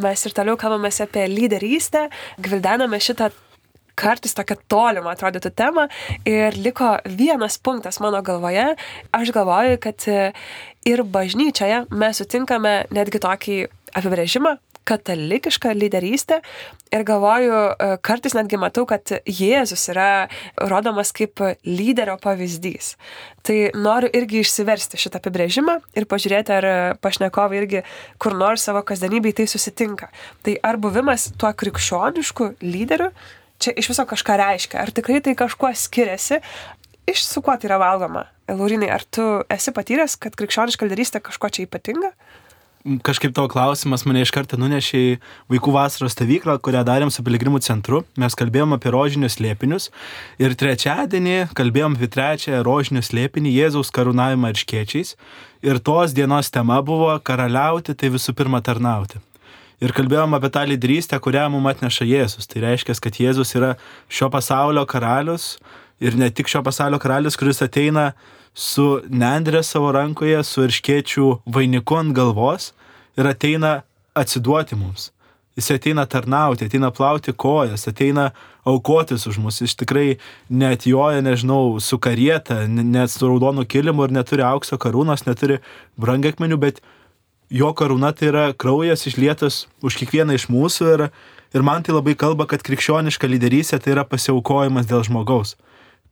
Mes 0.00 0.26
ir 0.26 0.34
toliau 0.36 0.56
kalbame 0.60 0.90
apie 0.90 1.26
lyderystę, 1.28 2.08
gvildename 2.40 3.00
šitą 3.00 3.30
kartais 4.00 4.32
tokia 4.36 4.56
tolima 4.70 5.12
atrodytų 5.12 5.50
tema 5.52 5.86
ir 6.28 6.56
liko 6.56 6.94
vienas 7.04 7.58
punktas 7.60 8.00
mano 8.00 8.22
galvoje. 8.24 8.70
Aš 9.12 9.32
galvoju, 9.36 9.76
kad 9.82 10.06
ir 10.88 11.04
bažnyčioje 11.04 11.84
mes 11.90 12.22
sutinkame 12.22 12.74
netgi 12.94 13.20
tokį 13.20 13.60
apibrėžimą 14.00 14.56
katalikišką 14.88 15.72
lyderystę 15.76 16.40
ir 16.92 17.04
galvoju, 17.06 17.58
kartais 18.04 18.34
netgi 18.36 18.58
matau, 18.60 18.86
kad 18.88 19.12
Jėzus 19.28 19.86
yra 19.92 20.28
rodomas 20.58 21.12
kaip 21.16 21.42
lyderio 21.64 22.16
pavyzdys. 22.22 22.94
Tai 23.46 23.58
noriu 23.76 24.10
irgi 24.16 24.42
išsiversti 24.44 25.00
šitą 25.00 25.20
apibrėžimą 25.20 25.78
ir 25.96 26.08
pažiūrėti, 26.10 26.56
ar 26.56 26.68
pašnekovai 27.04 27.60
irgi 27.62 27.84
kur 28.20 28.36
nors 28.36 28.66
savo 28.66 28.82
kasdienybėje 28.86 29.40
tai 29.42 29.50
susitinka. 29.50 30.10
Tai 30.46 30.56
ar 30.66 30.80
buvimas 30.80 31.30
tuo 31.38 31.52
krikščionišku 31.52 32.54
lyderiu 32.64 33.12
čia 33.60 33.74
iš 33.76 33.90
viso 33.92 34.06
kažką 34.08 34.36
reiškia, 34.40 34.80
ar 34.80 34.92
tikrai 34.96 35.20
tai 35.24 35.36
kažkuo 35.38 35.70
skiriasi, 35.76 36.40
iš 37.10 37.24
su 37.26 37.42
kuo 37.44 37.56
tai 37.56 37.68
yra 37.68 37.80
valgoma. 37.82 38.26
Laurinai, 38.50 38.88
ar 38.90 39.04
tu 39.04 39.24
esi 39.52 39.74
patyręs, 39.76 40.16
kad 40.20 40.36
krikščioniška 40.38 40.88
lyderystė 40.88 41.20
kažkuo 41.22 41.52
čia 41.52 41.66
ypatinga? 41.68 42.14
Kažkaip 42.80 43.34
tavo 43.36 43.48
klausimas 43.52 44.06
mane 44.08 44.22
iš 44.24 44.30
karto 44.32 44.56
nunešė 44.56 45.00
į 45.04 45.08
vaikų 45.52 45.72
vasaros 45.74 46.14
stovyklą, 46.16 46.54
kurią 46.64 46.80
darėm 46.88 47.10
su 47.12 47.20
piligrimų 47.20 47.60
centru. 47.60 48.06
Mes 48.16 48.32
kalbėjom 48.32 48.72
apie 48.72 48.88
rožinius 48.94 49.36
liepinius 49.36 49.90
ir 50.40 50.56
trečiadienį 50.56 51.50
kalbėjom 51.58 51.98
apie 51.98 52.08
trečią 52.08 52.62
rožinių 52.64 53.04
slėpinį 53.04 53.52
Jėzaus 53.52 53.92
karūnavimą 53.92 54.54
ir 54.54 54.62
škiečiais. 54.62 55.12
Ir 55.60 55.82
tos 55.84 56.16
dienos 56.16 56.48
tema 56.48 56.80
buvo 56.80 57.12
karaliauti, 57.20 57.92
tai 57.92 58.08
visų 58.16 58.32
pirma 58.38 58.64
tarnauti 58.64 59.20
ir 59.80 59.92
kalbėjom 59.96 60.36
apie 60.36 60.50
tą 60.52 60.64
lyderystę, 60.68 61.20
kurią 61.20 61.46
mums 61.52 61.74
atneša 61.74 62.08
Jėzus. 62.08 62.48
Tai 62.48 62.64
reiškia, 62.64 62.96
kad 62.96 63.20
Jėzus 63.20 63.54
yra 63.56 63.74
šio 64.08 64.28
pasaulio 64.32 64.84
karalius 64.88 65.58
ir 66.00 66.16
ne 66.16 66.28
tik 66.32 66.48
šio 66.48 66.64
pasaulio 66.64 67.00
karalius, 67.00 67.36
kuris 67.40 67.60
ateina 67.64 68.12
su 68.54 69.00
nendrė 69.08 69.62
savo 69.66 69.92
rankoje, 69.94 70.42
su 70.44 70.66
irškiečių 70.66 71.30
vainiku 71.46 72.00
ant 72.00 72.14
galvos 72.16 72.72
ir 73.18 73.28
ateina 73.30 73.80
atsiduoti 74.14 74.78
mums. 74.78 75.10
Jis 75.58 75.70
ateina 75.74 76.06
tarnauti, 76.06 76.64
ateina 76.68 76.92
plauti 76.94 77.32
kojas, 77.36 77.88
ateina 77.90 78.30
aukotis 78.64 79.26
už 79.26 79.40
mus. 79.42 79.58
Jis 79.60 79.74
tikrai 79.76 80.18
net 80.48 80.86
joja, 80.86 81.20
nežinau, 81.24 81.80
su 81.82 81.98
karieta, 81.98 82.62
net 82.68 83.10
su 83.10 83.28
raudonu 83.28 83.66
kilimu 83.66 84.06
ir 84.06 84.14
neturi 84.14 84.46
aukso 84.46 84.78
karūnos, 84.80 85.26
neturi 85.26 85.58
brangakmenių, 86.00 86.58
bet 86.60 86.80
jo 87.50 87.72
karūna 87.76 88.12
tai 88.16 88.30
yra 88.30 88.44
kraujas 88.54 89.06
išlietas 89.10 89.66
už 89.82 89.98
kiekvieną 90.00 90.38
iš 90.38 90.46
mūsų 90.52 90.92
ir, 90.94 91.06
ir 91.52 91.66
man 91.66 91.82
tai 91.82 91.96
labai 91.96 92.14
kalba, 92.14 92.46
kad 92.46 92.62
krikščioniška 92.66 93.28
lyderystė 93.28 93.82
tai 93.82 93.96
yra 93.96 94.06
pasiaukojimas 94.06 94.88
dėl 94.90 95.02
žmogaus. 95.08 95.56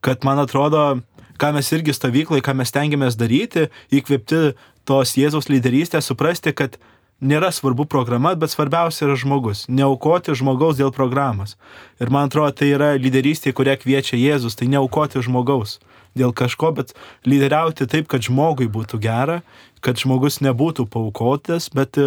Kad 0.04 0.26
man 0.26 0.42
atrodo, 0.42 1.00
ką 1.40 1.52
mes 1.56 1.72
irgi 1.74 1.94
stovyklai, 1.96 2.42
ką 2.44 2.56
mes 2.58 2.74
tengiamės 2.74 3.18
daryti, 3.18 3.68
įkvėpti 3.94 4.54
tos 4.88 5.16
Jėzaus 5.18 5.50
lyderystės, 5.52 6.08
suprasti, 6.10 6.54
kad 6.56 6.78
nėra 7.18 7.50
svarbu 7.54 7.88
programa, 7.90 8.34
bet 8.38 8.52
svarbiausia 8.52 9.08
yra 9.08 9.16
žmogus. 9.18 9.66
Neaukoti 9.70 10.36
žmogaus 10.38 10.78
dėl 10.78 10.92
programos. 10.94 11.56
Ir 11.98 12.12
man 12.14 12.30
atrodo, 12.30 12.54
tai 12.60 12.72
yra 12.76 12.92
lyderystė, 12.98 13.54
kurią 13.56 13.78
kviečia 13.82 14.18
Jėzus, 14.20 14.58
tai 14.58 14.70
neaukoti 14.70 15.22
žmogaus 15.24 15.78
dėl 16.18 16.32
kažko, 16.34 16.72
bet 16.74 16.94
lyderiauti 17.28 17.86
taip, 17.86 18.08
kad 18.10 18.24
žmogui 18.24 18.66
būtų 18.72 18.98
gera 19.02 19.42
kad 19.84 19.98
žmogus 20.00 20.40
nebūtų 20.44 20.88
paukotas, 20.90 21.68
bet 21.74 21.98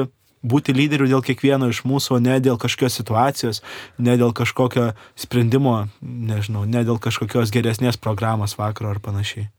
būti 0.42 0.74
lyderiu 0.76 1.08
dėl 1.10 1.24
kiekvieno 1.26 1.70
iš 1.72 1.84
mūsų, 1.88 2.20
ne 2.24 2.40
dėl 2.44 2.58
kažkokios 2.62 2.98
situacijos, 3.00 3.62
ne 4.02 4.18
dėl 4.18 4.34
kažkokio 4.38 4.92
sprendimo, 5.16 5.88
nežinau, 6.02 6.66
ne 6.66 6.84
dėl 6.88 7.00
kažkokios 7.02 7.54
geresnės 7.54 8.00
programos 8.02 8.58
vakaro 8.60 8.94
ar 8.96 9.02
panašiai. 9.04 9.50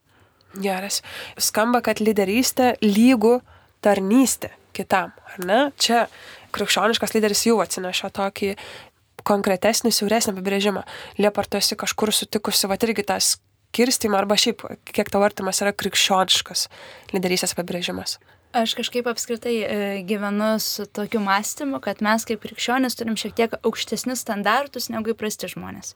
Geras. 0.62 1.00
Skamba, 1.40 1.80
kad 1.84 2.02
lyderystė 2.02 2.74
lygų 2.84 3.38
tarnystė 3.82 4.52
kitam, 4.76 5.12
ar 5.32 5.46
ne? 5.46 5.60
Čia 5.80 6.06
krikščioniškas 6.52 7.14
lyderis 7.16 7.46
jau 7.48 7.56
atsineša 7.62 8.12
tokį 8.12 8.52
konkretesnį, 9.28 9.92
siauresnį 9.94 10.34
apibrėžimą. 10.34 10.82
Liepar 11.22 11.48
tu 11.48 11.60
esi 11.60 11.78
kažkur 11.78 12.12
sutikusi, 12.12 12.68
va 12.68 12.76
irgi 12.80 13.06
tas 13.06 13.36
kirstymą 13.72 14.18
arba 14.20 14.36
šiaip, 14.36 14.64
kiek 14.92 15.08
tau 15.12 15.22
artimas 15.24 15.62
yra 15.64 15.72
krikščioniškas 15.72 16.66
lyderystės 17.14 17.54
apibrėžimas? 17.56 18.18
Aš 18.52 18.74
kažkaip 18.76 19.06
apskritai 19.08 19.54
e, 19.64 19.76
gyvenu 20.04 20.58
su 20.60 20.84
tokiu 20.84 21.22
mąstymu, 21.24 21.78
kad 21.80 22.02
mes 22.04 22.26
kaip 22.28 22.42
krikščionis 22.42 22.98
turim 23.00 23.14
šiek 23.16 23.32
tiek 23.38 23.54
aukštesnius 23.56 24.20
standartus 24.26 24.90
negu 24.92 25.14
įprasti 25.14 25.48
žmonės. 25.48 25.94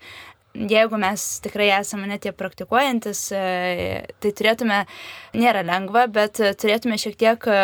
Jeigu 0.57 0.97
mes 0.97 1.25
tikrai 1.45 1.67
esame 1.77 2.09
net 2.09 2.25
tie 2.25 2.33
praktikuojantis, 2.33 3.21
e, 3.37 3.43
tai 4.25 4.33
turėtume, 4.39 4.79
nėra 5.37 5.67
lengva, 5.69 6.07
bet 6.09 6.41
turėtume 6.63 6.97
šiek 6.97 7.21
tiek 7.21 7.45
e, 7.45 7.61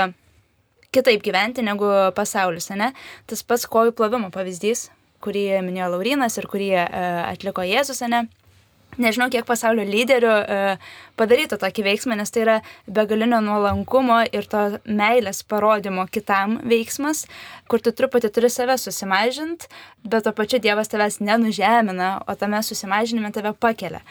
kitaip 0.92 1.24
gyventi 1.24 1.64
negu 1.64 1.88
pasaulis, 2.12 2.68
ne? 2.76 2.90
Tas 3.24 3.40
pats 3.48 3.64
kojų 3.64 3.96
plovimo 3.96 4.28
pavyzdys, 4.34 4.90
kurį 5.24 5.46
minėjo 5.64 5.88
Laurinas 5.94 6.36
ir 6.36 6.50
kurį 6.52 6.68
atliko 6.84 7.64
Jėzus, 7.64 8.04
ne? 8.12 8.26
Nežinau, 9.00 9.28
kiek 9.32 9.46
pasaulio 9.48 9.84
lyderių 9.88 10.32
e, 10.32 10.58
padarytų 11.20 11.58
tokį 11.62 11.84
veiksmą, 11.86 12.16
nes 12.18 12.32
tai 12.32 12.44
yra 12.44 12.56
begalinio 12.86 13.40
nuolankumo 13.44 14.20
ir 14.34 14.48
to 14.50 14.64
meilės 14.84 15.42
parodymo 15.48 16.04
kitam 16.12 16.58
veiksmas, 16.68 17.24
kur 17.70 17.82
tu 17.84 17.94
truputį 17.96 18.32
turi 18.34 18.50
save 18.52 18.76
susimažinti, 18.80 19.70
bet 20.04 20.26
to 20.26 20.34
pačiu 20.36 20.60
Dievas 20.62 20.92
tavęs 20.92 21.20
nenužemina, 21.24 22.10
o 22.26 22.36
tame 22.38 22.62
susimažinime 22.64 23.32
tave 23.34 23.54
pakelia. 23.54 24.02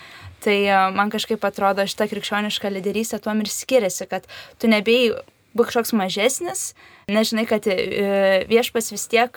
Tai 0.42 0.58
e, 0.58 0.80
man 0.96 1.14
kažkaip 1.14 1.44
atrodo 1.46 1.86
šita 1.86 2.10
krikščioniška 2.12 2.72
lyderystė 2.74 3.22
tuom 3.22 3.44
ir 3.44 3.52
skiriasi, 3.52 4.10
kad 4.10 4.26
tu 4.58 4.72
nebėjai 4.72 5.22
būk 5.58 5.70
kažkoks 5.70 5.94
mažesnis, 5.98 6.72
nežinai, 7.12 7.46
kad 7.50 7.68
e, 7.68 8.46
viešpas 8.50 8.94
vis 8.94 9.08
tiek 9.12 9.36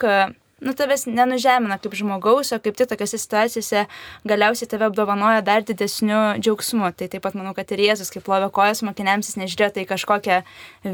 nu, 0.65 0.73
tavęs 0.73 1.05
nenužemina 1.05 1.77
kaip 1.81 1.93
žmogaus, 1.97 2.51
o 2.55 2.59
kaip 2.59 2.77
tik 2.77 2.89
tokiose 2.89 3.19
situacijose 3.21 3.85
galiausiai 4.27 4.69
tave 4.71 4.87
apdovanoja 4.89 5.43
dar 5.45 5.65
didesniu 5.65 6.19
džiaugsmu. 6.41 6.89
Tai 6.97 7.09
taip 7.11 7.23
pat 7.25 7.37
manau, 7.37 7.53
kad 7.57 7.69
ir 7.75 7.83
Jėzus, 7.85 8.11
kaip 8.13 8.25
plovė 8.25 8.49
kojas 8.55 8.81
mokiniams, 8.87 9.29
jis 9.29 9.39
nežiūrėjo 9.43 9.75
tai 9.77 9.85
kažkokią 9.93 10.41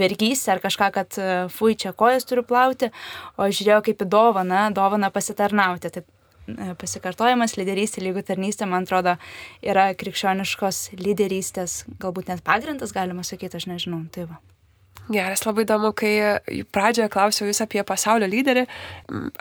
vergystę 0.04 0.56
ar 0.56 0.64
kažką, 0.64 0.92
kad 1.00 1.20
e, 1.22 1.30
fui 1.56 1.78
čia 1.80 1.96
kojas 1.96 2.28
turiu 2.28 2.44
plauti, 2.48 2.92
o 3.40 3.48
žiūrėjo 3.48 3.82
kaip 3.88 4.04
į 4.04 4.10
dovaną, 4.12 4.68
dovaną 4.76 5.12
pasitarnauti. 5.16 5.94
Tai 5.96 6.04
e, 6.04 6.72
pasikartojimas, 6.82 7.56
lyderystė, 7.60 8.04
lygų 8.04 8.28
tarnystė, 8.28 8.68
man 8.68 8.88
atrodo, 8.88 9.16
yra 9.64 9.92
krikščioniškos 9.96 10.90
lyderystės, 11.00 11.84
galbūt 12.04 12.34
net 12.34 12.44
pagrindas, 12.44 12.96
galima 12.96 13.24
sakyti, 13.28 13.62
aš 13.62 13.72
nežinau. 13.72 14.04
Tai 14.12 14.34
va. 14.34 14.42
Geras, 15.12 15.44
labai 15.46 15.66
įdomu, 15.66 15.92
kai 15.98 16.14
pradžioje 16.72 17.10
klausiau 17.12 17.50
jūs 17.50 17.62
apie 17.64 17.84
pasaulio 17.88 18.30
lyderį, 18.32 18.66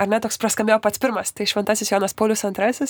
ar 0.01 0.11
net 0.11 0.25
toks 0.27 0.41
praskambėjo 0.41 0.81
pats 0.83 1.03
pirmas, 1.03 1.33
tai 1.37 1.47
šventasis 1.51 1.93
Jonas 1.93 2.17
Paulius 2.17 2.45
II. 2.47 2.89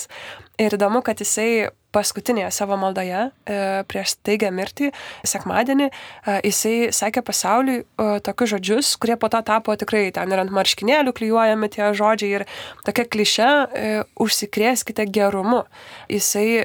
Ir 0.61 0.77
įdomu, 0.77 1.03
kad 1.05 1.21
jisai 1.21 1.69
paskutinėje 1.95 2.49
savo 2.55 2.77
maldoje 2.79 3.19
e, 3.27 3.59
prieš 3.89 4.15
taigę 4.25 4.51
mirtį, 4.55 4.91
sekmadienį, 5.27 5.87
e, 5.91 6.37
jisai 6.47 6.75
sakė 6.95 7.23
pasauliui 7.27 7.81
tokius 8.25 8.53
žodžius, 8.55 8.93
kurie 9.01 9.17
po 9.19 9.29
to 9.31 9.41
tapo 9.45 9.75
tikrai 9.79 10.07
ten 10.15 10.31
ir 10.31 10.43
ant 10.43 10.53
marškinėlių 10.55 11.13
klyjuojami 11.17 11.71
tie 11.73 11.91
žodžiai 11.97 12.31
ir 12.39 12.47
tokia 12.87 13.05
kliše 13.11 13.49
užsikrėskite 14.21 15.05
gerumu. 15.13 15.63
Jisai 16.11 16.63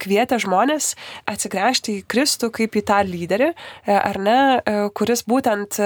kvietė 0.00 0.40
žmonės 0.42 0.94
atsigręžti 1.30 2.00
į 2.00 2.04
Kristų 2.10 2.52
kaip 2.54 2.76
į 2.78 2.84
tą 2.90 3.00
lyderį, 3.06 3.52
ar 3.90 4.20
ne, 4.22 4.38
kuris 4.96 5.24
būtent 5.28 5.80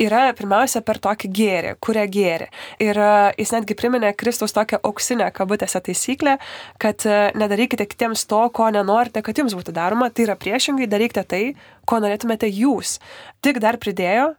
yra 0.00 0.30
pirmiausia 0.36 0.82
per 0.86 1.00
tokį 1.02 1.30
gėrį, 1.36 1.74
kuria 1.82 2.06
gėrį. 2.10 2.48
Ir 2.82 3.00
e, 3.00 3.10
jis 3.40 3.54
netgi 3.54 3.76
priminė 3.78 4.12
Kristaus 4.18 4.54
tokią 4.56 4.80
auksinę 4.86 5.28
kabutėse 5.36 5.82
taisyklę, 5.86 6.38
kad 6.82 7.06
e, 7.08 7.18
nedarykite 7.38 7.86
kitiems 7.90 8.26
to, 8.30 8.42
ko 8.56 8.70
nenorite, 8.74 9.22
kad 9.26 9.38
jums 9.38 9.56
būtų 9.58 9.76
daroma, 9.76 10.10
tai 10.10 10.28
yra 10.28 10.38
priešingai, 10.40 10.88
darykite 10.90 11.26
tai, 11.28 11.44
ko 11.88 12.00
norėtumėte 12.02 12.50
jūs. 12.50 12.98
Tik 13.44 13.60
dar 13.62 13.80
pridėjo, 13.82 14.32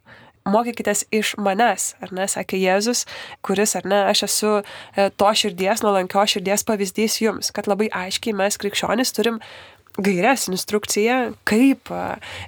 mokykitės 0.48 1.06
iš 1.14 1.36
manęs, 1.42 1.92
ar 2.02 2.14
ne, 2.16 2.26
sakė 2.30 2.58
Jėzus, 2.60 3.06
kuris, 3.46 3.76
ar 3.78 3.86
ne, 3.86 4.00
aš 4.10 4.24
esu 4.28 4.54
e, 4.62 5.10
to 5.10 5.34
širdies, 5.38 5.84
nuolankio 5.86 6.24
širdies 6.34 6.66
pavyzdys 6.68 7.20
jums, 7.22 7.52
kad 7.54 7.70
labai 7.70 7.92
aiškiai 7.94 8.34
mes 8.38 8.58
krikščionys 8.62 9.14
turim 9.18 9.42
gairias, 10.00 10.48
instrukciją, 10.52 11.34
kaip, 11.48 11.92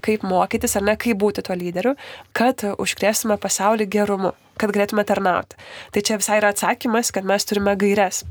kaip 0.06 0.28
mokytis 0.28 0.78
ar 0.80 0.88
ne, 0.88 0.96
kaip 1.00 1.20
būti 1.24 1.44
tuo 1.46 1.58
lyderiu, 1.58 1.96
kad 2.36 2.64
užkrėstume 2.78 3.40
pasaulį 3.42 3.90
gerumu, 3.92 4.34
kad 4.62 4.74
galėtume 4.76 5.06
tarnauti. 5.08 5.60
Tai 5.92 6.06
čia 6.06 6.22
visai 6.22 6.40
yra 6.42 6.54
atsakymas, 6.54 7.12
kad 7.16 7.28
mes 7.28 7.50
turime 7.50 7.76
gairias 7.80 8.24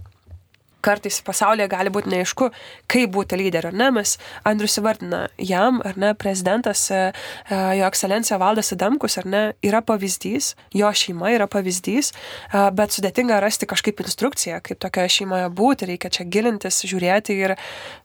kartais 0.82 1.20
pasaulyje 1.24 1.68
gali 1.70 1.92
būti 1.94 2.10
neaišku, 2.12 2.48
kaip 2.90 3.12
būti 3.14 3.38
lyderiu. 3.38 3.70
Ne, 3.76 3.88
mes 3.94 4.16
Andrius 4.48 4.76
įvardina, 4.80 5.24
jam, 5.38 5.80
ar 5.86 5.98
ne, 6.00 6.12
prezidentas, 6.18 6.84
e, 6.90 7.00
e, 7.46 7.60
jo 7.78 7.86
ekscelencija 7.86 8.38
Valdas 8.42 8.72
Adamkus, 8.74 9.16
ar 9.22 9.28
ne, 9.30 9.42
yra 9.64 9.82
pavyzdys, 9.86 10.52
jo 10.74 10.90
šeima 11.02 11.30
yra 11.36 11.46
pavyzdys, 11.50 12.12
e, 12.12 12.64
bet 12.76 12.94
sudėtinga 12.96 13.38
rasti 13.42 13.68
kažkaip 13.70 14.02
instrukciją, 14.02 14.58
kaip 14.66 14.82
tokioje 14.82 15.14
šeimoje 15.20 15.48
būti, 15.54 15.88
reikia 15.92 16.10
čia 16.12 16.26
gilintis, 16.26 16.82
žiūrėti 16.88 17.38
ir 17.38 17.56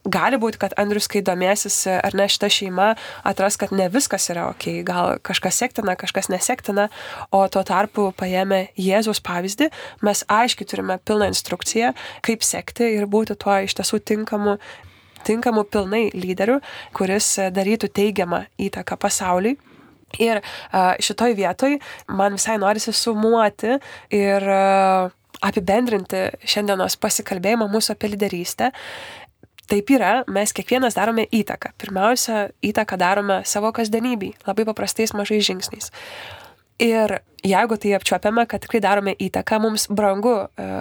gali 0.06 0.40
būti, 0.40 0.62
kad 0.62 0.78
Andrius, 0.80 1.10
kai 1.12 1.24
domėsis, 1.26 1.80
ar 1.90 2.16
ne, 2.18 2.30
šita 2.30 2.52
šeima 2.54 2.92
atras, 3.28 3.58
kad 3.60 3.74
ne 3.76 3.90
viskas 3.92 4.30
yra 4.34 4.48
ok, 4.52 4.70
gal 4.88 5.18
kažkas 5.26 5.58
sektina, 5.64 5.98
kažkas 6.00 6.30
nesektina, 6.32 6.88
o 7.34 7.44
tuo 7.52 7.66
tarpu 7.68 8.12
paėmė 8.18 8.68
Jėzaus 8.78 9.24
pavyzdį, 9.26 9.72
mes 10.06 10.24
aiškiai 10.32 10.70
turime 10.70 11.02
pilną 11.02 11.32
instrukciją, 11.34 11.94
kaip 12.26 12.46
sekti 12.46 12.67
siekti 12.68 12.98
ir 12.98 13.08
būti 13.08 13.36
tuo 13.38 13.64
iš 13.64 13.76
tiesų 13.76 14.00
tinkamu, 14.04 14.58
tinkamu 15.26 15.64
pilnai 15.64 16.12
lyderiu, 16.14 16.62
kuris 16.94 17.40
darytų 17.52 17.90
teigiamą 17.90 18.48
įtaką 18.58 18.98
pasauliui. 18.98 19.58
Ir 20.20 20.42
šitoj 21.00 21.36
vietoj 21.36 21.80
man 22.08 22.38
visai 22.38 22.58
norisi 22.58 22.94
sumuoti 22.94 23.80
ir 24.12 24.44
apibendrinti 25.42 26.32
šiandienos 26.48 26.98
pasikalbėjimą 26.98 27.68
mūsų 27.70 27.94
apie 27.94 28.14
lyderystę. 28.14 28.72
Taip 29.68 29.90
yra, 29.92 30.24
mes 30.32 30.54
kiekvienas 30.56 30.96
darome 30.96 31.28
įtaką. 31.28 31.74
Pirmiausia, 31.78 32.50
įtaką 32.64 32.98
darome 32.98 33.42
savo 33.44 33.74
kasdienybei, 33.76 34.32
labai 34.48 34.64
paprastais 34.64 35.12
mažais 35.14 35.44
žingsniais. 35.44 35.92
Ir 36.80 37.20
jeigu 37.44 37.76
tai 37.76 37.98
apčiuopiame, 37.98 38.48
kad 38.48 38.64
tikrai 38.64 38.80
darome 38.80 39.14
įtaką, 39.20 39.60
mums 39.60 39.90
brangu 39.92 40.38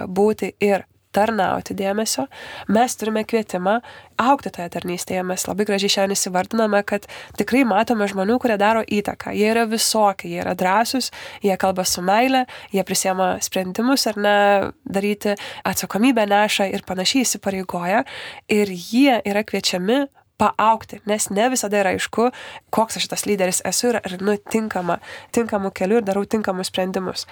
būti 0.07 0.53
ir 0.63 0.87
tarnauti 1.15 1.75
dėmesio, 1.77 2.27
mes 2.73 2.95
turime 2.99 3.23
kvietimą 3.27 3.77
aukti 4.21 4.51
toje 4.53 4.69
tarnystėje. 4.73 5.23
Mes 5.27 5.45
labai 5.47 5.67
gražiai 5.69 5.93
šiandien 5.93 6.17
įsivardiname, 6.17 6.81
kad 6.87 7.07
tikrai 7.39 7.63
matome 7.67 8.07
žmonių, 8.09 8.39
kurie 8.41 8.57
daro 8.61 8.83
įtaką. 8.83 9.33
Jie 9.37 9.49
yra 9.53 9.67
visokie, 9.69 10.29
jie 10.33 10.41
yra 10.43 10.55
drąsūs, 10.57 11.11
jie 11.45 11.57
kalba 11.61 11.85
su 11.87 12.03
meile, 12.05 12.45
jie 12.73 12.83
prisėma 12.87 13.35
sprendimus 13.45 14.07
ar 14.09 14.21
ne, 14.21 14.37
daryti 14.85 15.37
atsakomybę 15.67 16.27
neša 16.29 16.69
ir 16.73 16.85
panašiai 16.87 17.25
įsipareigoja. 17.27 18.05
Ir 18.53 18.73
jie 18.73 19.19
yra 19.25 19.45
kviečiami 19.47 20.05
paaukti, 20.37 21.01
nes 21.09 21.29
ne 21.33 21.47
visada 21.49 21.79
yra 21.81 21.93
aišku, 21.95 22.29
koks 22.73 22.99
aš 22.99 23.07
šitas 23.07 23.25
lyderis 23.25 23.63
esu 23.65 23.91
ir 23.91 23.99
ar 24.03 24.17
nu 24.21 24.37
tinkama, 24.37 24.99
tinkamu 25.33 25.71
keliu 25.75 26.01
ir 26.01 26.05
darau 26.05 26.25
tinkamus 26.29 26.69
sprendimus. 26.69 27.25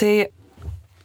Tai 0.00 0.12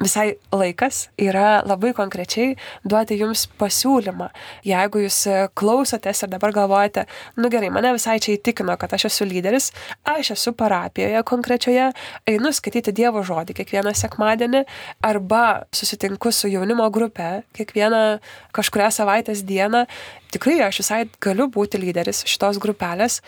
visai 0.01 0.35
laikas 0.53 1.05
yra 1.21 1.61
labai 1.67 1.93
konkrečiai 1.97 2.55
duoti 2.87 3.17
jums 3.19 3.45
pasiūlymą. 3.59 4.29
Jeigu 4.67 5.03
jūs 5.05 5.19
klausotės 5.57 6.23
ir 6.25 6.31
dabar 6.33 6.53
galvojate, 6.55 7.05
nu 7.37 7.51
gerai, 7.53 7.71
mane 7.73 7.93
visai 7.95 8.17
čia 8.23 8.35
įtikino, 8.37 8.77
kad 8.81 8.93
aš 8.97 9.07
esu 9.11 9.27
lyderis, 9.29 9.71
aš 10.07 10.33
esu 10.35 10.55
parapijoje 10.57 11.21
konkrečioje, 11.27 11.91
einu 12.29 12.53
skaityti 12.55 12.95
Dievo 12.95 13.23
žodį 13.25 13.55
kiekvieną 13.61 13.93
sekmadienį 13.97 14.63
arba 15.07 15.43
susitinku 15.75 16.33
su 16.35 16.51
jaunimo 16.51 16.89
grupe 16.93 17.41
kiekvieną 17.57 18.19
kažkuria 18.55 18.89
savaitės 18.93 19.45
dieną, 19.47 19.85
tikrai 20.31 20.59
aš 20.65 20.81
visai 20.81 21.01
galiu 21.23 21.47
būti 21.51 21.79
lyderis 21.81 22.23
šitos 22.29 22.59
grupelės, 22.61 23.19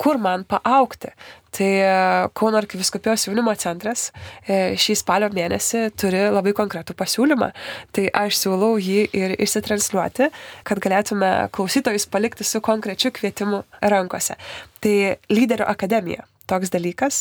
kur 0.00 0.18
man 0.20 0.46
paaukti. 0.48 1.12
Tai 1.50 1.66
e, 1.66 1.92
Kauno 2.38 2.60
arkiviskupijos 2.60 3.26
jaunimo 3.26 3.52
centras 3.58 4.06
e, 4.46 4.76
šį 4.78 4.96
spalio 5.00 5.28
mėnesį 5.34 5.88
turi 5.98 6.22
labai 6.30 6.54
konkretų 6.56 6.94
pasiūlymą. 6.98 7.50
Tai 7.96 8.06
aš 8.22 8.38
siūlau 8.38 8.76
jį 8.80 9.08
ir 9.18 9.34
išsitransliuoti, 9.34 10.30
kad 10.66 10.82
galėtume 10.82 11.30
klausytojus 11.56 12.06
palikti 12.10 12.46
su 12.46 12.62
konkrečiu 12.64 13.10
kvietimu 13.16 13.64
rankose. 13.82 14.38
Tai 14.80 14.96
lyderio 15.32 15.66
akademija. 15.68 16.24
Toks 16.50 16.72
dalykas. 16.74 17.18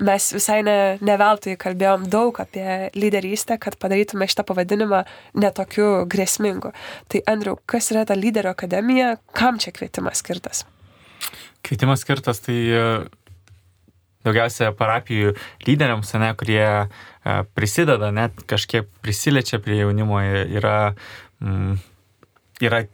Mes 0.00 0.30
visai 0.32 0.62
ne, 0.64 0.76
ne 1.04 1.16
veltui 1.20 1.58
kalbėjom 1.60 2.06
daug 2.08 2.38
apie 2.40 2.88
lyderystę, 2.96 3.58
kad 3.60 3.76
padarytume 3.80 4.28
šitą 4.30 4.46
pavadinimą 4.48 5.02
netokiu 5.36 6.06
grėsmingu. 6.08 6.72
Tai 7.12 7.24
Andriu, 7.28 7.58
kas 7.68 7.92
yra 7.92 8.06
ta 8.08 8.16
lyderio 8.16 8.54
akademija, 8.56 9.18
kam 9.36 9.60
čia 9.60 9.76
kvietimas 9.76 10.24
skirtas? 10.24 10.64
Kvietimas 11.66 12.04
skirtas 12.04 12.42
tai 12.44 12.58
e, 12.68 12.84
daugiausia 14.26 14.70
parapijų 14.76 15.34
lyderiams, 15.66 16.12
ne, 16.20 16.30
kurie 16.38 16.62
e, 16.64 16.86
prisideda, 17.56 18.12
net 18.14 18.44
kažkiek 18.50 18.88
prisiliečia 19.04 19.60
prie 19.62 19.80
jaunimo, 19.82 20.20
yra, 20.60 20.78
mm, 21.44 21.76
yra 22.64 22.84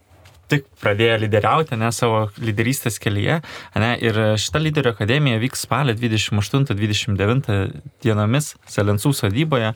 tik 0.47 0.67
pradėję 0.81 1.17
lyderiauti, 1.25 1.75
ne, 1.79 1.89
savo 1.91 2.27
lyderystės 2.39 2.99
kelyje. 3.03 3.41
Ne, 3.75 3.89
ir 3.99 4.19
šita 4.39 4.61
lyderio 4.63 4.93
akademija 4.95 5.41
vyks 5.43 5.65
spalio 5.67 5.95
28-29 5.99 7.57
dienomis 8.05 8.53
Selensų 8.71 9.11
sodyboje. 9.17 9.73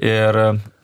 Ir 0.00 0.40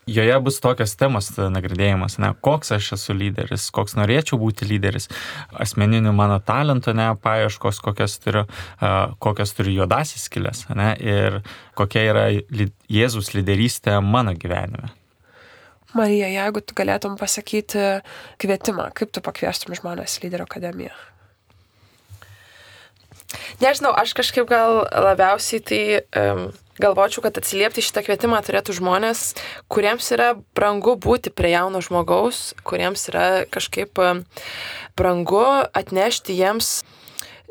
joje 0.06 0.36
bus 0.40 0.60
tokios 0.62 0.94
temos 0.98 1.30
nagrinėjimas, 1.38 2.18
ne, 2.22 2.32
koks 2.44 2.72
aš 2.76 2.92
esu 2.96 3.16
lyderis, 3.16 3.68
koks 3.74 3.96
norėčiau 3.98 4.38
būti 4.40 4.68
lyderis, 4.68 5.08
asmeninių 5.52 6.14
mano 6.16 6.40
talento, 6.44 6.94
ne, 6.96 7.10
paieškos, 7.22 7.82
kokias 7.84 8.18
turiu, 8.22 8.46
uh, 8.46 9.12
kokias 9.22 9.54
turiu 9.56 9.80
juodasis 9.80 10.28
kilės, 10.32 10.64
ne, 10.74 10.94
ir 10.98 11.40
kokia 11.78 12.06
yra 12.12 12.24
Jėzus 12.90 13.34
lyderystė 13.36 14.00
mano 14.04 14.34
gyvenime. 14.34 14.90
Marija, 15.94 16.28
jeigu 16.30 16.62
tu 16.62 16.74
galėtum 16.78 17.16
pasakyti 17.18 18.02
kvietimą, 18.38 18.92
kaip 18.94 19.10
tu 19.10 19.22
pakviestum 19.26 19.74
žmonės 19.74 20.20
lyderio 20.22 20.46
akademiją? 20.46 20.94
Nežinau, 23.62 23.92
aš 23.98 24.14
kažkaip 24.18 24.46
gal 24.50 24.84
labiausiai 24.90 25.62
tai 25.66 25.82
um, 26.18 26.48
galvočiau, 26.82 27.24
kad 27.26 27.36
atsiliepti 27.40 27.84
šitą 27.84 28.04
kvietimą 28.06 28.40
turėtų 28.46 28.76
žmonės, 28.78 29.34
kuriems 29.72 30.10
yra 30.16 30.32
brangu 30.56 30.96
būti 31.00 31.32
prie 31.32 31.52
jauno 31.54 31.82
žmogaus, 31.84 32.54
kuriems 32.66 33.08
yra 33.12 33.26
kažkaip 33.52 34.00
brangu 34.98 35.44
atnešti 35.76 36.38
jiems 36.40 36.80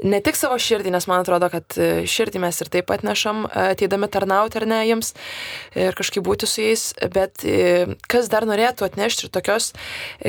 ne 0.04 0.20
tik 0.24 0.38
savo 0.40 0.58
širdį, 0.62 0.94
nes 0.94 1.08
man 1.10 1.24
atrodo, 1.24 1.50
kad 1.52 1.76
e, 1.80 1.90
širdį 2.10 2.42
mes 2.44 2.62
ir 2.64 2.72
taip 2.72 2.92
atnešam, 2.94 3.46
e, 3.48 3.66
ateidami 3.76 4.10
tarnauti 4.12 4.60
ar 4.60 4.66
ne 4.70 4.80
jiems 4.88 5.14
ir 5.76 5.98
kažkaip 5.98 6.24
būti 6.26 6.48
su 6.50 6.64
jais, 6.64 6.86
bet 7.14 7.44
e, 7.44 7.98
kas 8.12 8.32
dar 8.32 8.48
norėtų 8.50 8.88
atnešti 8.88 9.28
ir 9.28 9.34
tokios 9.36 9.72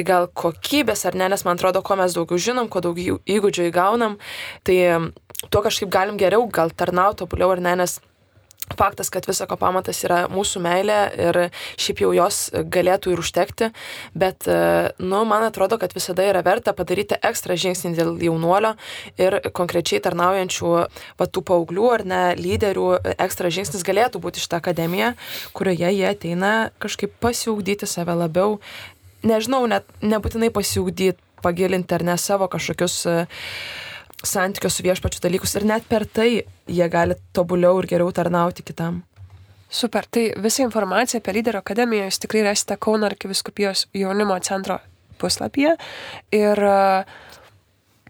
gal 0.06 0.28
kokybės 0.34 1.06
ar 1.08 1.18
ne, 1.18 1.30
nes 1.32 1.46
man 1.46 1.60
atrodo, 1.60 1.84
kuo 1.86 1.98
mes 2.00 2.16
daugiau 2.16 2.40
žinom, 2.50 2.70
kuo 2.72 2.82
daugiau 2.84 3.20
įgūdžių 3.30 3.70
įgaunam, 3.70 4.18
tai 4.66 4.78
tuo 5.48 5.62
kažkaip 5.64 5.90
galim 5.92 6.18
geriau 6.20 6.48
gal 6.50 6.74
tarnauti, 6.74 7.22
tobuliau 7.22 7.54
ar 7.54 7.62
ne, 7.64 7.78
nes 7.84 8.00
Faktas, 8.78 9.10
kad 9.10 9.26
visako 9.26 9.56
pamatas 9.60 9.98
yra 10.06 10.24
mūsų 10.30 10.62
meilė 10.62 10.98
ir 11.18 11.38
šiaip 11.80 12.02
jau 12.04 12.12
jos 12.14 12.38
galėtų 12.70 13.14
ir 13.14 13.22
užtekti, 13.22 13.70
bet, 14.14 14.46
nu, 15.02 15.22
man 15.28 15.46
atrodo, 15.46 15.78
kad 15.80 15.94
visada 15.96 16.24
yra 16.26 16.42
verta 16.46 16.74
padaryti 16.76 17.18
ekstra 17.26 17.56
žingsnį 17.58 17.92
dėl 17.98 18.12
jaunuolio 18.22 18.76
ir 19.20 19.40
konkrečiai 19.56 20.02
tarnaujančių 20.04 20.74
patų 21.20 21.44
paauglių 21.50 21.88
ar 21.96 22.06
ne 22.06 22.22
lyderių 22.38 22.86
ekstra 23.16 23.50
žingsnis 23.52 23.84
galėtų 23.86 24.22
būti 24.22 24.42
šitą 24.44 24.62
akademiją, 24.62 25.14
kurioje 25.56 25.90
jie 25.96 26.06
ateina 26.12 26.54
kažkaip 26.82 27.16
pasiugdyti 27.20 27.90
save 27.90 28.14
labiau, 28.16 28.60
nežinau, 29.26 29.66
net 29.70 29.88
nebūtinai 30.00 30.52
pasiugdyti 30.54 31.18
pagilinti 31.42 31.96
ar 31.96 32.04
ne 32.04 32.16
savo 32.20 32.48
kažkokius 32.52 32.96
e, 33.08 33.16
santykius 34.26 34.76
su 34.76 34.84
viešpačiu 34.86 35.22
dalykus 35.24 35.56
ir 35.56 35.66
net 35.68 35.86
per 35.88 36.06
tai 36.06 36.42
jie 36.68 36.88
gali 36.92 37.16
tobuliau 37.32 37.80
ir 37.80 37.88
geriau 37.90 38.12
tarnauti 38.12 38.66
kitam. 38.66 39.02
Super, 39.70 40.06
tai 40.10 40.32
visą 40.42 40.64
informaciją 40.66 41.20
apie 41.20 41.36
lyderio 41.36 41.62
akademiją 41.62 42.08
jūs 42.08 42.18
tikrai 42.18 42.42
rasite 42.42 42.76
Kauno 42.76 43.06
arkiviskupijos 43.06 43.86
jaunimo 43.94 44.38
centro 44.42 44.80
puslapyje 45.20 45.76
ir 46.34 46.64
uh, 46.66 47.04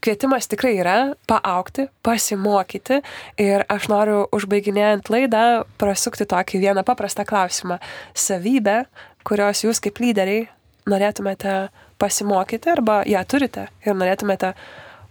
kvietimas 0.01 0.49
tikrai 0.49 0.79
yra 0.81 0.97
paaukti, 1.29 1.89
pasimokyti 2.03 3.01
ir 3.41 3.65
aš 3.69 3.89
noriu 3.93 4.23
užbaiginėjant 4.37 5.11
laidą 5.13 5.45
prasukti 5.81 6.27
tokį 6.29 6.63
vieną 6.65 6.85
paprastą 6.87 7.27
klausimą. 7.29 7.79
Savybę, 8.15 8.85
kurios 9.25 9.65
jūs 9.67 9.83
kaip 9.85 10.01
lyderiai 10.01 10.47
norėtumėte 10.91 11.57
pasimokyti 12.01 12.73
arba 12.73 13.03
ją 13.09 13.21
turite 13.29 13.69
ir 13.85 13.99
norėtumėte 13.99 14.55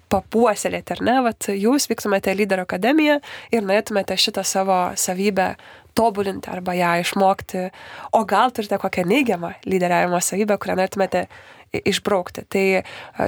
papuoselėti, 0.10 0.96
ar 0.98 1.04
ne? 1.06 1.18
Vat 1.26 1.50
jūs 1.54 1.88
vyktumėte 1.92 2.34
lyderio 2.38 2.66
akademiją 2.68 3.20
ir 3.54 3.66
norėtumėte 3.66 4.18
šitą 4.20 4.44
savo 4.48 4.80
savybę 4.98 5.54
tobulinti 5.98 6.50
arba 6.52 6.76
ją 6.78 6.96
išmokti, 7.04 7.68
o 8.16 8.24
gal 8.30 8.54
turite 8.56 8.80
kokią 8.82 9.06
neigiamą 9.10 9.54
lyderiavimo 9.70 10.22
savybę, 10.24 10.58
kurią 10.58 10.78
norėtumėte 10.80 11.26
išbraukti. 11.86 12.46
Tai 12.50 12.66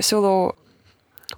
siūlau 0.02 0.52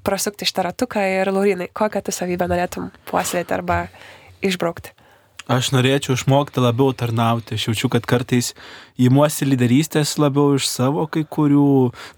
prasukti 0.04 0.48
šitą 0.48 0.68
ratuką 0.70 1.04
ir 1.20 1.32
Laurinai, 1.34 1.70
kokią 1.76 2.04
tu 2.06 2.16
savybę 2.16 2.48
norėtum 2.52 2.92
puoselėti 3.10 3.56
arba 3.56 3.86
išbraukti? 4.44 4.96
Aš 5.52 5.74
norėčiau 5.76 6.16
išmokti 6.16 6.62
labiau 6.64 6.94
tarnauti. 6.96 7.58
Aš 7.58 7.68
jaučiu, 7.68 7.90
kad 7.92 8.06
kartais 8.08 8.54
įmuosi 8.96 9.48
lyderystės 9.50 10.16
labiau 10.22 10.56
iš 10.56 10.70
savo 10.72 11.04
kai 11.12 11.26
kurių, 11.28 11.68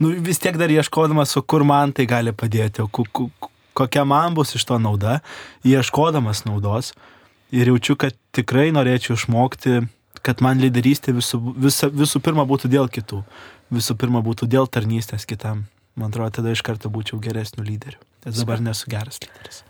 nu 0.03 0.13
vis 0.25 0.41
tiek 0.43 0.59
dar 0.61 0.69
ieškodamas, 0.69 1.33
o 1.39 1.41
kur 1.41 1.65
man 1.65 1.95
tai 1.95 2.05
gali 2.09 2.35
padėti, 2.35 2.85
o 2.85 2.89
kokia 3.73 4.05
man 4.05 4.37
bus 4.37 4.53
iš 4.55 4.67
to 4.69 4.77
nauda, 4.81 5.19
ieškodamas 5.65 6.45
naudos. 6.45 6.93
Ir 7.55 7.69
jaučiu, 7.73 7.97
kad 7.97 8.13
tikrai 8.35 8.71
norėčiau 8.75 9.17
išmokti, 9.17 9.85
kad 10.25 10.41
man 10.45 10.61
lyderystė 10.61 11.13
visų, 11.15 11.41
visų, 11.65 11.93
visų 11.93 12.21
pirma 12.25 12.45
būtų 12.45 12.69
dėl 12.73 12.89
kitų, 12.89 13.21
visų 13.73 13.97
pirma 14.01 14.21
būtų 14.25 14.49
dėl 14.49 14.69
tarnystės 14.69 15.25
kitam 15.29 15.65
man 15.95 16.09
atrodo, 16.09 16.31
tada 16.39 16.51
iš 16.51 16.63
karto 16.65 16.91
būčiau 16.91 17.19
geresniu 17.23 17.63
lyderiu. 17.65 17.99
Nes 18.25 18.41
dabar 18.41 18.61
nesu 18.63 18.89
geras 18.91 19.21
lyderis. 19.23 19.63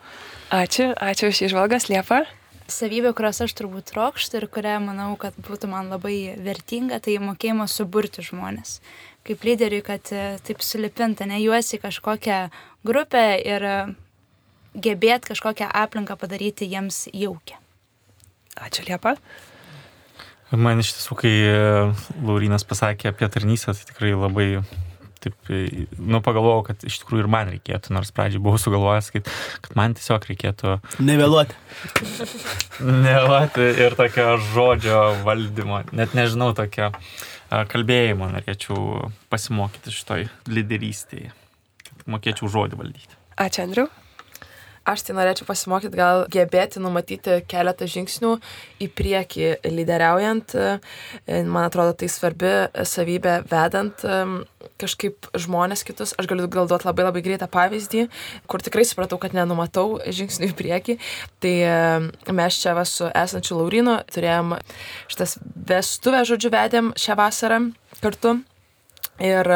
Ačiū, 0.54 0.92
ačiū 0.94 1.30
už 1.34 1.42
išvalgas, 1.50 1.90
Liepa. 1.90 2.24
Savybė, 2.66 3.12
kurios 3.14 3.44
aš 3.46 3.54
turbūt 3.60 3.92
trokštų 3.92 4.40
ir 4.40 4.46
kurią 4.50 4.80
manau, 4.82 5.12
kad 5.22 5.36
būtų 5.38 5.70
man 5.70 5.92
labai 5.94 6.34
vertinga, 6.42 6.98
tai 6.98 7.20
mokėjimas 7.22 7.76
suburti 7.78 8.26
žmonės. 8.26 8.80
Kaip 9.26 9.46
lyderiui, 9.46 9.84
kad 9.86 10.10
e, 10.10 10.24
taip 10.46 10.66
sulipinta, 10.66 11.28
ne 11.30 11.38
juos 11.44 11.70
į 11.78 11.80
kažkokią 11.84 12.40
grupę 12.86 13.24
ir 13.38 13.66
e, 13.70 13.76
gebėt 14.82 15.30
kažkokią 15.30 15.70
aplinką 15.78 16.18
padaryti 16.18 16.66
jiems 16.72 17.06
jaukę. 17.14 17.60
Ačiū, 18.58 18.88
Liepa. 18.90 19.14
Man 20.50 20.82
iš 20.82 20.96
tiesų, 20.96 21.20
kai 21.22 21.36
e, 21.46 21.56
Laurinas 22.26 22.66
pasakė 22.66 23.12
apie 23.12 23.30
tarnystę, 23.30 23.78
tai 23.78 23.92
tikrai 23.92 24.16
labai 24.18 24.50
taip, 25.26 25.36
e, 25.50 25.86
nu, 25.98 26.22
pagalvojau, 26.26 26.64
kad 26.70 26.86
iš 26.88 27.00
tikrųjų 27.02 27.26
ir 27.26 27.32
man 27.32 27.52
reikėtų, 27.54 27.94
nors 27.96 28.14
pradžiai 28.16 28.44
buvau 28.44 28.62
sugalvojęs, 28.62 29.12
kad, 29.16 29.32
kad 29.66 29.78
man 29.80 29.98
tiesiog 29.98 30.28
reikėtų. 30.32 30.78
Nevėluoti. 31.06 31.58
Nevėluoti 33.06 33.70
ir 33.86 33.98
tokio 34.00 34.36
žodžio 34.54 35.02
valdymo, 35.26 35.84
net 35.96 36.16
nežinau, 36.18 36.54
tokio 36.58 36.92
kalbėjimo 37.50 38.32
norėčiau 38.34 39.12
pasimokyti 39.34 39.94
šitoj 39.94 40.26
lyderystėje, 40.52 41.36
kad 41.90 42.10
mokėčiau 42.16 42.52
žodį 42.58 42.82
valdyti. 42.82 43.22
Ačiū, 43.36 43.68
Andriu. 43.68 43.90
Aš 44.86 45.02
tai 45.02 45.16
norėčiau 45.18 45.48
pasimokyti 45.48 45.98
gal 45.98 46.28
gebėti 46.30 46.78
numatyti 46.78 47.40
keletą 47.50 47.88
žingsnių 47.90 48.36
į 48.86 48.88
priekį 48.94 49.48
lyderiaujant. 49.66 50.54
Man 51.26 51.64
atrodo, 51.64 51.96
tai 51.98 52.10
svarbi 52.14 52.52
savybė 52.86 53.40
vedant 53.50 54.06
kažkaip 54.82 55.30
žmonės 55.42 55.82
kitus. 55.88 56.14
Aš 56.22 56.30
galiu 56.30 56.46
gal 56.54 56.70
duoti 56.70 56.86
labai 56.86 57.08
labai 57.08 57.24
greitą 57.26 57.48
pavyzdį, 57.50 58.06
kur 58.46 58.62
tikrai 58.62 58.86
supratau, 58.86 59.18
kad 59.22 59.34
nenumatau 59.34 59.98
žingsnių 60.06 60.52
į 60.52 60.58
priekį. 60.60 60.98
Tai 61.42 61.56
mes 62.38 62.62
čia 62.62 62.76
va 62.78 62.86
su 62.86 63.10
esančiu 63.10 63.58
Laurinu 63.58 63.98
turėjom 64.14 64.54
šitas 65.10 65.40
vestuvę, 65.42 66.22
žodžiu, 66.30 66.54
vedėm 66.54 66.94
šią 66.94 67.18
vasarą 67.18 67.64
kartu. 68.06 68.38
Ir, 69.24 69.48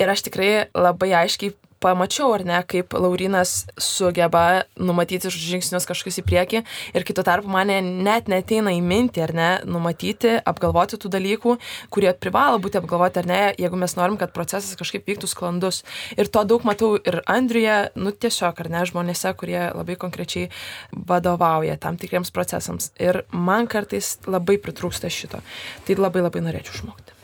ir 0.00 0.10
aš 0.10 0.26
tikrai 0.26 0.52
labai 0.72 1.12
aiškiai 1.22 1.52
pamačiau, 1.82 2.32
ar 2.36 2.44
ne, 2.46 2.58
kaip 2.68 2.94
Laurinas 2.98 3.66
sugeba 3.80 4.64
numatyti 4.78 5.30
žingsnius 5.32 5.86
kažkokius 5.88 6.20
į 6.22 6.24
priekį 6.26 6.62
ir 6.96 7.06
kito 7.06 7.24
tarpu 7.26 7.50
mane 7.52 7.78
net 7.82 8.28
neteina 8.30 8.72
į 8.76 8.80
mintį, 8.84 9.24
ar 9.28 9.34
ne, 9.36 9.48
numatyti, 9.68 10.36
apgalvoti 10.48 10.98
tų 11.00 11.12
dalykų, 11.14 11.56
kurie 11.94 12.12
privalo 12.14 12.60
būti 12.62 12.80
apgalvoti, 12.80 13.22
ar 13.22 13.30
ne, 13.30 13.40
jeigu 13.58 13.80
mes 13.80 13.96
norim, 13.98 14.18
kad 14.20 14.34
procesas 14.36 14.78
kažkaip 14.78 15.06
vyktų 15.08 15.30
sklandus. 15.30 15.82
Ir 16.18 16.30
to 16.32 16.44
daug 16.48 16.66
matau 16.68 16.94
ir 16.98 17.20
Andriuje, 17.28 17.78
nu 17.98 18.14
tiesiog, 18.14 18.64
ar 18.64 18.72
ne, 18.72 18.84
žmonėse, 18.88 19.34
kurie 19.38 19.60
labai 19.74 19.98
konkrečiai 20.00 20.48
vadovauja 20.92 21.78
tam 21.80 22.00
tikriems 22.00 22.32
procesams. 22.34 22.92
Ir 23.00 23.22
man 23.32 23.70
kartais 23.70 24.16
labai 24.26 24.58
pritrūksta 24.62 25.12
šito. 25.12 25.42
Tai 25.86 26.00
labai 26.00 26.24
labai 26.26 26.44
norėčiau 26.48 26.80
išmokti. 26.80 27.17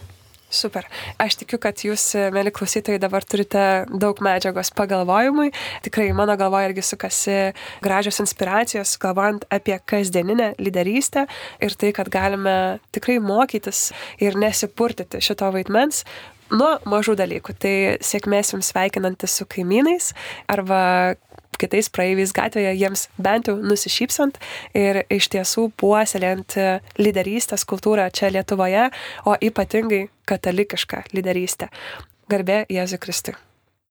Super. 0.55 0.87
Aš 1.19 1.35
tikiu, 1.41 1.59
kad 1.59 1.81
jūs, 1.83 2.05
mėly 2.35 2.53
klausytojai, 2.55 3.01
dabar 3.03 3.25
turite 3.27 3.63
daug 3.91 4.21
medžiagos 4.23 4.71
pagalvojimui. 4.79 5.51
Tikrai 5.83 6.13
mano 6.15 6.37
galvoje 6.39 6.71
irgi 6.71 6.85
sukasi 6.87 7.39
gražios 7.83 8.21
inspiracijos, 8.23 8.95
galvojant 9.03 9.49
apie 9.55 9.81
kasdieninę 9.83 10.53
lyderystę 10.63 11.27
ir 11.59 11.75
tai, 11.81 11.91
kad 11.97 12.13
galime 12.15 12.79
tikrai 12.95 13.19
mokytis 13.19 13.89
ir 14.23 14.39
nesipurtyti 14.39 15.19
šito 15.25 15.51
vaidmens, 15.55 16.05
nuo 16.55 16.77
mažų 16.89 17.17
dalykų. 17.19 17.59
Tai 17.59 17.75
sėkmės 18.05 18.55
jums 18.55 18.71
sveikinantis 18.71 19.35
su 19.41 19.47
kaimynais 19.51 20.13
arba 20.51 20.81
kitais 21.61 21.91
praeiviais 21.93 22.35
gatvėje, 22.35 22.75
jiems 22.81 23.07
bent 23.19 23.49
jau 23.51 23.57
nusišypsant 23.61 24.41
ir 24.79 25.03
iš 25.13 25.31
tiesų 25.35 25.71
puoselėjant 25.81 26.59
lyderystės 27.01 27.67
kultūrą 27.69 28.11
čia 28.15 28.33
Lietuvoje, 28.35 28.91
o 29.29 29.37
ypatingai 29.41 30.07
katalikišką 30.29 31.09
lyderystę. 31.17 31.71
Garbė 32.31 32.65
Jėzui 32.73 33.01
Kristui. 33.03 33.37